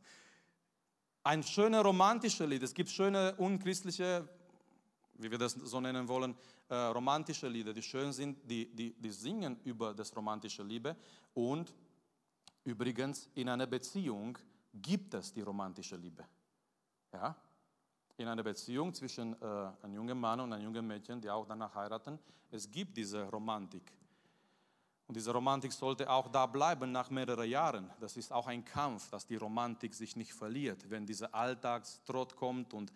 Ein 1.24 1.44
schöner 1.44 1.82
romantischer 1.82 2.48
Lied. 2.48 2.64
Es 2.64 2.74
gibt 2.74 2.90
schöne 2.90 3.36
unchristliche, 3.36 4.28
wie 5.16 5.30
wir 5.30 5.38
das 5.38 5.54
so 5.54 5.80
nennen 5.80 6.08
wollen, 6.08 6.36
äh, 6.70 6.76
romantische 6.76 7.48
Lieder, 7.48 7.74
die 7.74 7.84
schön 7.84 8.12
sind, 8.12 8.38
die, 8.50 8.66
die, 8.76 8.94
die 8.94 9.12
singen 9.12 9.60
über 9.64 9.94
das 9.94 10.16
romantische 10.16 10.64
Liebe. 10.64 10.96
Und 11.36 11.74
übrigens, 12.66 13.30
in 13.36 13.48
einer 13.50 13.68
Beziehung 13.68 14.38
gibt 14.74 15.14
es 15.14 15.32
die 15.32 15.42
romantische 15.42 15.96
Liebe. 15.96 16.26
Ja? 17.14 17.36
In 18.18 18.28
einer 18.28 18.44
Beziehung 18.44 18.94
zwischen 18.94 19.34
äh, 19.42 19.46
einem 19.82 19.94
jungen 19.94 20.20
Mann 20.20 20.40
und 20.40 20.54
einem 20.54 20.64
jungen 20.64 20.86
Mädchen, 20.86 21.22
die 21.22 21.30
auch 21.30 21.46
danach 21.46 21.74
heiraten, 21.76 22.20
es 22.52 22.70
gibt 22.70 22.98
diese 22.98 23.24
Romantik. 23.30 23.92
Und 25.08 25.16
diese 25.16 25.32
Romantik 25.32 25.72
sollte 25.72 26.10
auch 26.10 26.28
da 26.30 26.48
bleiben 26.48 26.92
nach 26.92 27.12
mehreren 27.12 27.48
Jahren. 27.48 27.92
Das 28.00 28.18
ist 28.18 28.32
auch 28.32 28.48
ein 28.48 28.66
Kampf, 28.66 29.10
dass 29.12 29.28
die 29.28 29.36
Romantik 29.36 29.94
sich 29.94 30.16
nicht 30.16 30.34
verliert. 30.34 30.90
Wenn 30.90 31.06
dieser 31.06 31.34
Alltagstrott 31.34 32.36
kommt 32.36 32.74
und 32.74 32.92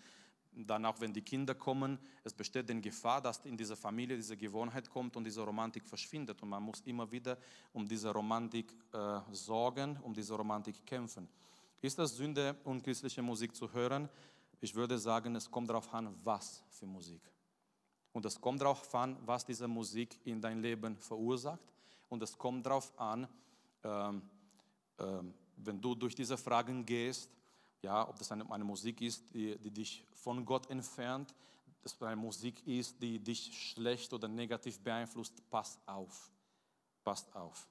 dann 0.52 0.86
auch 0.86 1.00
wenn 1.00 1.14
die 1.14 1.22
Kinder 1.22 1.56
kommen, 1.56 2.00
es 2.24 2.34
besteht 2.34 2.70
die 2.70 2.82
Gefahr, 2.82 3.22
dass 3.22 3.46
in 3.46 3.56
dieser 3.56 3.76
Familie 3.76 4.16
diese 4.16 4.36
Gewohnheit 4.36 4.90
kommt 4.90 5.16
und 5.16 5.24
diese 5.24 5.42
Romantik 5.42 5.88
verschwindet. 5.88 6.42
Und 6.42 6.50
man 6.50 6.64
muss 6.64 6.82
immer 6.82 7.10
wieder 7.12 7.38
um 7.74 7.88
diese 7.88 8.12
Romantik 8.12 8.74
äh, 8.92 9.20
sorgen, 9.32 9.98
um 10.04 10.14
diese 10.14 10.34
Romantik 10.34 10.86
kämpfen. 10.86 11.28
Ist 11.82 11.98
das 11.98 12.16
Sünde, 12.16 12.56
unchristliche 12.64 13.22
Musik 13.22 13.56
zu 13.56 13.72
hören? 13.72 14.10
Ich 14.60 14.76
würde 14.76 14.98
sagen, 14.98 15.36
es 15.36 15.50
kommt 15.50 15.70
darauf 15.70 15.94
an, 15.94 16.14
was 16.24 16.64
für 16.70 16.86
Musik. 16.86 17.22
Und 18.12 18.26
es 18.26 18.40
kommt 18.40 18.62
darauf 18.62 18.94
an, 18.96 19.18
was 19.26 19.46
diese 19.46 19.68
Musik 19.68 20.20
in 20.26 20.42
dein 20.42 20.62
Leben 20.62 20.98
verursacht 20.98 21.74
und 22.10 22.22
es 22.24 22.38
kommt 22.38 22.66
darauf 22.66 22.98
an, 23.00 23.28
ähm, 23.84 24.22
ähm, 24.98 25.34
wenn 25.56 25.80
du 25.80 25.96
durch 25.96 26.16
diese 26.16 26.38
Fragen 26.38 26.86
gehst, 26.86 27.30
ja, 27.82 28.08
ob 28.08 28.18
das 28.18 28.32
eine, 28.32 28.50
eine 28.52 28.64
Musik 28.64 29.02
ist, 29.02 29.34
die, 29.34 29.58
die, 29.58 29.72
dich 29.72 30.06
von 30.14 30.46
Gott 30.46 30.70
entfernt, 30.70 31.34
dass 31.82 32.02
eine 32.02 32.16
Musik 32.16 32.66
ist, 32.68 33.02
die 33.02 33.20
dich 33.20 33.72
schlecht 33.72 34.12
oder 34.12 34.28
negativ 34.28 34.80
beeinflusst, 34.80 35.42
pass 35.50 35.80
auf. 35.86 36.32
Passt 37.04 37.34
auf. 37.36 37.70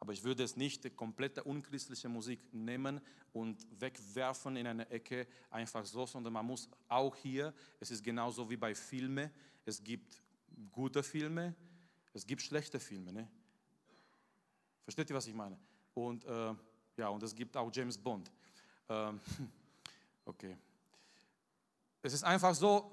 Aber 0.00 0.14
ich 0.14 0.24
würde 0.24 0.42
es 0.42 0.56
nicht 0.56 0.96
komplette 0.96 1.44
unchristliche 1.44 2.08
Musik 2.08 2.40
nehmen 2.52 3.02
und 3.34 3.66
wegwerfen 3.78 4.56
in 4.56 4.66
eine 4.66 4.88
Ecke, 4.88 5.26
einfach 5.50 5.84
so, 5.84 6.06
sondern 6.06 6.32
man 6.32 6.46
muss 6.46 6.70
auch 6.88 7.14
hier, 7.14 7.52
es 7.78 7.90
ist 7.90 8.02
genauso 8.02 8.48
wie 8.48 8.56
bei 8.56 8.74
Filmen, 8.74 9.30
es 9.66 9.84
gibt 9.84 10.22
gute 10.72 11.02
Filme, 11.02 11.54
es 12.14 12.26
gibt 12.26 12.40
schlechte 12.40 12.80
Filme. 12.80 13.12
Ne? 13.12 13.28
Versteht 14.84 15.10
ihr, 15.10 15.16
was 15.16 15.26
ich 15.26 15.34
meine? 15.34 15.58
Und 15.92 16.24
äh, 16.24 16.54
ja, 16.96 17.08
und 17.08 17.22
es 17.22 17.34
gibt 17.34 17.54
auch 17.56 17.70
James 17.72 17.98
Bond. 17.98 18.32
Ähm, 18.90 19.20
okay. 20.26 20.56
Es 22.02 22.12
ist 22.12 22.24
einfach 22.24 22.54
so, 22.54 22.90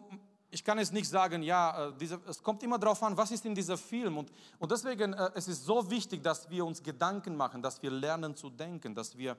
ich 0.51 0.63
kann 0.63 0.77
jetzt 0.77 0.93
nicht 0.93 1.09
sagen, 1.09 1.41
ja, 1.41 1.87
äh, 1.87 1.93
diese, 1.99 2.21
es 2.27 2.41
kommt 2.41 2.61
immer 2.63 2.77
darauf 2.77 3.01
an, 3.03 3.17
was 3.17 3.31
ist 3.31 3.45
in 3.45 3.55
diesem 3.55 3.77
Film. 3.77 4.17
Und, 4.17 4.31
und 4.59 4.71
deswegen, 4.71 5.13
äh, 5.13 5.31
es 5.33 5.47
ist 5.47 5.65
so 5.65 5.89
wichtig, 5.89 6.23
dass 6.23 6.49
wir 6.49 6.65
uns 6.65 6.81
Gedanken 6.81 7.35
machen, 7.35 7.61
dass 7.61 7.81
wir 7.81 7.91
lernen 7.91 8.35
zu 8.35 8.49
denken, 8.49 8.93
dass 8.93 9.17
wir 9.17 9.37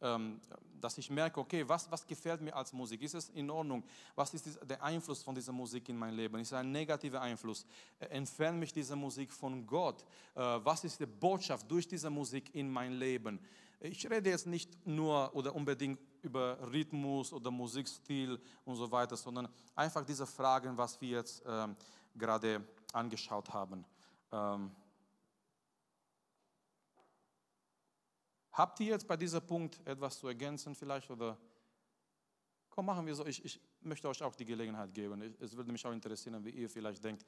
ähm, 0.00 0.40
dass 0.80 0.98
ich 0.98 1.10
merke, 1.10 1.40
okay, 1.40 1.66
was, 1.66 1.90
was 1.90 2.06
gefällt 2.06 2.40
mir 2.40 2.54
als 2.54 2.72
Musik? 2.72 3.02
Ist 3.02 3.14
es 3.14 3.28
in 3.30 3.50
Ordnung? 3.50 3.82
Was 4.14 4.34
ist 4.34 4.58
der 4.68 4.82
Einfluss 4.82 5.22
von 5.22 5.34
dieser 5.34 5.52
Musik 5.52 5.88
in 5.88 5.96
mein 5.96 6.14
Leben? 6.14 6.38
Ist 6.38 6.48
es 6.48 6.52
ein 6.52 6.70
negativer 6.70 7.20
Einfluss? 7.20 7.64
Äh, 7.98 8.06
entfernt 8.06 8.58
mich 8.58 8.72
diese 8.72 8.94
Musik 8.94 9.32
von 9.32 9.66
Gott? 9.66 10.04
Äh, 10.34 10.40
was 10.40 10.84
ist 10.84 11.00
die 11.00 11.06
Botschaft 11.06 11.70
durch 11.70 11.88
diese 11.88 12.10
Musik 12.10 12.54
in 12.54 12.70
mein 12.70 12.92
Leben? 12.92 13.40
Ich 13.80 14.08
rede 14.10 14.30
jetzt 14.30 14.46
nicht 14.46 14.86
nur 14.86 15.34
oder 15.34 15.54
unbedingt 15.54 16.00
über 16.22 16.58
Rhythmus 16.72 17.32
oder 17.32 17.50
Musikstil 17.50 18.40
und 18.64 18.76
so 18.76 18.90
weiter, 18.90 19.16
sondern 19.16 19.48
einfach 19.74 20.04
diese 20.04 20.26
Fragen, 20.26 20.76
was 20.76 21.00
wir 21.00 21.18
jetzt 21.18 21.42
ähm, 21.46 21.76
gerade 22.16 22.66
angeschaut 22.92 23.52
haben. 23.52 23.84
Ähm, 24.32 24.70
Habt 28.56 28.80
ihr 28.80 28.86
jetzt 28.86 29.06
bei 29.06 29.18
diesem 29.18 29.42
Punkt 29.42 29.86
etwas 29.86 30.18
zu 30.18 30.28
ergänzen 30.28 30.74
vielleicht? 30.74 31.10
Oder 31.10 31.36
komm, 32.70 32.86
machen 32.86 33.04
wir 33.04 33.14
so. 33.14 33.26
Ich, 33.26 33.44
ich 33.44 33.60
möchte 33.82 34.08
euch 34.08 34.22
auch 34.22 34.34
die 34.34 34.46
Gelegenheit 34.46 34.94
geben. 34.94 35.36
Es 35.40 35.54
würde 35.54 35.70
mich 35.70 35.84
auch 35.84 35.92
interessieren, 35.92 36.42
wie 36.42 36.48
ihr 36.48 36.70
vielleicht 36.70 37.04
denkt. 37.04 37.22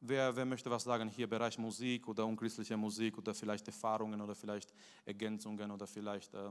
Wer, 0.00 0.36
wer 0.36 0.44
möchte 0.44 0.70
was 0.70 0.84
sagen 0.84 1.08
hier, 1.08 1.28
Bereich 1.28 1.58
Musik 1.58 2.06
oder 2.06 2.24
unchristliche 2.24 2.76
Musik 2.76 3.18
oder 3.18 3.34
vielleicht 3.34 3.66
Erfahrungen 3.66 4.20
oder 4.20 4.34
vielleicht 4.34 4.72
Ergänzungen 5.04 5.70
oder 5.72 5.86
vielleicht 5.88 6.34
äh, 6.34 6.50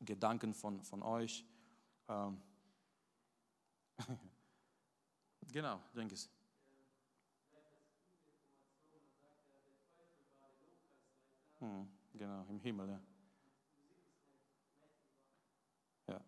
Gedanken 0.00 0.54
von, 0.54 0.82
von 0.82 1.02
euch? 1.02 1.44
Ähm. 2.08 2.40
genau, 5.52 5.80
denke 5.94 6.14
ich. 6.14 6.28
Hm, 11.60 11.86
genau, 12.14 12.44
im 12.48 12.60
Himmel, 12.60 12.88
ja. 16.08 16.20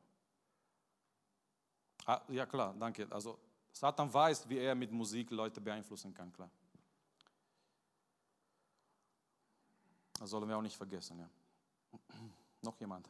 Ah, 2.07 2.22
ja, 2.28 2.47
klar, 2.47 2.74
danke. 2.78 3.07
Also 3.11 3.39
Satan 3.79 4.12
weiß, 4.12 4.49
wie 4.49 4.59
er 4.59 4.74
mit 4.74 4.91
Musik 4.91 5.31
Leute 5.31 5.61
beeinflussen 5.61 6.12
kann, 6.12 6.33
klar. 6.33 6.51
Das 10.18 10.31
sollen 10.31 10.49
wir 10.49 10.57
auch 10.57 10.62
nicht 10.62 10.76
vergessen. 10.76 11.20
Ja. 11.20 11.31
Noch 12.62 12.81
jemand? 12.81 13.09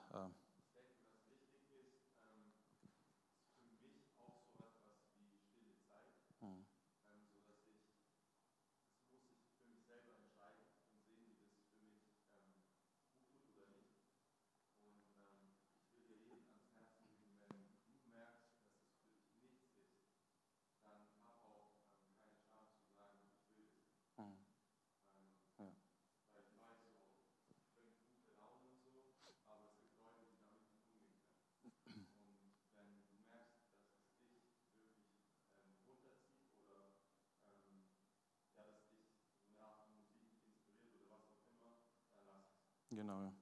Genau, 42.99 43.23
ja. 43.23 43.33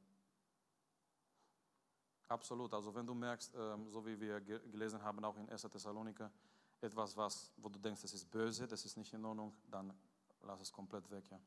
Absolut. 2.29 2.75
Also 2.75 2.95
wenn 2.95 3.07
du 3.07 3.15
merkst, 3.15 3.55
ähm, 3.57 3.89
so 3.89 4.05
wie 4.05 4.21
wir 4.21 4.39
gelesen 4.43 5.03
haben, 5.03 5.25
auch 5.25 5.39
in 5.39 5.49
1. 5.49 5.63
Thessaloniker, 5.63 6.31
etwas, 6.83 7.17
was, 7.17 7.51
wo 7.57 7.71
du 7.71 7.79
denkst, 7.79 8.03
das 8.03 8.13
ist 8.13 8.31
böse, 8.31 8.67
das 8.69 8.85
ist 8.85 8.99
nicht 8.99 9.15
in 9.15 9.25
Ordnung, 9.25 9.57
dann 9.71 9.99
lass 10.43 10.61
es 10.61 10.71
komplett 10.71 11.11
weg. 11.11 11.31
Ja. 11.31 11.41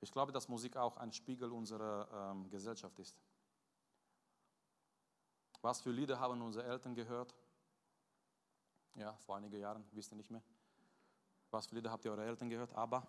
Ich 0.00 0.10
glaube, 0.10 0.32
dass 0.32 0.48
Musik 0.48 0.76
auch 0.76 0.96
ein 0.96 1.12
Spiegel 1.12 1.52
unserer 1.52 2.32
ähm, 2.32 2.50
Gesellschaft 2.50 2.98
ist. 2.98 3.16
Was 5.60 5.80
für 5.80 5.92
Lieder 5.92 6.18
haben 6.18 6.42
unsere 6.42 6.64
Eltern 6.64 6.96
gehört? 6.96 7.32
Ja, 8.96 9.14
vor 9.18 9.36
einigen 9.36 9.60
Jahren, 9.60 9.84
wisst 9.92 10.10
ihr 10.10 10.16
nicht 10.16 10.32
mehr. 10.32 10.42
Was 11.52 11.68
für 11.68 11.76
Lieder 11.76 11.92
habt 11.92 12.04
ihr 12.04 12.10
eure 12.10 12.24
Eltern 12.24 12.50
gehört? 12.50 12.74
Aber. 12.74 13.06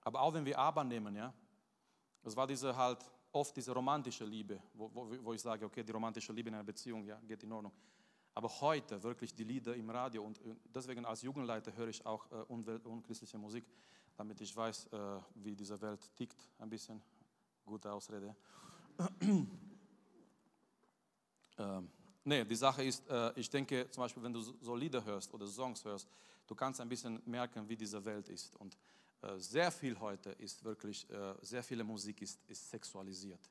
Aber 0.00 0.22
auch 0.22 0.32
wenn 0.32 0.46
wir 0.46 0.58
Aber 0.58 0.84
nehmen, 0.84 1.14
ja, 1.14 1.34
das 2.28 2.36
war 2.36 2.46
diese 2.46 2.76
halt 2.76 2.98
oft 3.32 3.56
diese 3.56 3.72
romantische 3.72 4.24
Liebe, 4.26 4.60
wo, 4.74 4.90
wo, 4.92 5.08
wo 5.22 5.32
ich 5.32 5.40
sage, 5.40 5.64
okay, 5.64 5.82
die 5.82 5.92
romantische 5.92 6.30
Liebe 6.32 6.50
in 6.50 6.56
einer 6.56 6.64
Beziehung, 6.64 7.06
ja, 7.06 7.18
geht 7.26 7.42
in 7.42 7.52
Ordnung. 7.52 7.72
Aber 8.34 8.48
heute 8.60 9.02
wirklich 9.02 9.34
die 9.34 9.44
Lieder 9.44 9.74
im 9.74 9.88
Radio 9.88 10.24
und 10.24 10.38
deswegen 10.74 11.06
als 11.06 11.22
Jugendleiter 11.22 11.74
höre 11.74 11.88
ich 11.88 12.04
auch 12.04 12.30
äh, 12.30 12.44
unchristliche 12.84 13.38
Musik, 13.38 13.64
damit 14.14 14.40
ich 14.42 14.54
weiß, 14.54 14.88
äh, 14.92 15.20
wie 15.36 15.56
diese 15.56 15.80
Welt 15.80 16.00
tickt, 16.16 16.36
ein 16.58 16.68
bisschen. 16.68 17.00
Gute 17.64 17.90
Ausrede. 17.90 18.36
ähm, 21.58 21.90
nee, 22.24 22.44
die 22.44 22.56
Sache 22.56 22.84
ist, 22.84 23.08
äh, 23.08 23.32
ich 23.40 23.48
denke 23.48 23.90
zum 23.90 24.02
Beispiel, 24.02 24.22
wenn 24.22 24.34
du 24.34 24.40
so 24.40 24.76
Lieder 24.76 25.02
hörst 25.02 25.32
oder 25.32 25.46
Songs 25.46 25.82
hörst, 25.84 26.08
du 26.46 26.54
kannst 26.54 26.80
ein 26.80 26.88
bisschen 26.88 27.22
merken, 27.24 27.66
wie 27.68 27.76
diese 27.76 28.04
Welt 28.04 28.28
ist. 28.28 28.54
Und 28.56 28.74
äh, 28.74 28.78
sehr 29.36 29.70
viel 29.70 29.98
heute 29.98 30.30
ist 30.30 30.62
wirklich, 30.64 31.08
äh, 31.10 31.34
sehr 31.42 31.62
viele 31.62 31.84
Musik 31.84 32.22
ist, 32.22 32.38
ist 32.48 32.70
sexualisiert. 32.70 33.50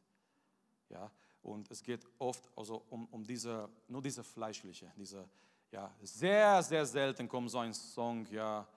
Ja? 0.89 1.11
Und 1.41 1.69
es 1.69 1.81
geht 1.81 2.05
oft 2.19 2.49
also 2.55 2.83
um, 2.89 3.05
um 3.07 3.23
diese, 3.25 3.69
nur 3.87 4.01
diese 4.01 4.23
fleischliche, 4.23 4.91
diese, 4.95 5.27
ja, 5.71 5.93
sehr, 6.01 6.63
sehr 6.63 6.85
selten 6.85 7.27
kommt 7.27 7.51
so 7.51 7.59
ein 7.59 7.73
Song, 7.73 8.25
ja, 8.27 8.67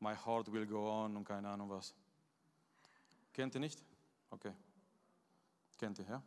My 0.00 0.14
Heart 0.14 0.52
Will 0.52 0.66
Go 0.66 1.04
On 1.04 1.16
und 1.16 1.24
keine 1.24 1.48
Ahnung 1.48 1.70
was. 1.70 1.94
Kennt 3.32 3.54
ihr 3.54 3.60
nicht? 3.60 3.82
Okay. 4.30 4.52
Kennt 5.76 5.98
ihr, 5.98 6.06
ja? 6.08 6.22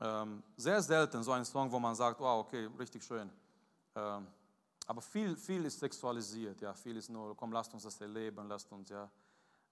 Ähm, 0.00 0.42
sehr 0.56 0.82
selten 0.82 1.22
so 1.22 1.32
ein 1.32 1.44
Song, 1.44 1.70
wo 1.70 1.78
man 1.78 1.94
sagt, 1.94 2.20
wow, 2.20 2.44
okay, 2.44 2.68
richtig 2.78 3.02
schön. 3.02 3.30
Ähm, 3.94 4.26
aber 4.86 5.02
viel, 5.02 5.36
viel 5.36 5.64
ist 5.64 5.80
sexualisiert, 5.80 6.60
ja, 6.60 6.72
viel 6.72 6.96
ist 6.96 7.08
nur, 7.08 7.36
komm, 7.36 7.52
lasst 7.52 7.74
uns 7.74 7.82
das 7.82 8.00
erleben, 8.00 8.46
lasst 8.48 8.70
uns 8.70 8.88
ja 8.88 9.10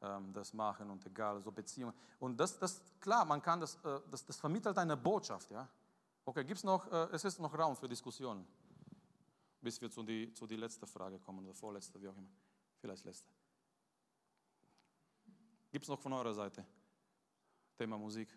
ähm, 0.01 0.33
das 0.33 0.53
machen 0.53 0.91
und 0.91 1.07
egal, 1.07 1.41
so 1.41 1.53
Beziehungen. 1.53 1.95
Und 2.19 2.39
das, 2.39 2.59
das 2.59 2.83
klar, 3.01 3.25
man 3.25 3.41
kann 3.41 3.61
das, 3.61 3.77
äh, 3.85 4.01
das, 4.11 4.27
das 4.27 4.37
vermittelt 4.37 4.77
eine 4.77 4.97
Botschaft, 4.97 5.51
ja. 5.51 5.69
Okay, 6.25 6.45
gibt's 6.45 6.65
noch, 6.65 6.91
äh, 6.91 7.09
es 7.13 7.25
ist 7.25 7.39
noch 7.39 7.57
Raum 7.57 7.77
für 7.77 7.89
Diskussionen, 7.89 8.47
bis 9.61 9.81
wir 9.81 9.91
zu 9.91 10.03
die, 10.03 10.33
zu 10.35 10.47
die 10.47 10.57
letzte 10.57 10.87
Frage 10.87 11.19
kommen, 11.21 11.45
oder 11.45 11.55
vorletzte, 11.55 12.01
wie 12.03 12.09
auch 12.09 12.17
immer, 12.17 12.31
vielleicht 12.81 13.05
letzte. 13.05 13.31
Gibt 15.71 15.85
es 15.85 15.89
noch 15.89 16.01
von 16.01 16.13
eurer 16.13 16.35
Seite 16.35 16.65
Thema 17.77 17.99
Musik? 17.99 18.29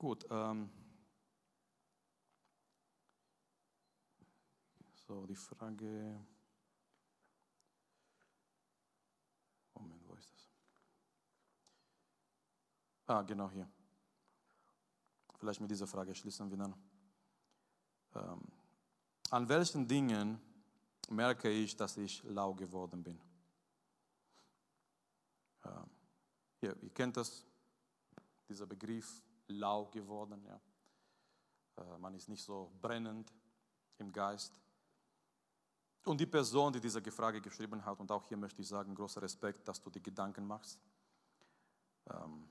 Gut. 0.00 0.24
Ähm, 0.30 0.70
so, 4.94 5.26
die 5.26 5.36
Frage. 5.36 6.26
Moment, 9.74 10.08
wo 10.08 10.14
ist 10.14 10.32
das? 10.32 10.48
Ah, 13.08 13.20
genau 13.20 13.50
hier. 13.50 13.70
Vielleicht 15.36 15.60
mit 15.60 15.70
dieser 15.70 15.86
Frage 15.86 16.14
schließen 16.14 16.48
wir 16.48 16.56
dann. 16.56 16.74
Ähm, 18.14 18.40
an 19.28 19.46
welchen 19.50 19.86
Dingen 19.86 20.40
merke 21.10 21.50
ich, 21.50 21.76
dass 21.76 21.98
ich 21.98 22.22
lau 22.22 22.54
geworden 22.54 23.02
bin? 23.02 23.20
Ähm, 25.66 25.90
hier, 26.58 26.74
ihr 26.82 26.90
kennt 26.94 27.18
das, 27.18 27.44
dieser 28.48 28.64
Begriff 28.64 29.22
lau 29.50 29.86
geworden. 29.86 30.44
Ja. 30.46 30.60
Äh, 31.76 31.98
man 31.98 32.14
ist 32.14 32.28
nicht 32.28 32.42
so 32.42 32.72
brennend 32.80 33.32
im 33.98 34.12
Geist. 34.12 34.58
Und 36.04 36.18
die 36.18 36.26
Person, 36.26 36.72
die 36.72 36.80
diese 36.80 37.02
Frage 37.10 37.40
geschrieben 37.40 37.84
hat, 37.84 38.00
und 38.00 38.10
auch 38.10 38.26
hier 38.26 38.36
möchte 38.36 38.62
ich 38.62 38.68
sagen, 38.68 38.94
großer 38.94 39.20
Respekt, 39.20 39.68
dass 39.68 39.80
du 39.80 39.90
die 39.90 40.02
Gedanken 40.02 40.46
machst. 40.46 40.80
Ähm, 42.10 42.48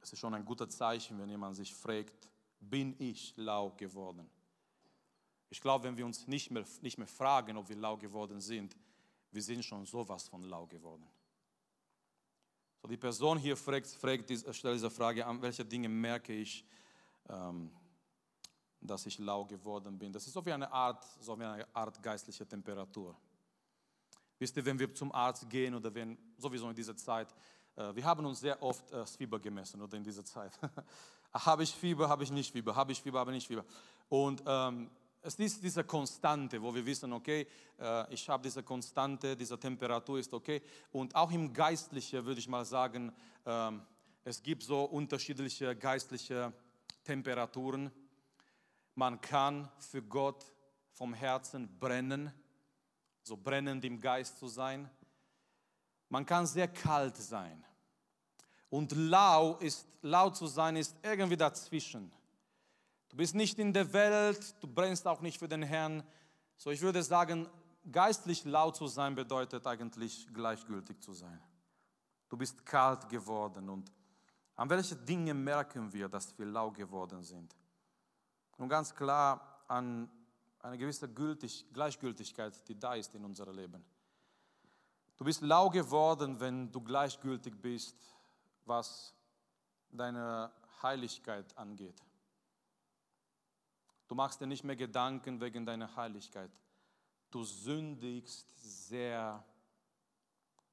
es 0.00 0.12
ist 0.12 0.18
schon 0.18 0.34
ein 0.34 0.44
guter 0.44 0.68
Zeichen, 0.68 1.18
wenn 1.18 1.28
jemand 1.28 1.56
sich 1.56 1.74
fragt, 1.74 2.28
bin 2.58 2.94
ich 2.98 3.34
lau 3.36 3.70
geworden? 3.70 4.28
Ich 5.50 5.60
glaube, 5.60 5.84
wenn 5.84 5.96
wir 5.96 6.06
uns 6.06 6.26
nicht 6.26 6.50
mehr, 6.50 6.64
nicht 6.80 6.98
mehr 6.98 7.06
fragen, 7.06 7.56
ob 7.56 7.68
wir 7.68 7.76
lau 7.76 7.96
geworden 7.96 8.40
sind, 8.40 8.76
wir 9.30 9.42
sind 9.42 9.64
schon 9.64 9.84
sowas 9.84 10.28
von 10.28 10.42
lau 10.42 10.66
geworden. 10.66 11.06
So, 12.84 12.88
die 12.88 12.98
Person 12.98 13.38
hier 13.38 13.56
fragt, 13.56 13.86
fragt 13.86 14.30
stellt 14.30 14.74
diese 14.74 14.90
Frage 14.90 15.24
an, 15.24 15.40
welche 15.40 15.64
Dinge 15.64 15.88
merke 15.88 16.34
ich, 16.34 16.66
ähm, 17.30 17.70
dass 18.78 19.06
ich 19.06 19.18
lau 19.18 19.46
geworden 19.46 19.98
bin. 19.98 20.12
Das 20.12 20.26
ist 20.26 20.34
so 20.34 20.44
wie 20.44 20.52
eine 20.52 20.70
Art, 20.70 21.02
so 21.18 21.40
wie 21.40 21.44
eine 21.44 21.66
Art 21.74 22.02
geistliche 22.02 22.46
Temperatur. 22.46 23.16
Wisst 24.38 24.58
ihr, 24.58 24.66
wenn 24.66 24.78
wir 24.78 24.94
zum 24.94 25.10
Arzt 25.12 25.48
gehen 25.48 25.74
oder 25.74 25.94
wenn, 25.94 26.18
sowieso 26.36 26.68
in 26.68 26.74
dieser 26.74 26.94
Zeit, 26.94 27.34
äh, 27.74 27.94
wir 27.94 28.04
haben 28.04 28.26
uns 28.26 28.40
sehr 28.40 28.62
oft 28.62 28.86
äh, 28.90 28.96
das 28.96 29.16
Fieber 29.16 29.40
gemessen 29.40 29.80
oder 29.80 29.96
in 29.96 30.04
dieser 30.04 30.26
Zeit. 30.26 30.52
habe 31.32 31.62
ich 31.62 31.74
Fieber, 31.74 32.06
habe 32.06 32.22
ich 32.22 32.30
nicht 32.30 32.52
Fieber, 32.52 32.76
habe 32.76 32.92
ich 32.92 33.00
Fieber, 33.00 33.18
habe 33.18 33.30
ich 33.30 33.36
nicht 33.36 33.46
Fieber. 33.46 33.64
Und 34.10 34.42
ähm, 34.44 34.90
es 35.24 35.36
ist 35.36 35.62
diese 35.62 35.82
Konstante, 35.84 36.60
wo 36.60 36.74
wir 36.74 36.84
wissen, 36.84 37.10
okay, 37.12 37.46
äh, 37.80 38.12
ich 38.12 38.28
habe 38.28 38.42
diese 38.42 38.62
Konstante, 38.62 39.34
diese 39.34 39.58
Temperatur 39.58 40.18
ist 40.18 40.32
okay. 40.34 40.60
Und 40.92 41.14
auch 41.14 41.32
im 41.32 41.50
Geistlichen 41.50 42.24
würde 42.26 42.40
ich 42.40 42.46
mal 42.46 42.64
sagen, 42.64 43.10
ähm, 43.46 43.80
es 44.22 44.42
gibt 44.42 44.62
so 44.62 44.84
unterschiedliche 44.84 45.74
geistliche 45.74 46.52
Temperaturen. 47.02 47.90
Man 48.94 49.18
kann 49.18 49.70
für 49.78 50.02
Gott 50.02 50.44
vom 50.92 51.14
Herzen 51.14 51.78
brennen, 51.78 52.30
so 53.22 53.34
brennend 53.34 53.82
im 53.86 53.98
Geist 53.98 54.38
zu 54.38 54.46
sein. 54.46 54.90
Man 56.10 56.26
kann 56.26 56.46
sehr 56.46 56.68
kalt 56.68 57.16
sein. 57.16 57.64
Und 58.68 58.92
lau, 58.92 59.56
ist, 59.56 59.88
lau 60.02 60.28
zu 60.28 60.46
sein 60.46 60.76
ist 60.76 60.94
irgendwie 61.02 61.36
dazwischen. 61.36 62.12
Du 63.14 63.18
bist 63.18 63.36
nicht 63.36 63.60
in 63.60 63.72
der 63.72 63.92
Welt, 63.92 64.56
du 64.60 64.66
brennst 64.66 65.06
auch 65.06 65.20
nicht 65.20 65.38
für 65.38 65.46
den 65.46 65.62
Herrn. 65.62 66.02
So, 66.56 66.70
ich 66.70 66.80
würde 66.80 67.00
sagen, 67.00 67.48
geistlich 67.92 68.44
laut 68.44 68.74
zu 68.74 68.88
sein 68.88 69.14
bedeutet 69.14 69.64
eigentlich 69.68 70.26
gleichgültig 70.34 71.00
zu 71.00 71.12
sein. 71.12 71.40
Du 72.28 72.36
bist 72.36 72.66
kalt 72.66 73.08
geworden 73.08 73.68
und 73.68 73.92
an 74.56 74.68
welche 74.68 74.96
Dinge 74.96 75.32
merken 75.32 75.92
wir, 75.92 76.08
dass 76.08 76.36
wir 76.36 76.46
lau 76.46 76.72
geworden 76.72 77.22
sind? 77.22 77.54
Und 78.56 78.68
ganz 78.68 78.92
klar 78.92 79.62
an 79.68 80.10
eine 80.58 80.76
gewisse 80.76 81.08
Gültig, 81.08 81.72
Gleichgültigkeit, 81.72 82.66
die 82.66 82.76
da 82.76 82.96
ist 82.96 83.14
in 83.14 83.24
unserem 83.24 83.54
Leben. 83.54 83.84
Du 85.16 85.24
bist 85.24 85.40
lau 85.40 85.70
geworden, 85.70 86.40
wenn 86.40 86.72
du 86.72 86.80
gleichgültig 86.80 87.54
bist, 87.62 87.96
was 88.64 89.14
deine 89.92 90.50
Heiligkeit 90.82 91.56
angeht. 91.56 92.02
Du 94.14 94.16
machst 94.16 94.40
dir 94.40 94.46
nicht 94.46 94.62
mehr 94.62 94.76
Gedanken 94.76 95.40
wegen 95.40 95.66
deiner 95.66 95.96
Heiligkeit. 95.96 96.52
Du 97.32 97.42
sündigst 97.42 98.46
sehr 98.88 99.44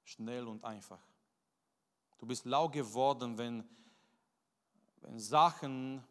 schnell 0.03 0.47
und 0.47 0.63
einfach. 0.63 1.01
Du 2.19 2.27
bist 2.27 2.45
lau 2.45 2.69
geworden, 2.69 3.39
wenn, 3.39 3.67
wenn 4.97 5.17
Sachen, 5.17 6.03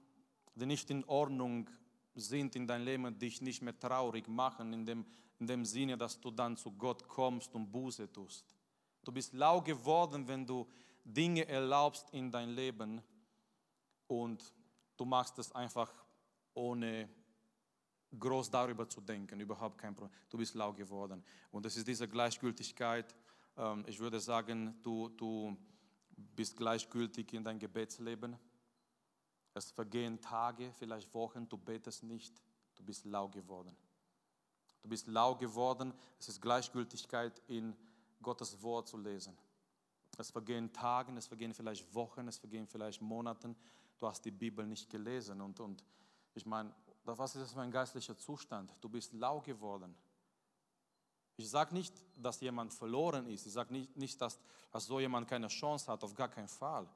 die 0.56 0.66
nicht 0.66 0.90
in 0.90 1.04
Ordnung 1.04 1.70
sind 2.16 2.56
in 2.56 2.66
deinem 2.66 2.84
Leben, 2.84 3.16
dich 3.16 3.40
nicht 3.40 3.62
mehr 3.62 3.78
traurig 3.78 4.26
machen, 4.26 4.72
in 4.72 4.84
dem, 4.84 5.06
in 5.38 5.46
dem 5.46 5.64
Sinne, 5.64 5.96
dass 5.96 6.20
du 6.20 6.32
dann 6.32 6.56
zu 6.56 6.72
Gott 6.72 7.06
kommst 7.06 7.54
und 7.54 7.70
Buße 7.70 8.10
tust. 8.12 8.56
Du 9.04 9.12
bist 9.12 9.34
lau 9.34 9.60
geworden, 9.62 10.26
wenn 10.26 10.44
du 10.44 10.66
Dinge 11.04 11.46
erlaubst 11.46 12.10
in 12.10 12.28
dein 12.28 12.50
Leben 12.50 13.00
und 14.08 14.52
du 14.96 15.04
machst 15.04 15.38
es 15.38 15.52
einfach 15.52 15.92
ohne 16.54 17.08
groß 18.18 18.50
darüber 18.50 18.88
zu 18.88 19.00
denken, 19.00 19.40
überhaupt 19.40 19.78
kein 19.78 19.94
Problem. 19.94 20.18
Du 20.28 20.38
bist 20.38 20.54
lau 20.54 20.72
geworden. 20.72 21.22
Und 21.50 21.64
das 21.64 21.76
ist 21.76 21.86
diese 21.86 22.08
Gleichgültigkeit. 22.08 23.14
Ähm, 23.56 23.84
ich 23.86 23.98
würde 23.98 24.20
sagen, 24.20 24.78
du, 24.82 25.08
du 25.10 25.56
bist 26.16 26.56
gleichgültig 26.56 27.32
in 27.32 27.44
dein 27.44 27.58
Gebetsleben. 27.58 28.36
Es 29.54 29.70
vergehen 29.70 30.20
Tage, 30.20 30.72
vielleicht 30.72 31.12
Wochen, 31.14 31.48
du 31.48 31.56
betest 31.56 32.02
nicht, 32.02 32.40
du 32.76 32.84
bist 32.84 33.04
lau 33.04 33.28
geworden. 33.28 33.76
Du 34.82 34.88
bist 34.88 35.06
lau 35.06 35.34
geworden, 35.34 35.92
es 36.18 36.28
ist 36.28 36.40
Gleichgültigkeit 36.40 37.42
in 37.48 37.76
Gottes 38.22 38.62
Wort 38.62 38.88
zu 38.88 38.96
lesen. 38.96 39.36
Es 40.16 40.30
vergehen 40.30 40.72
Tage, 40.72 41.12
es 41.16 41.26
vergehen 41.26 41.54
vielleicht 41.54 41.94
Wochen, 41.94 42.28
es 42.28 42.38
vergehen 42.38 42.66
vielleicht 42.66 43.00
Monaten. 43.00 43.56
Du 43.98 44.06
hast 44.06 44.24
die 44.24 44.30
Bibel 44.30 44.66
nicht 44.66 44.88
gelesen 44.88 45.40
und, 45.40 45.60
und 45.60 45.84
ich 46.34 46.46
meine, 46.46 46.74
was 47.18 47.34
ist 47.34 47.42
das 47.42 47.52
für 47.52 47.60
ein 47.60 47.70
geistlicher 47.70 48.16
Zustand? 48.16 48.74
Du 48.80 48.88
bist 48.88 49.12
lau 49.12 49.40
geworden. 49.40 49.94
Ich 51.36 51.48
sage 51.48 51.74
nicht, 51.74 51.94
dass 52.16 52.40
jemand 52.40 52.74
verloren 52.74 53.26
ist. 53.26 53.46
Ich 53.46 53.52
sage 53.52 53.72
nicht, 53.72 53.96
nicht 53.96 54.20
dass, 54.20 54.38
dass 54.70 54.84
so 54.84 55.00
jemand 55.00 55.26
keine 55.28 55.48
Chance 55.48 55.90
hat, 55.90 56.04
auf 56.04 56.14
gar 56.14 56.28
keinen 56.28 56.48
Fall. 56.48 56.86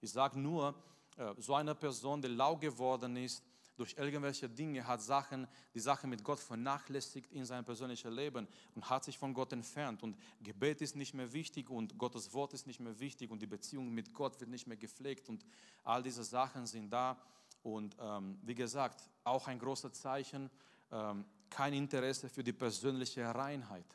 Ich 0.00 0.12
sage 0.12 0.38
nur, 0.38 0.74
äh, 1.16 1.34
so 1.38 1.54
eine 1.54 1.74
Person, 1.74 2.20
die 2.20 2.28
lau 2.28 2.56
geworden 2.56 3.16
ist, 3.16 3.42
durch 3.76 3.94
irgendwelche 3.96 4.48
Dinge, 4.48 4.86
hat 4.86 5.02
Sachen, 5.02 5.48
die 5.74 5.80
Sachen 5.80 6.10
mit 6.10 6.22
Gott 6.22 6.38
vernachlässigt 6.38 7.32
in 7.32 7.44
seinem 7.44 7.64
persönlichen 7.64 8.12
Leben 8.12 8.46
und 8.74 8.88
hat 8.88 9.04
sich 9.04 9.18
von 9.18 9.34
Gott 9.34 9.52
entfernt. 9.52 10.02
Und 10.02 10.16
Gebet 10.42 10.80
ist 10.80 10.94
nicht 10.96 11.14
mehr 11.14 11.32
wichtig 11.32 11.70
und 11.70 11.98
Gottes 11.98 12.32
Wort 12.32 12.52
ist 12.52 12.66
nicht 12.66 12.80
mehr 12.80 12.98
wichtig 13.00 13.30
und 13.30 13.42
die 13.42 13.46
Beziehung 13.46 13.90
mit 13.90 14.12
Gott 14.14 14.38
wird 14.40 14.50
nicht 14.50 14.66
mehr 14.66 14.76
gepflegt 14.76 15.28
und 15.28 15.44
all 15.82 16.02
diese 16.02 16.22
Sachen 16.22 16.66
sind 16.66 16.90
da. 16.90 17.18
Und 17.64 17.96
ähm, 17.98 18.38
wie 18.42 18.54
gesagt, 18.54 19.10
auch 19.24 19.48
ein 19.48 19.58
großes 19.58 19.94
Zeichen, 19.94 20.50
ähm, 20.92 21.24
kein 21.50 21.72
Interesse 21.72 22.28
für 22.28 22.44
die 22.44 22.52
persönliche 22.52 23.24
Reinheit. 23.34 23.86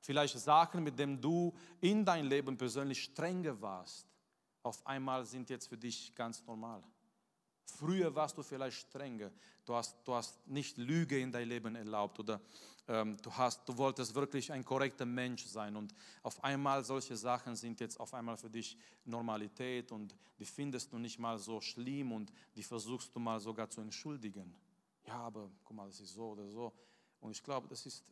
Vielleicht 0.00 0.38
Sachen, 0.38 0.82
mit 0.82 0.98
denen 0.98 1.20
du 1.20 1.54
in 1.80 2.04
dein 2.04 2.26
Leben 2.26 2.56
persönlich 2.56 3.02
strenger 3.02 3.60
warst, 3.60 4.06
auf 4.62 4.84
einmal 4.86 5.24
sind 5.24 5.50
jetzt 5.50 5.68
für 5.68 5.76
dich 5.76 6.14
ganz 6.14 6.44
normal. 6.46 6.82
Früher 7.66 8.14
warst 8.14 8.38
du 8.38 8.42
vielleicht 8.42 8.78
strenger. 8.78 9.30
Du 9.64 9.74
hast, 9.74 9.96
du 10.04 10.14
hast 10.14 10.46
nicht 10.46 10.78
Lüge 10.78 11.18
in 11.18 11.32
dein 11.32 11.48
Leben 11.48 11.74
erlaubt 11.74 12.20
oder 12.20 12.40
ähm, 12.86 13.16
du, 13.20 13.36
hast, 13.36 13.68
du 13.68 13.76
wolltest 13.76 14.14
wirklich 14.14 14.52
ein 14.52 14.64
korrekter 14.64 15.04
Mensch 15.04 15.44
sein 15.44 15.74
und 15.74 15.92
auf 16.22 16.42
einmal 16.44 16.84
solche 16.84 17.16
Sachen 17.16 17.56
sind 17.56 17.80
jetzt 17.80 17.98
auf 17.98 18.14
einmal 18.14 18.36
für 18.36 18.48
dich 18.48 18.78
Normalität 19.04 19.90
und 19.90 20.14
die 20.38 20.44
findest 20.44 20.92
du 20.92 20.98
nicht 20.98 21.18
mal 21.18 21.38
so 21.38 21.60
schlimm 21.60 22.12
und 22.12 22.32
die 22.54 22.62
versuchst 22.62 23.14
du 23.14 23.18
mal 23.18 23.40
sogar 23.40 23.68
zu 23.68 23.80
entschuldigen. 23.80 24.54
ja, 25.04 25.14
aber 25.14 25.50
guck 25.64 25.76
mal, 25.76 25.86
das 25.88 26.00
ist 26.00 26.14
so 26.14 26.30
oder 26.30 26.48
so. 26.48 26.72
Und 27.20 27.32
ich 27.32 27.42
glaube, 27.42 27.66
das 27.66 27.84
ist, 27.86 28.04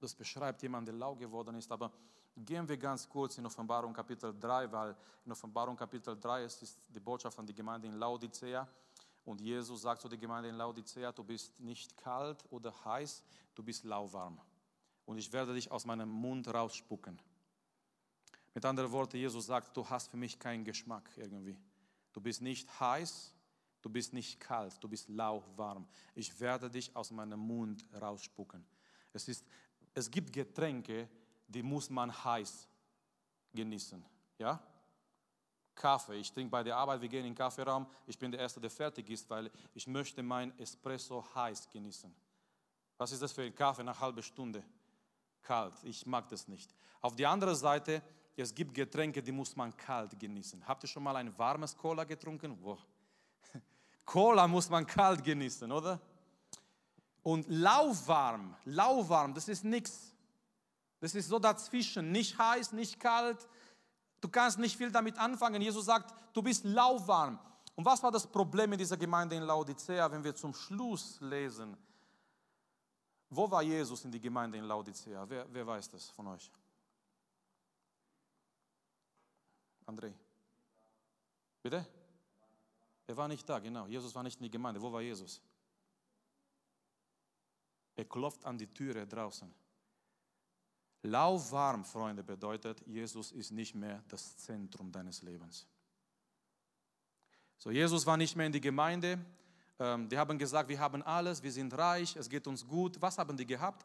das 0.00 0.14
beschreibt 0.14 0.62
jemand, 0.62 0.88
der 0.88 0.94
lau 0.94 1.14
geworden 1.14 1.54
ist. 1.56 1.70
Aber 1.70 1.92
gehen 2.36 2.68
wir 2.68 2.76
ganz 2.76 3.08
kurz 3.08 3.38
in 3.38 3.46
Offenbarung 3.46 3.92
Kapitel 3.92 4.34
3, 4.38 4.70
weil 4.70 4.96
in 5.24 5.32
Offenbarung 5.32 5.76
Kapitel 5.76 6.18
3 6.18 6.44
ist, 6.44 6.62
ist 6.62 6.78
die 6.88 7.00
Botschaft 7.00 7.38
an 7.38 7.46
die 7.46 7.54
Gemeinde 7.54 7.88
in 7.88 7.94
Laodicea. 7.94 8.66
Und 9.24 9.40
Jesus 9.40 9.82
sagt 9.82 10.02
zu 10.02 10.08
der 10.08 10.18
Gemeinde 10.18 10.48
in 10.48 10.56
Laodicea, 10.56 11.12
du 11.12 11.24
bist 11.24 11.58
nicht 11.60 11.96
kalt 11.96 12.44
oder 12.50 12.74
heiß, 12.84 13.22
du 13.54 13.62
bist 13.62 13.84
lauwarm. 13.84 14.40
Und 15.06 15.18
ich 15.18 15.32
werde 15.32 15.54
dich 15.54 15.70
aus 15.70 15.84
meinem 15.84 16.08
Mund 16.08 16.48
rausspucken. 16.48 17.20
Mit 18.52 18.64
anderen 18.64 18.90
Worten, 18.92 19.16
Jesus 19.16 19.46
sagt, 19.46 19.76
du 19.76 19.88
hast 19.88 20.08
für 20.08 20.16
mich 20.16 20.38
keinen 20.38 20.64
Geschmack 20.64 21.10
irgendwie. 21.16 21.58
Du 22.12 22.20
bist 22.20 22.40
nicht 22.42 22.68
heiß, 22.78 23.34
du 23.82 23.90
bist 23.90 24.12
nicht 24.12 24.38
kalt, 24.40 24.76
du 24.82 24.88
bist 24.88 25.08
lauwarm. 25.08 25.86
Ich 26.14 26.38
werde 26.40 26.70
dich 26.70 26.94
aus 26.94 27.10
meinem 27.10 27.40
Mund 27.40 27.84
rausspucken. 28.00 28.64
Es, 29.12 29.28
ist, 29.28 29.44
es 29.94 30.10
gibt 30.10 30.32
Getränke, 30.32 31.08
die 31.46 31.62
muss 31.62 31.90
man 31.90 32.12
heiß 32.24 32.68
genießen. 33.52 34.04
Ja? 34.38 34.60
Kaffee. 35.74 36.16
Ich 36.16 36.32
trinke 36.32 36.50
bei 36.50 36.62
der 36.62 36.76
Arbeit, 36.76 37.00
wir 37.00 37.08
gehen 37.08 37.20
in 37.20 37.32
den 37.32 37.34
Kaffeeraum. 37.34 37.86
Ich 38.06 38.18
bin 38.18 38.30
der 38.30 38.40
Erste, 38.40 38.60
der 38.60 38.70
fertig 38.70 39.10
ist, 39.10 39.28
weil 39.28 39.50
ich 39.74 39.86
möchte 39.86 40.22
mein 40.22 40.56
Espresso 40.58 41.24
heiß 41.34 41.68
genießen. 41.68 42.14
Was 42.96 43.12
ist 43.12 43.22
das 43.22 43.32
für 43.32 43.42
ein 43.42 43.54
Kaffee 43.54 43.82
nach 43.82 44.00
halben 44.00 44.22
Stunde? 44.22 44.62
Kalt. 45.42 45.74
Ich 45.82 46.06
mag 46.06 46.28
das 46.28 46.48
nicht. 46.48 46.74
Auf 47.00 47.16
die 47.16 47.26
andere 47.26 47.54
Seite, 47.54 48.02
es 48.36 48.54
gibt 48.54 48.74
Getränke, 48.74 49.22
die 49.22 49.32
muss 49.32 49.54
man 49.56 49.76
kalt 49.76 50.18
genießen. 50.18 50.66
Habt 50.66 50.84
ihr 50.84 50.88
schon 50.88 51.02
mal 51.02 51.16
ein 51.16 51.36
warmes 51.38 51.76
Cola 51.76 52.04
getrunken? 52.04 52.56
Wow. 52.62 52.78
Cola 54.04 54.48
muss 54.48 54.70
man 54.70 54.86
kalt 54.86 55.22
genießen, 55.22 55.70
oder? 55.70 56.00
Und 57.22 57.46
lauwarm, 57.48 58.54
lauwarm, 58.64 59.34
das 59.34 59.48
ist 59.48 59.64
nichts. 59.64 60.13
Das 61.00 61.14
ist 61.14 61.28
so 61.28 61.38
dazwischen, 61.38 62.12
nicht 62.12 62.38
heiß, 62.38 62.72
nicht 62.72 62.98
kalt, 62.98 63.46
Du 64.24 64.30
kannst 64.30 64.58
nicht 64.58 64.78
viel 64.78 64.90
damit 64.90 65.18
anfangen. 65.18 65.60
Jesus 65.60 65.84
sagt, 65.84 66.14
du 66.32 66.40
bist 66.40 66.64
lauwarm. 66.64 67.38
Und 67.74 67.84
was 67.84 68.02
war 68.02 68.10
das 68.10 68.26
Problem 68.26 68.72
in 68.72 68.78
dieser 68.78 68.96
Gemeinde 68.96 69.36
in 69.36 69.42
Laodicea, 69.42 70.10
wenn 70.10 70.24
wir 70.24 70.34
zum 70.34 70.54
Schluss 70.54 71.20
lesen? 71.20 71.76
Wo 73.28 73.50
war 73.50 73.62
Jesus 73.62 74.02
in 74.02 74.10
die 74.10 74.20
Gemeinde 74.22 74.56
in 74.56 74.64
Laodicea? 74.64 75.28
Wer, 75.28 75.46
wer 75.52 75.66
weiß 75.66 75.90
das 75.90 76.08
von 76.08 76.26
euch? 76.28 76.50
André. 79.84 80.14
Bitte? 81.62 81.86
Er 83.06 83.16
war 83.18 83.28
nicht 83.28 83.46
da, 83.46 83.58
genau. 83.58 83.86
Jesus 83.88 84.14
war 84.14 84.22
nicht 84.22 84.40
in 84.40 84.44
die 84.44 84.50
Gemeinde. 84.50 84.80
Wo 84.80 84.90
war 84.90 85.02
Jesus? 85.02 85.42
Er 87.94 88.06
klopft 88.06 88.42
an 88.46 88.56
die 88.56 88.68
Türe 88.68 89.06
draußen. 89.06 89.54
Lauwarm, 91.04 91.84
Freunde, 91.84 92.22
bedeutet, 92.22 92.80
Jesus 92.86 93.30
ist 93.32 93.50
nicht 93.50 93.74
mehr 93.74 94.02
das 94.08 94.38
Zentrum 94.38 94.90
deines 94.90 95.20
Lebens. 95.20 95.66
So, 97.58 97.70
Jesus 97.70 98.06
war 98.06 98.16
nicht 98.16 98.34
mehr 98.34 98.46
in 98.46 98.52
die 98.52 98.60
Gemeinde. 98.60 99.18
Ähm, 99.78 100.08
die 100.08 100.16
haben 100.16 100.38
gesagt, 100.38 100.68
wir 100.68 100.78
haben 100.78 101.02
alles, 101.02 101.42
wir 101.42 101.52
sind 101.52 101.76
reich, 101.76 102.16
es 102.16 102.28
geht 102.28 102.46
uns 102.46 102.66
gut. 102.66 103.00
Was 103.02 103.18
haben 103.18 103.36
die 103.36 103.44
gehabt? 103.44 103.84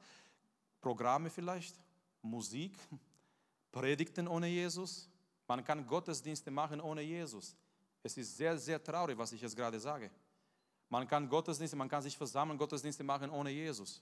Programme 0.79 1.29
vielleicht, 1.29 1.75
Musik, 2.21 2.73
Predigten 3.71 4.25
ohne 4.25 4.47
Jesus. 4.47 5.09
Man 5.45 5.61
kann 5.61 5.85
Gottesdienste 5.85 6.49
machen 6.51 6.79
ohne 6.79 7.01
Jesus. 7.01 7.53
Es 8.01 8.15
ist 8.15 8.37
sehr, 8.37 8.57
sehr 8.57 8.81
traurig, 8.81 9.17
was 9.17 9.33
ich 9.33 9.41
jetzt 9.41 9.57
gerade 9.57 9.77
sage. 9.77 10.09
Man 10.87 11.05
kann 11.05 11.27
Gottesdienste, 11.27 11.75
man 11.75 11.89
kann 11.89 12.01
sich 12.01 12.17
versammeln, 12.17 12.57
Gottesdienste 12.57 13.03
machen 13.03 13.29
ohne 13.29 13.49
Jesus 13.49 14.01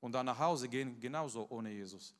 und 0.00 0.12
dann 0.12 0.26
nach 0.26 0.38
Hause 0.38 0.68
gehen, 0.68 0.98
genauso 1.00 1.46
ohne 1.48 1.70
Jesus. 1.70 2.14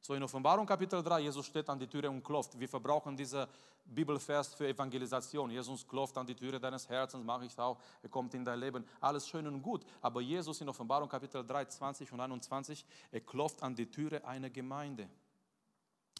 So 0.00 0.14
in 0.14 0.22
Offenbarung 0.22 0.66
Kapitel 0.66 1.02
3, 1.02 1.20
Jesus 1.20 1.46
steht 1.46 1.68
an 1.68 1.78
die 1.78 1.86
Türe 1.86 2.08
und 2.08 2.22
klopft. 2.22 2.58
Wir 2.58 2.68
verbrauchen 2.68 3.16
diesen 3.16 3.46
Bibelvers 3.84 4.54
für 4.54 4.68
Evangelisation. 4.68 5.50
Jesus 5.50 5.86
klopft 5.86 6.16
an 6.16 6.26
die 6.26 6.34
Türe 6.34 6.60
deines 6.60 6.88
Herzens, 6.88 7.24
mache 7.24 7.46
ich 7.46 7.58
auch, 7.58 7.78
er 8.02 8.08
kommt 8.08 8.32
in 8.34 8.44
dein 8.44 8.60
Leben. 8.60 8.84
Alles 9.00 9.26
schön 9.26 9.46
und 9.46 9.60
gut. 9.62 9.84
Aber 10.00 10.20
Jesus 10.20 10.60
in 10.60 10.68
Offenbarung 10.68 11.08
Kapitel 11.08 11.44
3, 11.44 11.64
20 11.64 12.12
und 12.12 12.20
21, 12.20 12.84
er 13.10 13.20
klopft 13.20 13.62
an 13.62 13.74
die 13.74 13.90
Türe 13.90 14.24
einer 14.24 14.50
Gemeinde. 14.50 15.08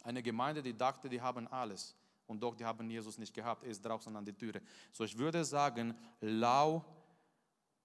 Eine 0.02 0.22
Gemeinde, 0.22 0.62
die 0.62 0.76
dachte, 0.76 1.08
die 1.08 1.20
haben 1.20 1.46
alles. 1.48 1.94
Und 2.26 2.42
doch, 2.42 2.54
die 2.54 2.64
haben 2.64 2.90
Jesus 2.90 3.16
nicht 3.18 3.32
gehabt. 3.32 3.64
Er 3.64 3.70
ist 3.70 3.84
draußen 3.84 4.14
an 4.14 4.24
die 4.24 4.34
Türe. 4.34 4.60
So, 4.92 5.04
ich 5.04 5.16
würde 5.16 5.44
sagen, 5.44 5.96
lau 6.20 6.84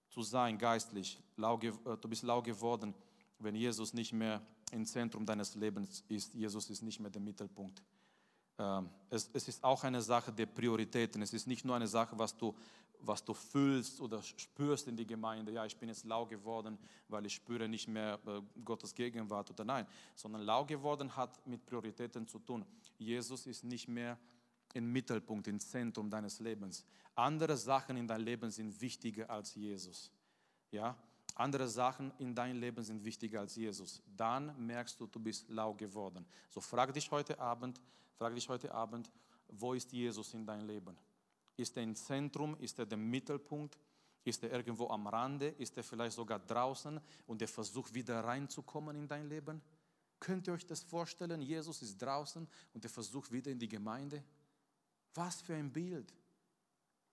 zu 0.10 0.22
sein 0.22 0.58
geistlich. 0.58 1.20
Lau, 1.38 1.58
äh, 1.60 1.72
du 2.00 2.08
bist 2.10 2.24
lau 2.24 2.42
geworden 2.42 2.94
wenn 3.44 3.56
Jesus 3.56 3.94
nicht 3.94 4.14
mehr 4.14 4.42
im 4.72 4.86
Zentrum 4.86 5.26
deines 5.26 5.56
Lebens 5.56 6.04
ist. 6.08 6.34
Jesus 6.34 6.70
ist 6.70 6.82
nicht 6.82 7.00
mehr 7.00 7.12
der 7.12 7.22
Mittelpunkt. 7.22 7.84
Ähm, 8.58 8.90
es, 9.10 9.30
es, 9.34 9.48
ist 9.48 9.64
auch 9.64 9.84
eine 9.84 10.02
Sache 10.02 10.32
der 10.32 10.46
Prioritäten. 10.46 11.22
Es 11.22 11.34
ist 11.34 11.48
nicht 11.48 11.66
nur 11.66 11.76
eine 11.76 11.88
Sache, 11.88 12.18
was 12.18 12.36
du, 12.36 12.56
was 13.00 13.24
du 13.24 13.34
fühlst 13.34 14.00
oder 14.00 14.22
spürst 14.22 14.88
in 14.88 14.96
die 14.96 15.06
Gemeinde. 15.06 15.52
Ja, 15.52 15.66
ich 15.66 15.78
bin 15.78 15.90
jetzt 15.90 16.06
lau 16.06 16.26
geworden, 16.26 16.78
weil 17.08 17.26
ich 17.26 17.34
spüre 17.34 17.68
nicht 17.68 17.88
mehr 17.88 18.20
äh, 18.26 18.42
Gottes 18.64 18.94
Gegenwart 18.94 19.50
oder 19.50 19.64
nein. 19.64 19.88
Sondern 20.16 20.44
lau 20.44 20.66
geworden 20.66 21.16
hat 21.16 21.46
mit 21.48 21.66
Prioritäten 21.66 22.28
zu 22.28 22.40
tun. 22.40 22.66
Jesus 22.98 23.48
ist 23.48 23.64
nicht 23.64 23.88
mehr 23.88 24.18
im 24.74 24.92
Mittelpunkt, 24.92 25.48
im 25.48 25.60
Zentrum 25.60 26.10
deines 26.10 26.40
Lebens. 26.40 26.86
Andere 27.16 27.58
Sachen 27.58 27.98
in 27.98 28.08
deinem 28.08 28.26
Leben 28.26 28.50
sind 28.50 28.80
wichtiger 28.82 29.30
als 29.30 29.54
Jesus. 29.54 30.12
Ja, 30.72 30.98
andere 31.36 31.68
Sachen 31.68 32.12
in 32.20 32.36
deinem 32.36 32.60
Leben 32.60 32.84
sind 32.84 33.04
wichtiger 33.04 33.40
als 33.40 33.56
Jesus. 33.56 34.02
Dann 34.16 34.54
merkst 34.66 35.00
du, 35.00 35.08
du 35.08 35.20
bist 35.20 35.50
lau 35.50 35.74
geworden. 35.74 36.26
So 36.50 36.62
frag 36.62 36.94
dich 36.94 37.10
heute 37.10 37.40
Abend, 37.40 37.82
frag 38.18 38.36
dich 38.36 38.48
heute 38.50 38.72
Abend, 38.72 39.12
wo 39.48 39.74
ist 39.74 39.92
Jesus 39.92 40.34
in 40.34 40.46
deinem 40.46 40.68
Leben? 40.68 40.96
Ist 41.58 41.76
er 41.78 41.84
im 41.84 41.96
Zentrum? 41.96 42.56
Ist 42.60 42.78
er 42.80 42.86
der 42.86 42.98
Mittelpunkt? 42.98 43.78
Ist 44.24 44.44
er 44.44 44.52
irgendwo 44.52 44.88
am 44.90 45.08
Rande? 45.08 45.50
Ist 45.50 45.76
er 45.78 45.84
vielleicht 45.84 46.16
sogar 46.16 46.40
draußen 46.40 47.00
und 47.28 47.42
er 47.42 47.48
versucht 47.48 47.94
wieder 47.94 48.24
reinzukommen 48.24 48.96
in 48.96 49.08
dein 49.08 49.28
Leben? 49.28 49.62
Könnt 50.20 50.48
ihr 50.48 50.54
euch 50.54 50.66
das 50.66 50.82
vorstellen? 50.84 51.42
Jesus 51.42 51.82
ist 51.82 52.02
draußen 52.02 52.48
und 52.74 52.84
er 52.84 52.90
versucht 52.90 53.32
wieder 53.32 53.52
in 53.52 53.60
die 53.60 53.68
Gemeinde? 53.68 54.24
Was 55.16 55.42
für 55.42 55.56
ein 55.56 55.72
Bild! 55.72 56.14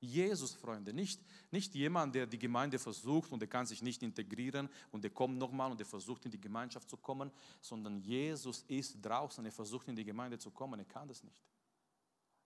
Jesus, 0.01 0.55
Freunde, 0.55 0.95
nicht, 0.95 1.21
nicht 1.51 1.75
jemand, 1.75 2.15
der 2.15 2.27
die 2.27 2.39
Gemeinde 2.39 2.79
versucht 2.79 3.33
und 3.33 3.41
der 3.41 3.49
kann 3.49 3.67
sich 3.67 3.83
nicht 3.83 4.03
integrieren 4.03 4.69
und 4.91 5.05
der 5.05 5.11
kommt 5.11 5.37
nochmal 5.37 5.71
und 5.71 5.79
der 5.79 5.87
versucht 5.87 6.25
in 6.25 6.31
die 6.31 6.41
Gemeinschaft 6.41 6.89
zu 6.89 6.97
kommen, 6.97 7.31
sondern 7.61 8.01
Jesus 8.01 8.65
ist 8.67 8.97
draußen, 9.03 9.45
er 9.45 9.53
versucht 9.53 9.89
in 9.89 9.97
die 9.97 10.05
Gemeinde 10.05 10.39
zu 10.39 10.51
kommen, 10.51 10.81
er 10.81 10.87
kann 10.87 11.07
das 11.07 11.23
nicht. 11.23 11.43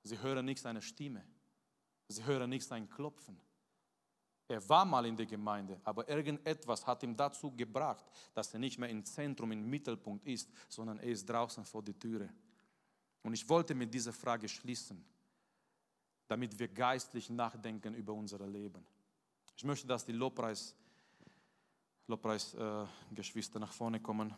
Sie 0.03 0.19
hören 0.19 0.45
nicht 0.45 0.61
seine 0.61 0.83
Stimme, 0.83 1.25
sie 2.09 2.25
hören 2.25 2.51
nicht 2.51 2.67
sein 2.67 2.91
Klopfen. 2.91 3.41
Er 4.49 4.69
war 4.69 4.85
mal 4.85 5.07
in 5.07 5.17
der 5.17 5.27
Gemeinde, 5.27 5.81
aber 5.85 6.09
irgendetwas 6.09 6.87
hat 6.87 7.03
ihm 7.05 7.17
dazu 7.17 7.53
gebracht, 7.53 8.05
dass 8.35 8.53
er 8.53 8.59
nicht 8.59 8.79
mehr 8.79 8.91
im 8.91 9.05
Zentrum, 9.05 9.53
im 9.53 9.71
Mittelpunkt 9.71 10.27
ist, 10.27 10.51
sondern 10.69 10.99
er 10.99 11.09
ist 11.09 11.25
draußen 11.25 11.65
vor 11.65 11.83
der 11.83 11.99
Türe. 11.99 12.29
Und 13.23 13.33
ich 13.33 13.49
wollte 13.49 13.75
mit 13.75 13.95
dieser 13.95 14.13
Frage 14.13 14.49
schließen 14.49 15.03
damit 16.29 16.59
wir 16.59 16.69
geistlich 16.69 17.31
nachdenken 17.31 17.95
über 17.95 18.13
unser 18.13 18.47
Leben. 18.47 18.85
Ich 19.57 19.65
möchte, 19.65 19.87
dass 19.87 20.05
die 20.05 20.13
Lobpreis, 20.13 20.75
Lobpreis 22.07 22.55
äh, 22.55 23.59
nach 23.59 23.73
vorne 23.73 24.01
kommen. 24.01 24.35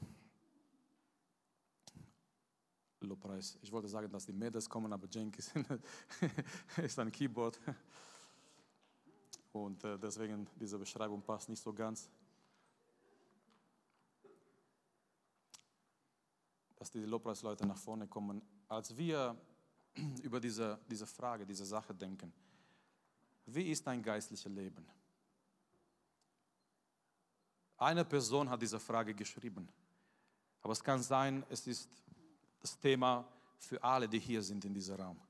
Lobpreis. 3.00 3.58
Ich 3.62 3.70
wollte 3.70 3.88
sagen, 3.88 4.10
dass 4.10 4.26
die 4.26 4.32
Mädels 4.32 4.68
kommen, 4.68 4.92
aber 4.92 5.06
Jenkins 5.08 5.52
ist 6.76 6.98
ein 6.98 7.12
Keyboard. 7.12 7.58
Und 9.52 9.82
äh, 9.84 9.98
deswegen 9.98 10.46
diese 10.56 10.78
Beschreibung 10.78 11.22
passt 11.22 11.48
nicht 11.48 11.62
so 11.62 11.72
ganz. 11.72 12.10
Dass 16.76 16.90
die 16.90 17.00
Lobpreisleute 17.00 17.66
nach 17.66 17.78
vorne 17.78 18.06
kommen. 18.06 18.42
Als 18.68 18.96
wir 18.96 19.36
über 20.22 20.40
diese, 20.40 20.78
diese 20.88 21.06
Frage, 21.06 21.46
diese 21.46 21.64
Sache 21.64 21.94
denken. 21.94 22.32
Wie 23.46 23.70
ist 23.70 23.86
dein 23.86 24.02
geistliches 24.02 24.50
Leben? 24.52 24.86
Eine 27.78 28.04
Person 28.04 28.48
hat 28.48 28.60
diese 28.60 28.80
Frage 28.80 29.14
geschrieben. 29.14 29.68
Aber 30.62 30.72
es 30.72 30.82
kann 30.82 31.02
sein, 31.02 31.44
es 31.48 31.66
ist 31.66 31.88
das 32.60 32.78
Thema 32.78 33.26
für 33.58 33.82
alle, 33.82 34.08
die 34.08 34.18
hier 34.18 34.42
sind 34.42 34.64
in 34.64 34.74
diesem 34.74 34.96
Raum. 34.96 35.20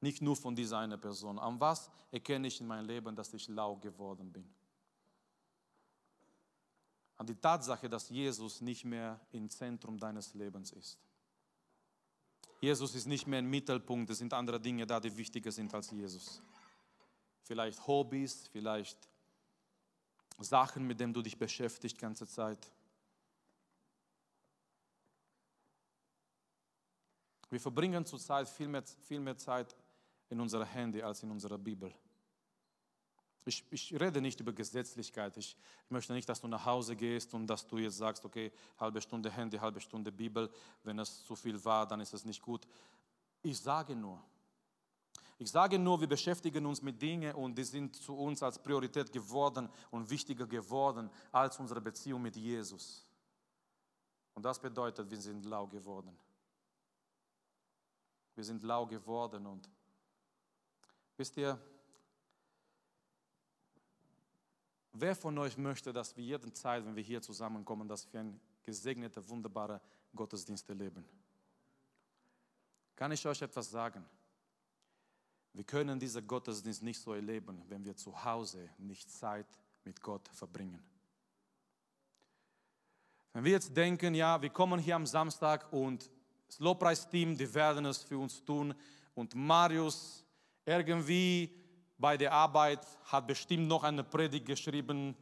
Nicht 0.00 0.22
nur 0.22 0.36
von 0.36 0.54
dieser 0.54 0.78
einen 0.78 1.00
Person. 1.00 1.38
An 1.38 1.58
was 1.58 1.90
erkenne 2.12 2.46
ich 2.46 2.60
in 2.60 2.66
meinem 2.66 2.86
Leben, 2.86 3.16
dass 3.16 3.32
ich 3.32 3.48
lau 3.48 3.76
geworden 3.76 4.30
bin? 4.30 4.48
An 7.16 7.26
die 7.26 7.34
Tatsache, 7.34 7.88
dass 7.88 8.10
Jesus 8.10 8.60
nicht 8.60 8.84
mehr 8.84 9.18
im 9.32 9.48
Zentrum 9.48 9.98
deines 9.98 10.34
Lebens 10.34 10.70
ist. 10.72 10.98
Jesus 12.60 12.94
ist 12.94 13.06
nicht 13.06 13.26
mehr 13.26 13.40
im 13.40 13.50
Mittelpunkt, 13.50 14.10
es 14.10 14.18
sind 14.18 14.32
andere 14.32 14.60
Dinge 14.60 14.86
da, 14.86 14.98
die 14.98 15.16
wichtiger 15.16 15.52
sind 15.52 15.74
als 15.74 15.90
Jesus. 15.90 16.40
Vielleicht 17.42 17.86
Hobbys, 17.86 18.48
vielleicht 18.48 18.98
Sachen, 20.38 20.86
mit 20.86 20.98
denen 21.00 21.12
du 21.12 21.22
dich 21.22 21.38
beschäftigst 21.38 21.98
ganze 21.98 22.26
Zeit. 22.26 22.70
Wir 27.48 27.60
verbringen 27.60 28.04
zurzeit 28.04 28.48
viel 28.48 28.68
mehr, 28.68 28.82
viel 28.82 29.20
mehr 29.20 29.36
Zeit 29.36 29.76
in 30.28 30.40
unserer 30.40 30.64
Handy 30.64 31.02
als 31.02 31.22
in 31.22 31.30
unserer 31.30 31.58
Bibel. 31.58 31.94
Ich, 33.48 33.64
ich, 33.70 33.92
rede 33.98 34.20
nicht 34.20 34.40
über 34.40 34.52
Gesetzlichkeit. 34.52 35.36
Ich, 35.36 35.56
möchte 35.88 36.12
nicht, 36.12 36.28
dass 36.28 36.40
du 36.40 36.48
nach 36.48 36.64
Hause 36.64 36.96
gehst 36.96 37.32
und 37.32 37.46
dass 37.46 37.64
du 37.64 37.78
jetzt 37.78 37.96
sagst, 37.96 38.24
okay, 38.24 38.52
halbe 38.76 39.00
Stunde 39.00 39.30
Handy, 39.30 39.56
halbe 39.56 39.80
Stunde 39.80 40.10
Bibel. 40.10 40.50
Wenn 40.82 40.98
es 40.98 41.24
zu 41.24 41.36
viel 41.36 41.64
war, 41.64 41.86
dann 41.86 42.00
ist 42.00 42.12
es 42.12 42.24
nicht 42.24 42.42
gut. 42.42 42.66
Ich 43.42 43.60
sage 43.60 43.94
nur, 43.94 44.20
ich 45.38 45.48
sage 45.48 45.78
nur, 45.78 46.00
wir 46.00 46.08
beschäftigen 46.08 46.66
uns 46.66 46.82
mit 46.82 47.00
Dingen 47.00 47.34
und 47.36 47.56
die 47.56 47.62
sind 47.62 47.94
zu 47.94 48.16
uns 48.16 48.42
als 48.42 48.60
Priorität 48.60 49.12
geworden 49.12 49.68
und 49.92 50.10
wichtiger 50.10 50.46
geworden 50.46 51.08
als 51.30 51.58
unsere 51.60 51.80
Beziehung 51.80 52.22
mit 52.22 52.36
Jesus. 52.36 53.06
Und 54.34 54.42
das 54.42 54.58
bedeutet, 54.58 55.08
wir 55.08 55.20
sind 55.20 55.44
lau 55.44 55.68
geworden. 55.68 56.18
Wir 58.34 58.44
sind 58.44 58.62
lau 58.64 58.86
geworden 58.86 59.46
und 59.46 59.70
wisst 61.16 61.36
ihr, 61.36 61.60
wer 65.00 65.14
von 65.14 65.36
euch 65.38 65.56
möchte, 65.56 65.92
dass 65.92 66.16
wir 66.16 66.24
jeden 66.24 66.54
Zeit, 66.54 66.84
wenn 66.84 66.96
wir 66.96 67.02
hier 67.02 67.22
zusammenkommen, 67.22 67.88
dass 67.88 68.12
wir 68.12 68.20
ein 68.20 68.40
gesegneter, 68.62 69.26
wunderbarer 69.28 69.80
Gottesdienst 70.14 70.68
erleben? 70.68 71.04
Kann 72.94 73.12
ich 73.12 73.26
euch 73.26 73.42
etwas 73.42 73.70
sagen? 73.70 74.04
Wir 75.52 75.64
können 75.64 75.98
diesen 75.98 76.26
Gottesdienst 76.26 76.82
nicht 76.82 77.00
so 77.00 77.14
erleben, 77.14 77.62
wenn 77.68 77.84
wir 77.84 77.96
zu 77.96 78.24
Hause 78.24 78.68
nicht 78.78 79.10
Zeit 79.10 79.46
mit 79.84 80.00
Gott 80.02 80.28
verbringen. 80.28 80.82
Wenn 83.32 83.44
wir 83.44 83.52
jetzt 83.52 83.76
denken, 83.76 84.14
ja, 84.14 84.40
wir 84.40 84.50
kommen 84.50 84.80
hier 84.80 84.96
am 84.96 85.06
Samstag 85.06 85.72
und 85.72 86.10
das 86.46 86.58
Lobpreisteam, 86.58 87.36
die 87.36 87.52
werden 87.54 87.84
es 87.86 88.02
für 88.02 88.18
uns 88.18 88.42
tun. 88.44 88.74
Und 89.14 89.34
Marius 89.34 90.24
irgendwie 90.64 91.54
bei 91.98 92.16
der 92.16 92.32
Arbeit 92.32 92.80
hat 93.04 93.26
bestimmt 93.26 93.68
noch 93.68 93.82
eine 93.82 94.04
Predigt 94.04 94.46
geschrieben 94.46 95.16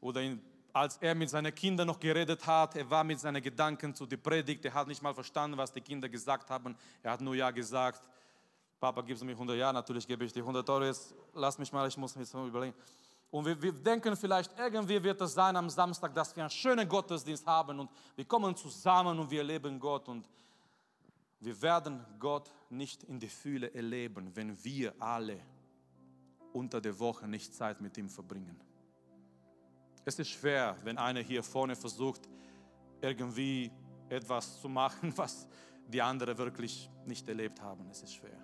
oder 0.00 0.20
in, 0.20 0.40
als 0.72 0.96
er 0.98 1.14
mit 1.14 1.30
seinen 1.30 1.54
Kindern 1.54 1.86
noch 1.86 2.00
geredet 2.00 2.46
hat, 2.46 2.76
er 2.76 2.88
war 2.88 3.04
mit 3.04 3.20
seinen 3.20 3.42
Gedanken 3.42 3.94
zu 3.94 4.06
der 4.06 4.16
Predigt, 4.16 4.64
er 4.64 4.74
hat 4.74 4.88
nicht 4.88 5.02
mal 5.02 5.14
verstanden, 5.14 5.56
was 5.56 5.72
die 5.72 5.80
Kinder 5.80 6.08
gesagt 6.08 6.48
haben. 6.50 6.76
Er 7.02 7.12
hat 7.12 7.20
nur 7.20 7.34
ja 7.34 7.50
gesagt. 7.50 8.02
Papa, 8.80 9.00
gibst 9.02 9.22
du 9.22 9.26
mir 9.26 9.32
100 9.32 9.56
Ja, 9.56 9.72
natürlich 9.72 10.06
gebe 10.06 10.24
ich 10.24 10.32
dir 10.32 10.40
100 10.40 10.68
Euro. 10.70 10.84
Jetzt 10.84 11.14
lass 11.34 11.58
mich 11.58 11.72
mal, 11.72 11.86
ich 11.86 11.96
muss 11.96 12.16
mir 12.16 12.22
jetzt 12.22 12.34
mal 12.34 12.48
überlegen. 12.48 12.74
Und 13.30 13.46
wir, 13.46 13.62
wir, 13.62 13.72
denken 13.72 14.16
vielleicht, 14.16 14.58
irgendwie 14.58 15.02
wird 15.02 15.20
es 15.20 15.34
sein 15.34 15.56
am 15.56 15.70
Samstag, 15.70 16.12
dass 16.14 16.34
wir 16.36 16.42
einen 16.42 16.50
schönen 16.50 16.88
Gottesdienst 16.88 17.46
haben 17.46 17.78
und 17.80 17.90
wir 18.16 18.24
kommen 18.24 18.54
zusammen 18.56 19.18
und 19.18 19.30
wir 19.30 19.38
erleben 19.38 19.78
Gott 19.80 20.08
und 20.08 20.28
wir 21.40 21.60
werden 21.62 22.04
Gott 22.18 22.50
nicht 22.68 23.04
in 23.04 23.18
die 23.18 23.28
Fühle 23.28 23.72
erleben, 23.74 24.30
wenn 24.34 24.62
wir 24.62 24.94
alle 24.98 25.40
unter 26.52 26.80
der 26.80 26.98
Woche 26.98 27.28
nicht 27.28 27.54
Zeit 27.54 27.80
mit 27.80 27.96
ihm 27.98 28.08
verbringen. 28.08 28.60
Es 30.04 30.18
ist 30.18 30.30
schwer, 30.30 30.76
wenn 30.82 30.98
einer 30.98 31.20
hier 31.20 31.42
vorne 31.42 31.76
versucht, 31.76 32.28
irgendwie 33.00 33.70
etwas 34.08 34.60
zu 34.60 34.68
machen, 34.68 35.12
was 35.16 35.46
die 35.86 36.02
anderen 36.02 36.36
wirklich 36.38 36.90
nicht 37.06 37.28
erlebt 37.28 37.60
haben. 37.60 37.88
Es 37.90 38.02
ist 38.02 38.14
schwer. 38.14 38.38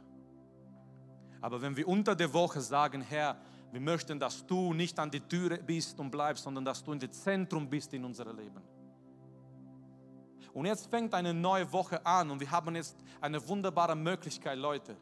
Aber 1.40 1.62
wenn 1.62 1.76
wir 1.76 1.86
unter 1.86 2.14
der 2.14 2.32
Woche 2.32 2.60
sagen, 2.60 3.00
Herr, 3.00 3.40
wir 3.70 3.80
möchten, 3.80 4.18
dass 4.18 4.46
du 4.46 4.72
nicht 4.72 4.98
an 4.98 5.10
die 5.10 5.20
Türe 5.20 5.58
bist 5.58 5.98
und 6.00 6.10
bleibst, 6.10 6.44
sondern 6.44 6.64
dass 6.64 6.82
du 6.82 6.92
in 6.92 6.98
dem 6.98 7.12
Zentrum 7.12 7.68
bist 7.68 7.92
in 7.92 8.04
unserem 8.04 8.36
Leben 8.36 8.62
und 10.58 10.66
jetzt 10.66 10.90
fängt 10.90 11.14
eine 11.14 11.32
neue 11.32 11.70
Woche 11.72 12.04
an 12.04 12.32
und 12.32 12.40
wir 12.40 12.50
haben 12.50 12.74
jetzt 12.74 12.96
eine 13.20 13.46
wunderbare 13.46 13.94
Möglichkeit, 13.94 14.58
Leute. 14.58 14.96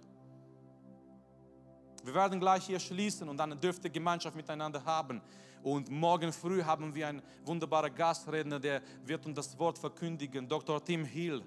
Wir 2.07 2.15
werden 2.15 2.39
gleich 2.39 2.67
hier 2.67 2.79
schließen 2.79 3.29
und 3.29 3.37
dann 3.37 3.59
dürfte 3.59 3.91
Gemeinschaft 3.91 4.37
miteinander 4.37 4.85
haben. 4.85 5.21
Und 5.65 5.91
morgen 5.91 6.33
früh 6.33 6.63
haben 6.63 6.95
wir 6.95 7.09
einen 7.09 7.21
wunderbaren 7.45 7.93
Gastredner, 7.93 8.61
der 8.61 8.81
wird 9.05 9.27
uns 9.27 9.35
das 9.35 9.59
Wort 9.59 9.77
verkündigen, 9.77 10.49
Dr. 10.49 10.85
Tim 10.85 11.05
Hill. 11.05 11.43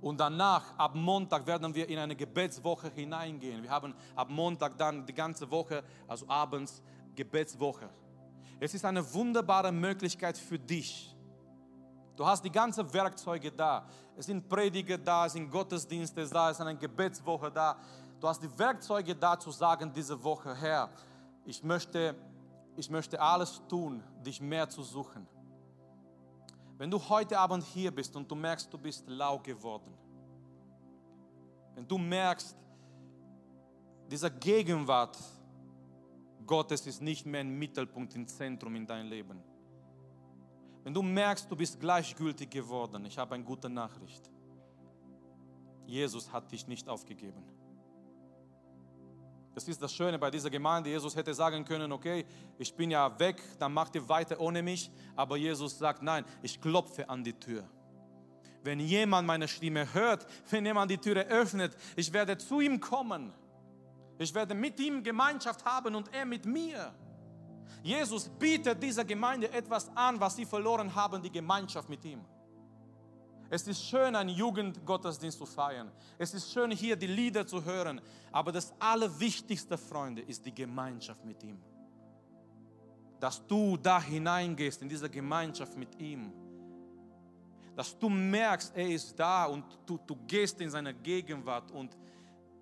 Und 0.00 0.18
danach, 0.18 0.76
ab 0.76 0.96
Montag, 0.96 1.46
werden 1.46 1.72
wir 1.72 1.88
in 1.88 1.98
eine 1.98 2.16
Gebetswoche 2.16 2.90
hineingehen. 2.90 3.62
Wir 3.62 3.70
haben 3.70 3.94
ab 4.16 4.28
Montag 4.28 4.76
dann 4.76 5.06
die 5.06 5.14
ganze 5.14 5.48
Woche, 5.48 5.84
also 6.08 6.28
abends, 6.28 6.82
Gebetswoche. 7.14 7.88
Es 8.58 8.74
ist 8.74 8.84
eine 8.84 9.14
wunderbare 9.14 9.70
Möglichkeit 9.70 10.36
für 10.36 10.58
dich, 10.58 11.16
Du 12.18 12.26
hast 12.26 12.44
die 12.44 12.50
ganzen 12.50 12.92
Werkzeuge 12.92 13.52
da. 13.52 13.86
Es 14.16 14.26
sind 14.26 14.48
Prediger 14.48 14.98
da, 14.98 15.26
es 15.26 15.34
sind 15.34 15.48
Gottesdienste 15.48 16.26
da, 16.26 16.50
es 16.50 16.56
ist 16.56 16.66
eine 16.66 16.76
Gebetswoche 16.76 17.48
da. 17.48 17.78
Du 18.18 18.26
hast 18.26 18.42
die 18.42 18.58
Werkzeuge 18.58 19.14
da 19.14 19.38
zu 19.38 19.52
sagen 19.52 19.92
diese 19.94 20.20
Woche, 20.24 20.52
Herr, 20.52 20.90
ich 21.44 21.62
möchte, 21.62 22.16
ich 22.74 22.90
möchte 22.90 23.20
alles 23.20 23.62
tun, 23.68 24.02
dich 24.26 24.40
mehr 24.40 24.68
zu 24.68 24.82
suchen. 24.82 25.28
Wenn 26.76 26.90
du 26.90 26.98
heute 27.08 27.38
Abend 27.38 27.62
hier 27.62 27.92
bist 27.92 28.16
und 28.16 28.28
du 28.28 28.34
merkst, 28.34 28.72
du 28.72 28.78
bist 28.78 29.08
lau 29.08 29.38
geworden, 29.38 29.94
wenn 31.76 31.86
du 31.86 31.98
merkst, 31.98 32.56
diese 34.10 34.28
Gegenwart 34.28 35.16
Gottes 36.44 36.84
ist 36.84 37.00
nicht 37.00 37.26
mehr 37.26 37.42
ein 37.42 37.56
Mittelpunkt 37.56 38.16
im 38.16 38.26
Zentrum 38.26 38.74
in 38.74 38.88
dein 38.88 39.06
Leben, 39.06 39.40
wenn 40.88 40.94
du 40.94 41.02
merkst, 41.02 41.50
du 41.50 41.54
bist 41.54 41.78
gleichgültig 41.78 42.48
geworden, 42.48 43.04
ich 43.04 43.18
habe 43.18 43.34
eine 43.34 43.44
gute 43.44 43.68
Nachricht. 43.68 44.30
Jesus 45.84 46.32
hat 46.32 46.50
dich 46.50 46.66
nicht 46.66 46.88
aufgegeben. 46.88 47.44
Das 49.54 49.68
ist 49.68 49.82
das 49.82 49.92
Schöne 49.92 50.18
bei 50.18 50.30
dieser 50.30 50.48
Gemeinde. 50.48 50.88
Jesus 50.88 51.14
hätte 51.14 51.34
sagen 51.34 51.62
können, 51.66 51.92
okay, 51.92 52.24
ich 52.56 52.74
bin 52.74 52.90
ja 52.90 53.18
weg, 53.18 53.36
dann 53.58 53.74
macht 53.74 53.96
ihr 53.96 54.08
weiter 54.08 54.40
ohne 54.40 54.62
mich. 54.62 54.90
Aber 55.14 55.36
Jesus 55.36 55.78
sagt, 55.78 56.00
nein, 56.00 56.24
ich 56.40 56.58
klopfe 56.58 57.06
an 57.06 57.22
die 57.22 57.34
Tür. 57.34 57.68
Wenn 58.62 58.80
jemand 58.80 59.26
meine 59.26 59.46
Stimme 59.46 59.92
hört, 59.92 60.26
wenn 60.48 60.64
jemand 60.64 60.90
die 60.90 60.96
Tür 60.96 61.16
öffnet, 61.26 61.76
ich 61.96 62.10
werde 62.14 62.38
zu 62.38 62.62
ihm 62.62 62.80
kommen. 62.80 63.34
Ich 64.18 64.32
werde 64.34 64.54
mit 64.54 64.80
ihm 64.80 65.02
Gemeinschaft 65.02 65.66
haben 65.66 65.94
und 65.94 66.14
er 66.14 66.24
mit 66.24 66.46
mir. 66.46 66.94
Jesus 67.82 68.28
bietet 68.28 68.82
dieser 68.82 69.04
Gemeinde 69.04 69.50
etwas 69.52 69.88
an, 69.96 70.18
was 70.20 70.36
sie 70.36 70.44
verloren 70.44 70.94
haben, 70.94 71.22
die 71.22 71.30
Gemeinschaft 71.30 71.88
mit 71.88 72.04
ihm. 72.04 72.24
Es 73.50 73.66
ist 73.66 73.82
schön, 73.82 74.14
einen 74.14 74.28
Jugendgottesdienst 74.28 75.38
zu 75.38 75.46
feiern. 75.46 75.90
Es 76.18 76.34
ist 76.34 76.52
schön, 76.52 76.70
hier 76.70 76.96
die 76.96 77.06
Lieder 77.06 77.46
zu 77.46 77.64
hören. 77.64 78.00
Aber 78.30 78.52
das 78.52 78.74
Allerwichtigste, 78.78 79.78
Freunde, 79.78 80.20
ist 80.22 80.44
die 80.44 80.54
Gemeinschaft 80.54 81.24
mit 81.24 81.42
ihm. 81.42 81.58
Dass 83.18 83.44
du 83.46 83.76
da 83.78 84.02
hineingehst 84.02 84.82
in 84.82 84.88
diese 84.88 85.08
Gemeinschaft 85.08 85.76
mit 85.76 85.98
ihm. 85.98 86.30
Dass 87.74 87.98
du 87.98 88.10
merkst, 88.10 88.76
er 88.76 88.88
ist 88.88 89.18
da 89.18 89.46
und 89.46 89.64
du, 89.86 89.98
du 90.06 90.16
gehst 90.26 90.60
in 90.60 90.68
seine 90.68 90.92
Gegenwart 90.92 91.70
und 91.70 91.96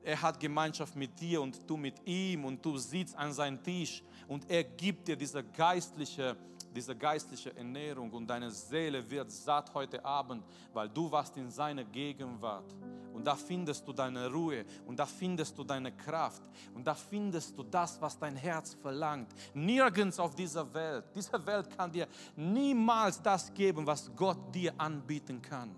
er 0.07 0.23
hat 0.23 0.39
Gemeinschaft 0.39 0.95
mit 0.95 1.19
dir 1.19 1.43
und 1.43 1.69
du 1.69 1.77
mit 1.77 2.07
ihm 2.07 2.45
und 2.45 2.65
du 2.65 2.79
sitzt 2.79 3.17
an 3.17 3.33
seinem 3.33 3.61
Tisch 3.61 4.05
und 4.29 4.49
er 4.49 4.63
gibt 4.63 5.09
dir 5.09 5.17
diese 5.17 5.43
geistliche, 5.43 6.37
diese 6.73 6.95
geistliche 6.95 7.57
Ernährung 7.57 8.13
und 8.13 8.29
deine 8.29 8.53
Seele 8.53 9.11
wird 9.11 9.33
satt 9.33 9.75
heute 9.75 10.05
Abend, 10.05 10.45
weil 10.73 10.89
du 10.89 11.11
warst 11.11 11.37
in 11.37 11.51
seiner 11.51 11.83
Gegenwart. 11.83 12.73
Und 13.13 13.27
da 13.27 13.35
findest 13.35 13.89
du 13.89 13.93
deine 13.93 14.31
Ruhe 14.31 14.65
und 14.87 14.97
da 14.97 15.07
findest 15.07 15.59
du 15.59 15.65
deine 15.65 15.91
Kraft 15.91 16.43
und 16.73 16.87
da 16.87 16.95
findest 16.95 17.59
du 17.59 17.65
das, 17.65 18.01
was 18.01 18.17
dein 18.17 18.37
Herz 18.37 18.75
verlangt. 18.75 19.35
Nirgends 19.55 20.21
auf 20.21 20.37
dieser 20.37 20.73
Welt. 20.73 21.07
Diese 21.17 21.45
Welt 21.45 21.77
kann 21.77 21.91
dir 21.91 22.07
niemals 22.37 23.21
das 23.21 23.53
geben, 23.53 23.85
was 23.85 24.09
Gott 24.15 24.55
dir 24.55 24.73
anbieten 24.79 25.43
kann. 25.43 25.75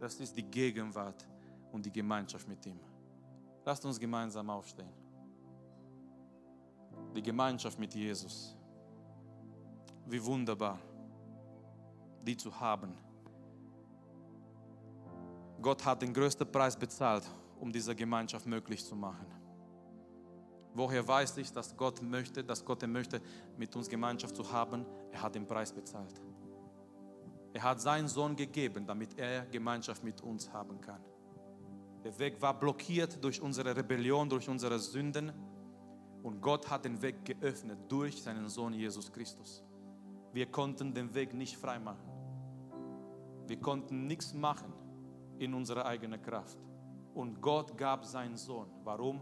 Das 0.00 0.14
ist 0.14 0.34
die 0.34 0.44
Gegenwart 0.44 1.26
und 1.72 1.84
die 1.84 1.92
Gemeinschaft 1.92 2.48
mit 2.48 2.64
ihm. 2.64 2.80
Lasst 3.64 3.84
uns 3.84 3.98
gemeinsam 3.98 4.50
aufstehen 4.50 5.02
die 7.14 7.22
Gemeinschaft 7.22 7.78
mit 7.78 7.94
Jesus. 7.94 8.56
Wie 10.06 10.24
wunderbar, 10.24 10.78
die 12.22 12.36
zu 12.36 12.58
haben. 12.58 12.94
Gott 15.60 15.84
hat 15.84 16.02
den 16.02 16.12
größten 16.12 16.50
Preis 16.50 16.76
bezahlt, 16.76 17.24
um 17.60 17.72
diese 17.72 17.94
Gemeinschaft 17.94 18.46
möglich 18.46 18.84
zu 18.84 18.96
machen. 18.96 19.26
Woher 20.74 21.06
weiß 21.06 21.36
ich, 21.36 21.52
dass 21.52 21.76
Gott 21.76 22.02
möchte, 22.02 22.42
dass 22.42 22.64
Gott 22.64 22.86
möchte, 22.86 23.20
mit 23.58 23.76
uns 23.76 23.88
Gemeinschaft 23.88 24.34
zu 24.34 24.50
haben? 24.50 24.86
Er 25.12 25.22
hat 25.22 25.34
den 25.34 25.46
Preis 25.46 25.72
bezahlt. 25.72 26.20
Er 27.52 27.62
hat 27.62 27.80
seinen 27.80 28.08
Sohn 28.08 28.34
gegeben, 28.34 28.86
damit 28.86 29.18
er 29.18 29.44
Gemeinschaft 29.46 30.02
mit 30.02 30.22
uns 30.22 30.50
haben 30.50 30.80
kann. 30.80 31.04
Der 32.04 32.18
Weg 32.18 32.40
war 32.42 32.58
blockiert 32.58 33.22
durch 33.22 33.40
unsere 33.40 33.76
Rebellion, 33.76 34.28
durch 34.28 34.48
unsere 34.48 34.78
Sünden. 34.78 35.32
Und 36.22 36.40
Gott 36.40 36.68
hat 36.68 36.84
den 36.84 37.00
Weg 37.00 37.24
geöffnet 37.24 37.78
durch 37.88 38.22
seinen 38.22 38.48
Sohn 38.48 38.72
Jesus 38.72 39.12
Christus. 39.12 39.62
Wir 40.32 40.46
konnten 40.46 40.94
den 40.94 41.14
Weg 41.14 41.34
nicht 41.34 41.56
frei 41.56 41.78
machen. 41.78 42.08
Wir 43.46 43.60
konnten 43.60 44.06
nichts 44.06 44.32
machen 44.32 44.72
in 45.38 45.54
unserer 45.54 45.84
eigenen 45.84 46.20
Kraft. 46.22 46.58
Und 47.14 47.40
Gott 47.40 47.76
gab 47.76 48.04
seinen 48.04 48.36
Sohn. 48.36 48.68
Warum? 48.84 49.20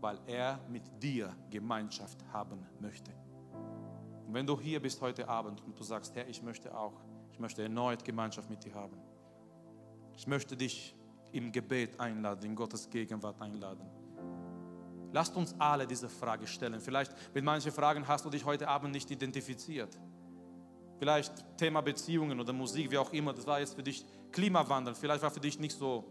Weil 0.00 0.18
er 0.26 0.60
mit 0.68 0.82
dir 1.02 1.34
Gemeinschaft 1.50 2.24
haben 2.32 2.64
möchte. 2.80 3.12
Und 4.26 4.34
wenn 4.34 4.46
du 4.46 4.58
hier 4.58 4.80
bist 4.80 5.00
heute 5.00 5.28
Abend 5.28 5.62
und 5.64 5.78
du 5.78 5.82
sagst, 5.82 6.14
Herr, 6.14 6.28
ich 6.28 6.42
möchte 6.42 6.76
auch, 6.76 7.00
ich 7.32 7.38
möchte 7.38 7.62
erneut 7.62 8.04
Gemeinschaft 8.04 8.48
mit 8.50 8.64
dir 8.64 8.74
haben. 8.74 8.96
Ich 10.16 10.26
möchte 10.26 10.56
dich 10.56 10.94
im 11.32 11.52
Gebet 11.52 11.98
einladen, 11.98 12.44
in 12.44 12.54
Gottes 12.54 12.88
Gegenwart 12.88 13.40
einladen. 13.40 13.86
Lasst 15.12 15.34
uns 15.36 15.54
alle 15.58 15.86
diese 15.86 16.08
Frage 16.08 16.46
stellen. 16.46 16.80
Vielleicht 16.80 17.12
mit 17.34 17.44
manchen 17.44 17.72
Fragen 17.72 18.06
hast 18.06 18.24
du 18.24 18.30
dich 18.30 18.44
heute 18.44 18.68
Abend 18.68 18.92
nicht 18.92 19.10
identifiziert. 19.10 19.98
Vielleicht 20.98 21.32
Thema 21.56 21.80
Beziehungen 21.80 22.38
oder 22.40 22.52
Musik, 22.52 22.90
wie 22.90 22.98
auch 22.98 23.12
immer. 23.12 23.32
Das 23.32 23.46
war 23.46 23.60
jetzt 23.60 23.74
für 23.74 23.82
dich 23.82 24.04
Klimawandel. 24.32 24.94
Vielleicht 24.94 25.22
war 25.22 25.30
für 25.30 25.40
dich 25.40 25.58
nicht 25.58 25.76
so. 25.76 26.04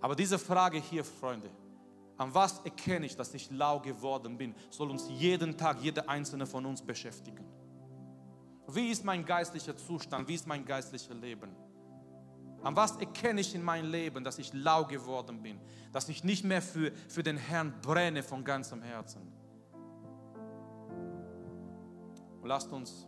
Aber 0.00 0.16
diese 0.16 0.38
Frage 0.38 0.78
hier, 0.78 1.04
Freunde, 1.04 1.50
an 2.16 2.34
was 2.34 2.60
erkenne 2.60 3.06
ich, 3.06 3.16
dass 3.16 3.32
ich 3.34 3.50
lau 3.50 3.80
geworden 3.80 4.36
bin, 4.36 4.54
soll 4.70 4.90
uns 4.90 5.08
jeden 5.08 5.56
Tag, 5.56 5.80
jeder 5.80 6.08
einzelne 6.08 6.46
von 6.46 6.66
uns 6.66 6.82
beschäftigen. 6.82 7.44
Wie 8.66 8.90
ist 8.90 9.04
mein 9.04 9.24
geistlicher 9.24 9.76
Zustand? 9.76 10.28
Wie 10.28 10.34
ist 10.34 10.46
mein 10.46 10.64
geistliches 10.64 11.08
Leben? 11.08 11.50
An 12.62 12.76
was 12.76 12.96
erkenne 12.96 13.40
ich 13.40 13.54
in 13.54 13.62
meinem 13.62 13.90
Leben, 13.90 14.22
dass 14.22 14.38
ich 14.38 14.52
lau 14.52 14.84
geworden 14.84 15.42
bin, 15.42 15.58
dass 15.92 16.08
ich 16.08 16.24
nicht 16.24 16.44
mehr 16.44 16.60
für, 16.60 16.92
für 17.08 17.22
den 17.22 17.36
Herrn 17.36 17.80
brenne 17.80 18.22
von 18.22 18.44
ganzem 18.44 18.82
Herzen? 18.82 19.32
Und 22.42 22.48
lasst 22.48 22.70
uns 22.72 23.06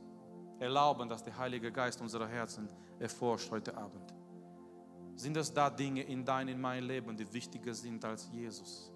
erlauben, 0.58 1.08
dass 1.08 1.22
der 1.22 1.36
Heilige 1.36 1.70
Geist 1.70 2.00
unsere 2.00 2.28
Herzen 2.28 2.68
erforscht 2.98 3.50
heute 3.50 3.76
Abend. 3.76 4.14
Sind 5.16 5.36
es 5.36 5.52
da 5.52 5.68
Dinge 5.68 6.02
in 6.02 6.24
deinem, 6.24 6.54
in 6.54 6.60
meinem 6.60 6.86
Leben, 6.86 7.16
die 7.16 7.30
wichtiger 7.32 7.74
sind 7.74 8.04
als 8.04 8.30
Jesus? 8.32 8.90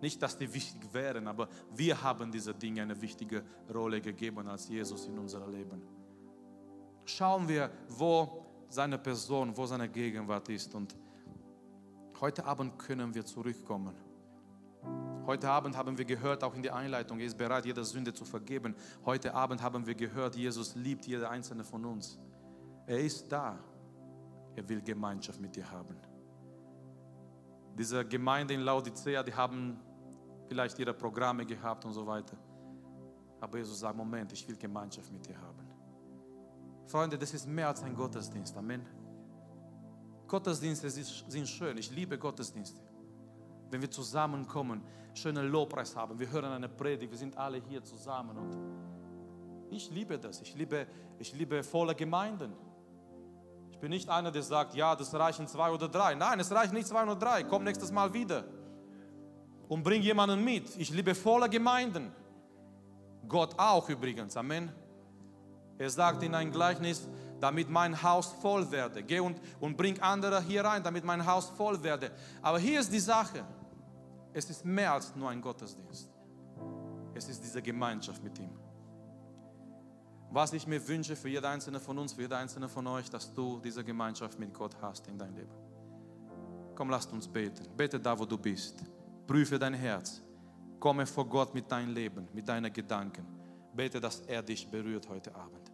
Nicht, 0.00 0.22
dass 0.22 0.36
die 0.36 0.52
wichtig 0.52 0.92
wären, 0.92 1.26
aber 1.26 1.48
wir 1.74 2.00
haben 2.02 2.30
diese 2.30 2.54
Dinge 2.54 2.82
eine 2.82 3.00
wichtige 3.00 3.42
Rolle 3.72 4.00
gegeben 4.00 4.46
als 4.46 4.68
Jesus 4.68 5.06
in 5.06 5.18
unserem 5.18 5.50
Leben. 5.50 5.82
Schauen 7.04 7.48
wir, 7.48 7.70
wo 7.88 8.47
seine 8.68 8.98
Person, 8.98 9.56
wo 9.56 9.66
seine 9.66 9.88
Gegenwart 9.88 10.48
ist. 10.48 10.74
Und 10.74 10.94
heute 12.20 12.44
Abend 12.44 12.78
können 12.78 13.14
wir 13.14 13.24
zurückkommen. 13.24 13.94
Heute 15.26 15.50
Abend 15.50 15.76
haben 15.76 15.98
wir 15.98 16.04
gehört, 16.04 16.42
auch 16.42 16.54
in 16.54 16.62
der 16.62 16.74
Einleitung, 16.74 17.20
er 17.20 17.26
ist 17.26 17.36
bereit, 17.36 17.66
jede 17.66 17.84
Sünde 17.84 18.14
zu 18.14 18.24
vergeben. 18.24 18.74
Heute 19.04 19.34
Abend 19.34 19.62
haben 19.62 19.86
wir 19.86 19.94
gehört, 19.94 20.36
Jesus 20.36 20.74
liebt 20.74 21.06
jeder 21.06 21.28
einzelne 21.28 21.64
von 21.64 21.84
uns. 21.84 22.18
Er 22.86 23.00
ist 23.00 23.30
da. 23.30 23.58
Er 24.56 24.68
will 24.68 24.80
Gemeinschaft 24.80 25.40
mit 25.40 25.54
dir 25.54 25.70
haben. 25.70 25.96
Diese 27.76 28.04
Gemeinde 28.04 28.54
in 28.54 28.60
Laodicea, 28.60 29.22
die 29.22 29.34
haben 29.34 29.78
vielleicht 30.48 30.78
ihre 30.78 30.94
Programme 30.94 31.44
gehabt 31.44 31.84
und 31.84 31.92
so 31.92 32.06
weiter. 32.06 32.36
Aber 33.40 33.58
Jesus 33.58 33.78
sagt, 33.80 33.96
Moment, 33.96 34.32
ich 34.32 34.48
will 34.48 34.56
Gemeinschaft 34.56 35.12
mit 35.12 35.26
dir 35.26 35.40
haben. 35.40 35.57
Freunde, 36.88 37.18
das 37.18 37.34
ist 37.34 37.46
mehr 37.46 37.68
als 37.68 37.82
ein 37.82 37.94
Gottesdienst. 37.94 38.56
Amen. 38.56 38.84
Gottesdienste 40.26 40.88
sind 40.90 41.46
schön. 41.46 41.76
Ich 41.76 41.90
liebe 41.90 42.18
Gottesdienste. 42.18 42.80
Wenn 43.70 43.82
wir 43.82 43.90
zusammenkommen, 43.90 44.82
schönen 45.14 45.50
Lobpreis 45.50 45.94
haben, 45.94 46.18
wir 46.18 46.30
hören 46.30 46.52
eine 46.52 46.68
Predigt, 46.68 47.10
wir 47.10 47.18
sind 47.18 47.36
alle 47.36 47.58
hier 47.58 47.84
zusammen 47.84 48.38
und 48.38 48.56
ich 49.70 49.90
liebe 49.90 50.18
das. 50.18 50.40
Ich 50.40 50.54
liebe, 50.54 50.86
ich 51.18 51.34
liebe 51.34 51.62
volle 51.62 51.94
Gemeinden. 51.94 52.54
Ich 53.70 53.78
bin 53.78 53.90
nicht 53.90 54.08
einer, 54.08 54.30
der 54.30 54.42
sagt, 54.42 54.74
ja, 54.74 54.96
das 54.96 55.14
reichen 55.14 55.46
zwei 55.46 55.70
oder 55.70 55.88
drei. 55.88 56.14
Nein, 56.14 56.40
es 56.40 56.50
reichen 56.50 56.74
nicht 56.74 56.88
zwei 56.88 57.02
oder 57.02 57.16
drei. 57.16 57.44
Komm 57.44 57.64
nächstes 57.64 57.92
Mal 57.92 58.12
wieder 58.14 58.44
und 59.68 59.82
bring 59.82 60.00
jemanden 60.00 60.42
mit. 60.42 60.74
Ich 60.78 60.90
liebe 60.90 61.14
volle 61.14 61.50
Gemeinden. 61.50 62.10
Gott 63.28 63.54
auch 63.58 63.86
übrigens. 63.90 64.36
Amen. 64.38 64.72
Er 65.78 65.90
sagt 65.90 66.22
in 66.22 66.34
ein 66.34 66.50
Gleichnis, 66.50 67.08
damit 67.40 67.70
mein 67.70 68.02
Haus 68.02 68.34
voll 68.40 68.70
werde. 68.70 69.02
Geh 69.02 69.20
und, 69.20 69.40
und 69.60 69.76
bring 69.76 70.00
andere 70.00 70.42
hier 70.42 70.64
rein, 70.64 70.82
damit 70.82 71.04
mein 71.04 71.24
Haus 71.24 71.48
voll 71.50 71.82
werde. 71.82 72.10
Aber 72.42 72.58
hier 72.58 72.80
ist 72.80 72.92
die 72.92 72.98
Sache. 72.98 73.44
Es 74.32 74.50
ist 74.50 74.64
mehr 74.64 74.92
als 74.92 75.14
nur 75.14 75.30
ein 75.30 75.40
Gottesdienst. 75.40 76.10
Es 77.14 77.28
ist 77.28 77.42
diese 77.42 77.62
Gemeinschaft 77.62 78.22
mit 78.22 78.38
ihm. 78.38 78.50
Was 80.30 80.52
ich 80.52 80.66
mir 80.66 80.86
wünsche 80.86 81.16
für 81.16 81.28
jeder 81.28 81.48
einzelne 81.48 81.80
von 81.80 81.96
uns, 81.98 82.12
für 82.12 82.22
jeder 82.22 82.36
einzelne 82.36 82.68
von 82.68 82.86
euch, 82.86 83.08
dass 83.08 83.32
du 83.32 83.60
diese 83.60 83.82
Gemeinschaft 83.82 84.38
mit 84.38 84.52
Gott 84.52 84.76
hast 84.82 85.06
in 85.06 85.18
dein 85.18 85.34
Leben. 85.34 85.54
Komm, 86.74 86.90
lasst 86.90 87.12
uns 87.12 87.26
beten. 87.26 87.66
Bete 87.76 87.98
da, 87.98 88.18
wo 88.18 88.24
du 88.24 88.36
bist. 88.36 88.84
Prüfe 89.26 89.58
dein 89.58 89.74
Herz. 89.74 90.22
Komme 90.78 91.06
vor 91.06 91.26
Gott 91.26 91.54
mit 91.54 91.70
deinem 91.70 91.94
Leben, 91.94 92.28
mit 92.32 92.46
deinen 92.48 92.72
Gedanken. 92.72 93.26
Bete, 93.74 94.00
dass 94.00 94.20
er 94.20 94.42
dich 94.42 94.68
berührt 94.70 95.08
heute 95.08 95.34
Abend. 95.34 95.67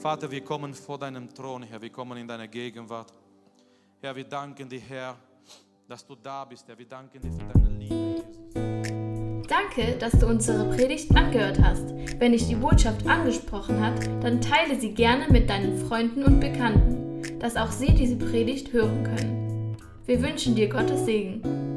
Vater, 0.00 0.30
wir 0.30 0.40
kommen 0.40 0.72
vor 0.72 0.96
deinem 0.96 1.28
Thron, 1.28 1.62
Herr, 1.62 1.82
wir 1.82 1.90
kommen 1.90 2.16
in 2.16 2.26
deine 2.26 2.48
Gegenwart. 2.48 3.12
Herr, 4.00 4.16
wir 4.16 4.24
danken 4.24 4.66
dir, 4.66 4.80
Herr, 4.80 5.14
dass 5.86 6.06
du 6.06 6.14
da 6.14 6.46
bist, 6.46 6.66
Herr, 6.66 6.78
wir 6.78 6.86
danken 6.86 7.20
dir 7.20 7.30
für 7.30 7.44
deine 7.44 7.68
Liebe, 7.68 7.94
Jesus. 7.94 9.46
Danke, 9.46 9.98
dass 9.98 10.12
du 10.12 10.26
unsere 10.26 10.74
Predigt 10.74 11.14
angehört 11.14 11.60
hast. 11.62 11.90
Wenn 12.18 12.32
dich 12.32 12.48
die 12.48 12.54
Botschaft 12.54 13.06
angesprochen 13.06 13.78
hat, 13.84 14.06
dann 14.24 14.40
teile 14.40 14.80
sie 14.80 14.94
gerne 14.94 15.28
mit 15.28 15.50
deinen 15.50 15.76
Freunden 15.86 16.24
und 16.24 16.40
Bekannten, 16.40 17.38
dass 17.38 17.56
auch 17.56 17.70
sie 17.70 17.94
diese 17.94 18.16
Predigt 18.16 18.72
hören 18.72 19.04
können. 19.04 19.76
Wir 20.06 20.22
wünschen 20.22 20.54
dir 20.54 20.70
Gottes 20.70 21.04
Segen. 21.04 21.69